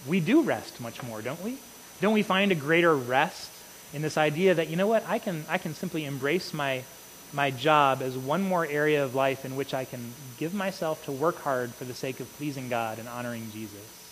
we 0.07 0.21
do 0.21 0.43
rest 0.43 0.81
much 0.81 1.03
more, 1.03 1.23
don't 1.23 1.43
we? 1.43 1.59
Don't 2.01 2.15
we 2.15 2.23
find 2.23 2.53
a 2.53 2.55
greater 2.55 2.95
rest 2.95 3.51
in 3.93 4.01
this 4.01 4.17
idea 4.17 4.55
that, 4.55 4.69
you 4.69 4.77
know 4.77 4.87
what, 4.87 5.05
I 5.09 5.19
can, 5.19 5.45
I 5.49 5.59
can 5.59 5.75
simply 5.75 6.05
embrace 6.05 6.55
my, 6.55 6.85
my 7.33 7.51
job 7.51 8.01
as 8.01 8.17
one 8.17 8.43
more 8.43 8.65
area 8.65 9.03
of 9.03 9.17
life 9.17 9.45
in 9.45 9.57
which 9.57 9.75
I 9.75 9.85
can 9.85 10.13
give 10.39 10.55
myself 10.55 11.05
to 11.07 11.11
work 11.11 11.41
hard 11.41 11.75
for 11.75 11.83
the 11.83 11.95
sake 11.95 12.21
of 12.21 12.33
pleasing 12.37 12.69
God 12.69 13.01
and 13.01 13.09
honoring 13.09 13.51
Jesus. 13.51 14.05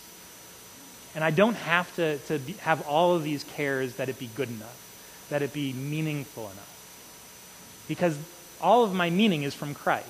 And 1.15 1.23
I 1.23 1.31
don't 1.31 1.55
have 1.55 1.95
to, 1.95 2.17
to 2.17 2.37
be, 2.39 2.51
have 2.53 2.85
all 2.85 3.15
of 3.15 3.23
these 3.23 3.45
cares 3.45 3.95
that 3.95 4.09
it 4.09 4.19
be 4.19 4.29
good 4.35 4.49
enough, 4.49 4.82
that 5.29 5.41
it 5.41 5.53
be 5.53 5.73
meaningful 5.73 6.43
enough. 6.43 6.69
Because 7.87 8.17
all 8.61 8.83
of 8.83 8.93
my 8.93 9.09
meaning 9.09 9.43
is 9.43 9.53
from 9.53 9.73
Christ. 9.73 10.07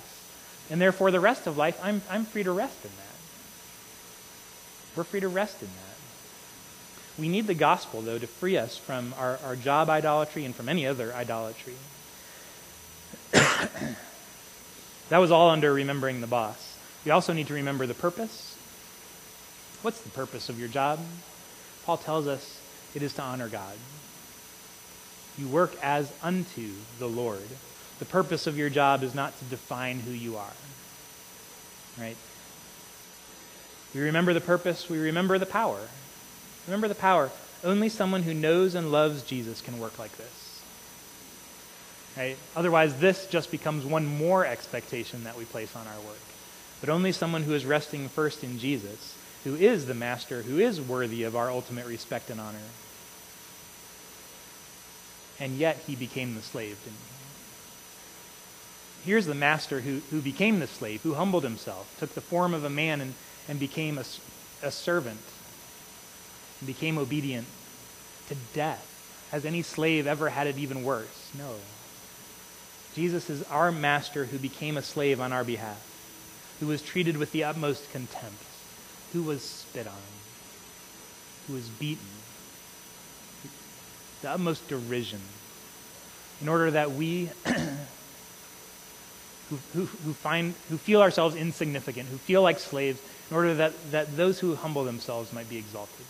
And 0.70 0.80
therefore, 0.80 1.12
the 1.12 1.20
rest 1.20 1.48
of 1.48 1.58
life, 1.58 1.80
I'm, 1.84 2.02
I'm 2.10 2.26
free 2.26 2.44
to 2.44 2.52
rest 2.52 2.84
in 2.84 2.92
that. 2.92 3.14
We're 4.96 5.04
free 5.04 5.20
to 5.20 5.28
rest 5.28 5.62
in 5.62 5.68
that. 5.68 5.94
We 7.20 7.30
need 7.30 7.48
the 7.48 7.54
gospel, 7.54 8.02
though, 8.02 8.18
to 8.18 8.28
free 8.28 8.58
us 8.58 8.78
from 8.78 9.14
our, 9.18 9.40
our 9.46 9.56
job 9.56 9.90
idolatry 9.90 10.46
and 10.46 10.56
from 10.56 10.70
any 10.70 10.88
other 10.88 11.14
idolatry. 11.14 11.76
that 13.32 13.98
was 15.18 15.32
all 15.32 15.50
under 15.50 15.74
remembering 15.74 16.22
the 16.22 16.28
boss. 16.28 16.78
We 17.06 17.12
also 17.12 17.34
need 17.34 17.48
to 17.48 17.54
remember 17.54 17.86
the 17.86 17.94
purpose. 17.94 18.58
What's 19.82 20.02
the 20.02 20.10
purpose 20.10 20.50
of 20.50 20.60
your 20.60 20.70
job? 20.70 21.00
Paul 21.86 21.98
tells 21.98 22.28
us 22.28 22.60
it 22.96 23.02
is 23.02 23.14
to 23.16 23.22
honor 23.22 23.50
God. 23.50 23.74
You 25.38 25.48
work 25.48 25.76
as 25.82 26.12
unto 26.22 26.70
the 27.00 27.08
Lord. 27.08 27.48
The 28.00 28.06
purpose 28.06 28.48
of 28.48 28.58
your 28.58 28.70
job 28.70 29.04
is 29.04 29.16
not 29.16 29.38
to 29.40 29.46
define 29.46 30.00
who 30.00 30.12
you 30.12 30.38
are. 30.38 30.54
Right? 32.00 32.18
We 33.94 34.02
remember 34.02 34.34
the 34.34 34.42
purpose, 34.42 34.90
we 34.90 34.98
remember 34.98 35.38
the 35.38 35.46
power. 35.46 35.80
Remember 36.68 36.88
the 36.88 36.96
power. 36.96 37.30
Only 37.64 37.90
someone 37.90 38.24
who 38.24 38.34
knows 38.34 38.76
and 38.76 38.92
loves 38.92 39.24
Jesus 39.24 39.62
can 39.62 39.80
work 39.80 39.98
like 40.00 40.16
this. 40.18 40.62
Right? 42.18 42.38
Otherwise, 42.56 42.98
this 43.00 43.26
just 43.28 43.52
becomes 43.52 43.86
one 43.86 44.06
more 44.06 44.46
expectation 44.46 45.24
that 45.24 45.38
we 45.38 45.46
place 45.46 45.76
on 45.76 45.88
our 45.88 46.00
work. 46.02 46.20
But 46.80 46.90
only 46.90 47.12
someone 47.12 47.44
who 47.44 47.54
is 47.54 47.66
resting 47.66 48.10
first 48.10 48.44
in 48.44 48.60
Jesus, 48.60 49.18
who 49.44 49.56
is 49.56 49.86
the 49.86 49.94
master, 49.94 50.42
who 50.42 50.60
is 50.60 50.82
worthy 50.82 51.24
of 51.24 51.36
our 51.36 51.50
ultimate 51.50 51.88
respect 51.88 52.30
and 52.30 52.40
honor. 52.40 52.58
And 55.40 55.58
yet 55.58 55.78
he 55.88 55.96
became 55.96 56.36
the 56.36 56.42
slave, 56.42 56.78
didn't 56.84 56.98
he? 56.98 57.04
Here's 59.10 59.26
the 59.26 59.36
master 59.36 59.82
who, 59.82 60.02
who 60.12 60.22
became 60.22 60.60
the 60.60 60.68
slave, 60.68 61.02
who 61.02 61.16
humbled 61.16 61.44
himself, 61.44 61.94
took 62.00 62.14
the 62.14 62.22
form 62.22 62.54
of 62.54 62.64
a 62.64 62.70
man, 62.70 63.02
and 63.02 63.14
and 63.48 63.60
became 63.60 63.98
a, 63.98 64.06
a 64.62 64.72
servant 64.72 65.20
and 66.60 66.68
became 66.68 66.98
obedient 66.98 67.48
to 68.30 68.36
death. 68.54 68.90
Has 69.32 69.46
any 69.46 69.62
slave 69.62 70.08
ever 70.08 70.30
had 70.30 70.48
it 70.48 70.58
even 70.58 70.84
worse? 70.84 71.32
No. 71.38 71.56
Jesus 72.96 73.30
is 73.30 73.44
our 73.44 73.72
master 73.72 74.26
who 74.26 74.38
became 74.38 74.78
a 74.78 74.84
slave 74.84 75.20
on 75.20 75.34
our 75.34 75.44
behalf, 75.44 75.82
who 76.60 76.68
was 76.68 76.82
treated 76.82 77.18
with 77.18 77.32
the 77.32 77.44
utmost 77.44 77.92
contempt, 77.92 78.44
who 79.12 79.24
was 79.24 79.42
spit 79.42 79.88
on, 79.88 79.94
who 81.48 81.54
was 81.54 81.68
beaten, 81.68 82.06
the 84.24 84.32
utmost 84.32 84.68
derision, 84.68 85.22
in 86.42 86.50
order 86.50 86.72
that 86.72 86.92
we 86.92 87.30
who, 89.50 89.58
who, 89.74 89.86
who, 89.86 90.14
find, 90.14 90.56
who 90.70 90.78
feel 90.78 91.02
ourselves 91.02 91.36
insignificant, 91.36 92.10
who 92.10 92.18
feel 92.18 92.42
like 92.42 92.60
slaves, 92.60 93.02
in 93.30 93.36
order 93.36 93.54
that, 93.56 93.92
that 93.92 94.16
those 94.18 94.40
who 94.40 94.56
humble 94.56 94.84
themselves 94.84 95.32
might 95.34 95.50
be 95.50 95.58
exalted. 95.58 96.06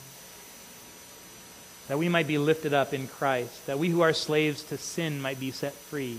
That 1.87 1.97
we 1.97 2.07
might 2.07 2.27
be 2.27 2.37
lifted 2.37 2.73
up 2.73 2.93
in 2.93 3.07
Christ, 3.07 3.65
that 3.65 3.79
we 3.79 3.89
who 3.89 4.01
are 4.01 4.13
slaves 4.13 4.63
to 4.65 4.77
sin 4.77 5.21
might 5.21 5.39
be 5.39 5.51
set 5.51 5.73
free. 5.73 6.17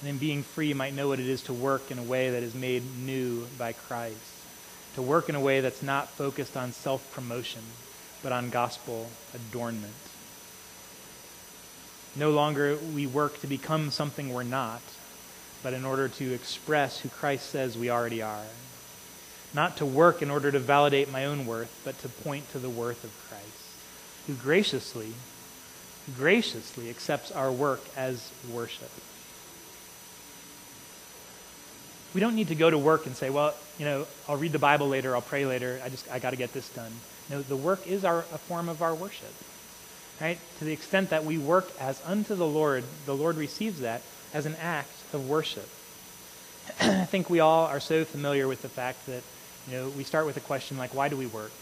And 0.00 0.08
in 0.08 0.18
being 0.18 0.42
free, 0.42 0.72
might 0.72 0.94
know 0.94 1.08
what 1.08 1.20
it 1.20 1.28
is 1.28 1.42
to 1.42 1.52
work 1.52 1.90
in 1.90 1.98
a 1.98 2.02
way 2.02 2.30
that 2.30 2.42
is 2.42 2.54
made 2.54 2.82
new 3.04 3.46
by 3.58 3.72
Christ. 3.72 4.16
To 4.94 5.02
work 5.02 5.28
in 5.28 5.34
a 5.34 5.40
way 5.40 5.60
that's 5.60 5.82
not 5.82 6.08
focused 6.08 6.56
on 6.56 6.72
self 6.72 7.12
promotion, 7.12 7.62
but 8.22 8.32
on 8.32 8.50
gospel 8.50 9.08
adornment. 9.34 9.92
No 12.16 12.30
longer 12.30 12.76
we 12.94 13.06
work 13.06 13.40
to 13.40 13.46
become 13.46 13.90
something 13.90 14.32
we're 14.32 14.42
not, 14.42 14.82
but 15.62 15.72
in 15.72 15.84
order 15.84 16.08
to 16.08 16.32
express 16.32 17.00
who 17.00 17.08
Christ 17.08 17.50
says 17.50 17.78
we 17.78 17.90
already 17.90 18.22
are. 18.22 18.44
Not 19.52 19.76
to 19.78 19.86
work 19.86 20.22
in 20.22 20.30
order 20.30 20.50
to 20.50 20.58
validate 20.58 21.10
my 21.10 21.26
own 21.26 21.46
worth, 21.46 21.80
but 21.84 21.98
to 22.00 22.08
point 22.08 22.50
to 22.52 22.58
the 22.58 22.70
worth 22.70 23.04
of 23.04 23.28
Christ, 23.28 23.46
who 24.26 24.34
graciously, 24.34 25.12
graciously 26.16 26.88
accepts 26.88 27.30
our 27.32 27.50
work 27.50 27.80
as 27.96 28.30
worship. 28.52 28.90
We 32.14 32.20
don't 32.20 32.34
need 32.34 32.48
to 32.48 32.56
go 32.56 32.68
to 32.70 32.78
work 32.78 33.06
and 33.06 33.14
say, 33.14 33.30
well, 33.30 33.54
you 33.78 33.84
know, 33.84 34.06
I'll 34.28 34.36
read 34.36 34.52
the 34.52 34.58
Bible 34.58 34.88
later, 34.88 35.14
I'll 35.14 35.22
pray 35.22 35.46
later, 35.46 35.80
I 35.84 35.88
just 35.88 36.10
I 36.10 36.18
got 36.18 36.30
to 36.30 36.36
get 36.36 36.52
this 36.52 36.68
done. 36.70 36.92
No, 37.30 37.42
the 37.42 37.56
work 37.56 37.86
is 37.86 38.04
our, 38.04 38.18
a 38.18 38.38
form 38.38 38.68
of 38.68 38.82
our 38.82 38.94
worship. 38.94 39.32
Right? 40.20 40.38
To 40.58 40.64
the 40.64 40.72
extent 40.72 41.10
that 41.10 41.24
we 41.24 41.38
work 41.38 41.70
as 41.80 42.02
unto 42.04 42.34
the 42.34 42.46
Lord, 42.46 42.84
the 43.06 43.14
Lord 43.14 43.36
receives 43.36 43.80
that 43.80 44.02
as 44.34 44.44
an 44.44 44.56
act 44.60 44.92
of 45.14 45.28
worship. 45.28 45.68
I 46.80 47.04
think 47.04 47.30
we 47.30 47.40
all 47.40 47.66
are 47.66 47.80
so 47.80 48.04
familiar 48.04 48.46
with 48.46 48.60
the 48.60 48.68
fact 48.68 49.06
that, 49.06 49.22
you 49.66 49.76
know, 49.76 49.88
we 49.90 50.04
start 50.04 50.26
with 50.26 50.36
a 50.36 50.40
question 50.40 50.76
like, 50.76 50.94
why 50.94 51.08
do 51.08 51.16
we 51.16 51.26
work? 51.26 51.52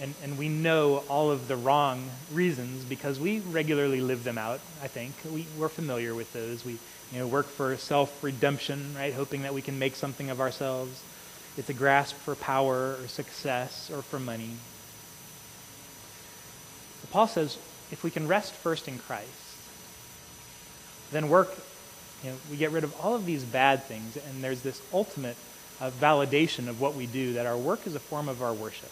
And, 0.00 0.14
and 0.22 0.38
we 0.38 0.48
know 0.48 1.02
all 1.08 1.30
of 1.30 1.48
the 1.48 1.56
wrong 1.56 2.08
reasons 2.32 2.84
because 2.84 3.18
we 3.18 3.40
regularly 3.40 4.00
live 4.00 4.24
them 4.24 4.38
out, 4.38 4.60
I 4.82 4.86
think. 4.86 5.14
We, 5.30 5.46
we're 5.58 5.68
familiar 5.68 6.14
with 6.14 6.32
those. 6.32 6.64
We 6.64 6.78
you 7.12 7.18
know, 7.18 7.26
work 7.26 7.46
for 7.46 7.76
self-redemption, 7.76 8.94
right, 8.96 9.12
hoping 9.12 9.42
that 9.42 9.52
we 9.52 9.62
can 9.62 9.78
make 9.78 9.96
something 9.96 10.30
of 10.30 10.40
ourselves. 10.40 11.02
It's 11.56 11.68
a 11.68 11.74
grasp 11.74 12.16
for 12.16 12.34
power 12.34 12.96
or 13.02 13.08
success 13.08 13.90
or 13.92 14.02
for 14.02 14.18
money. 14.18 14.50
But 17.00 17.10
Paul 17.10 17.26
says 17.26 17.58
if 17.90 18.04
we 18.04 18.10
can 18.10 18.28
rest 18.28 18.52
first 18.52 18.88
in 18.88 18.98
Christ, 18.98 19.28
then 21.10 21.28
work, 21.28 21.54
you 22.22 22.30
know, 22.30 22.36
we 22.50 22.56
get 22.56 22.70
rid 22.70 22.84
of 22.84 22.98
all 23.00 23.14
of 23.14 23.26
these 23.26 23.42
bad 23.42 23.82
things, 23.84 24.16
and 24.16 24.44
there's 24.44 24.62
this 24.62 24.80
ultimate 24.92 25.36
uh, 25.80 25.90
validation 25.90 26.68
of 26.68 26.80
what 26.80 26.94
we 26.94 27.06
do 27.06 27.34
that 27.34 27.46
our 27.46 27.56
work 27.56 27.86
is 27.86 27.94
a 27.94 28.00
form 28.00 28.28
of 28.28 28.42
our 28.42 28.52
worship. 28.52 28.90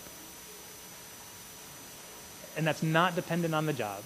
And 2.57 2.67
that's 2.67 2.83
not 2.83 3.15
dependent 3.15 3.55
on 3.55 3.67
the 3.67 3.73
job. 3.73 4.03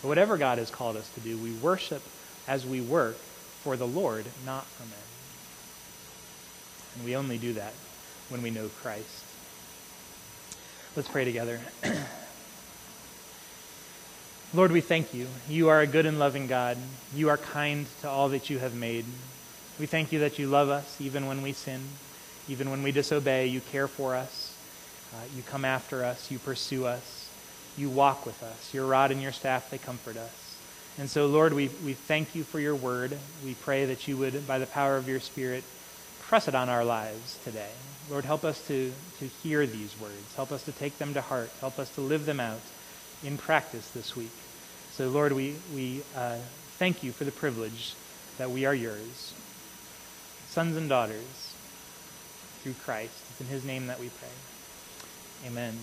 But 0.00 0.08
whatever 0.08 0.36
God 0.38 0.58
has 0.58 0.70
called 0.70 0.96
us 0.96 1.08
to 1.14 1.20
do, 1.20 1.36
we 1.36 1.52
worship 1.54 2.02
as 2.46 2.64
we 2.64 2.80
work 2.80 3.16
for 3.16 3.76
the 3.76 3.86
Lord, 3.86 4.26
not 4.46 4.64
for 4.64 4.84
men. 4.84 5.09
And 6.94 7.04
we 7.04 7.16
only 7.16 7.38
do 7.38 7.52
that 7.54 7.72
when 8.28 8.42
we 8.42 8.50
know 8.50 8.68
Christ. 8.82 9.24
Let's 10.96 11.08
pray 11.08 11.24
together. 11.24 11.60
Lord, 14.52 14.72
we 14.72 14.80
thank 14.80 15.14
you. 15.14 15.28
You 15.48 15.68
are 15.68 15.80
a 15.80 15.86
good 15.86 16.06
and 16.06 16.18
loving 16.18 16.48
God. 16.48 16.76
You 17.14 17.28
are 17.28 17.36
kind 17.36 17.86
to 18.00 18.08
all 18.08 18.30
that 18.30 18.50
you 18.50 18.58
have 18.58 18.74
made. 18.74 19.04
We 19.78 19.86
thank 19.86 20.10
you 20.10 20.18
that 20.20 20.38
you 20.38 20.48
love 20.48 20.68
us 20.68 21.00
even 21.00 21.26
when 21.26 21.42
we 21.42 21.52
sin, 21.52 21.80
even 22.48 22.70
when 22.70 22.82
we 22.82 22.90
disobey. 22.90 23.46
You 23.46 23.60
care 23.60 23.86
for 23.86 24.16
us. 24.16 24.56
Uh, 25.14 25.18
you 25.36 25.42
come 25.44 25.64
after 25.64 26.04
us. 26.04 26.30
You 26.30 26.40
pursue 26.40 26.86
us. 26.86 27.30
You 27.76 27.88
walk 27.88 28.26
with 28.26 28.42
us. 28.42 28.74
Your 28.74 28.86
rod 28.86 29.12
and 29.12 29.22
your 29.22 29.32
staff, 29.32 29.70
they 29.70 29.78
comfort 29.78 30.16
us. 30.16 30.56
And 30.98 31.08
so, 31.08 31.26
Lord, 31.26 31.54
we, 31.54 31.70
we 31.84 31.92
thank 31.92 32.34
you 32.34 32.42
for 32.42 32.58
your 32.58 32.74
word. 32.74 33.16
We 33.44 33.54
pray 33.54 33.86
that 33.86 34.08
you 34.08 34.16
would, 34.16 34.46
by 34.46 34.58
the 34.58 34.66
power 34.66 34.96
of 34.96 35.08
your 35.08 35.20
Spirit, 35.20 35.62
press 36.30 36.46
it 36.46 36.54
on 36.54 36.68
our 36.68 36.84
lives 36.84 37.40
today. 37.42 37.72
Lord, 38.08 38.24
help 38.24 38.44
us 38.44 38.64
to, 38.68 38.92
to 39.18 39.26
hear 39.42 39.66
these 39.66 40.00
words. 40.00 40.36
Help 40.36 40.52
us 40.52 40.62
to 40.62 40.70
take 40.70 40.96
them 40.96 41.12
to 41.14 41.20
heart. 41.20 41.50
Help 41.58 41.80
us 41.80 41.92
to 41.96 42.00
live 42.00 42.24
them 42.24 42.38
out 42.38 42.60
in 43.24 43.36
practice 43.36 43.90
this 43.90 44.14
week. 44.14 44.30
So, 44.92 45.08
Lord, 45.08 45.32
we, 45.32 45.56
we 45.74 46.02
uh, 46.16 46.36
thank 46.78 47.02
you 47.02 47.10
for 47.10 47.24
the 47.24 47.32
privilege 47.32 47.94
that 48.38 48.48
we 48.48 48.64
are 48.64 48.74
yours. 48.74 49.34
sons 50.50 50.76
and 50.76 50.88
daughters 50.88 51.54
through 52.62 52.74
Christ. 52.84 53.12
It's 53.30 53.40
in 53.40 53.48
his 53.48 53.64
name 53.64 53.88
that 53.88 53.98
we 53.98 54.08
pray. 54.10 55.48
Amen. 55.48 55.74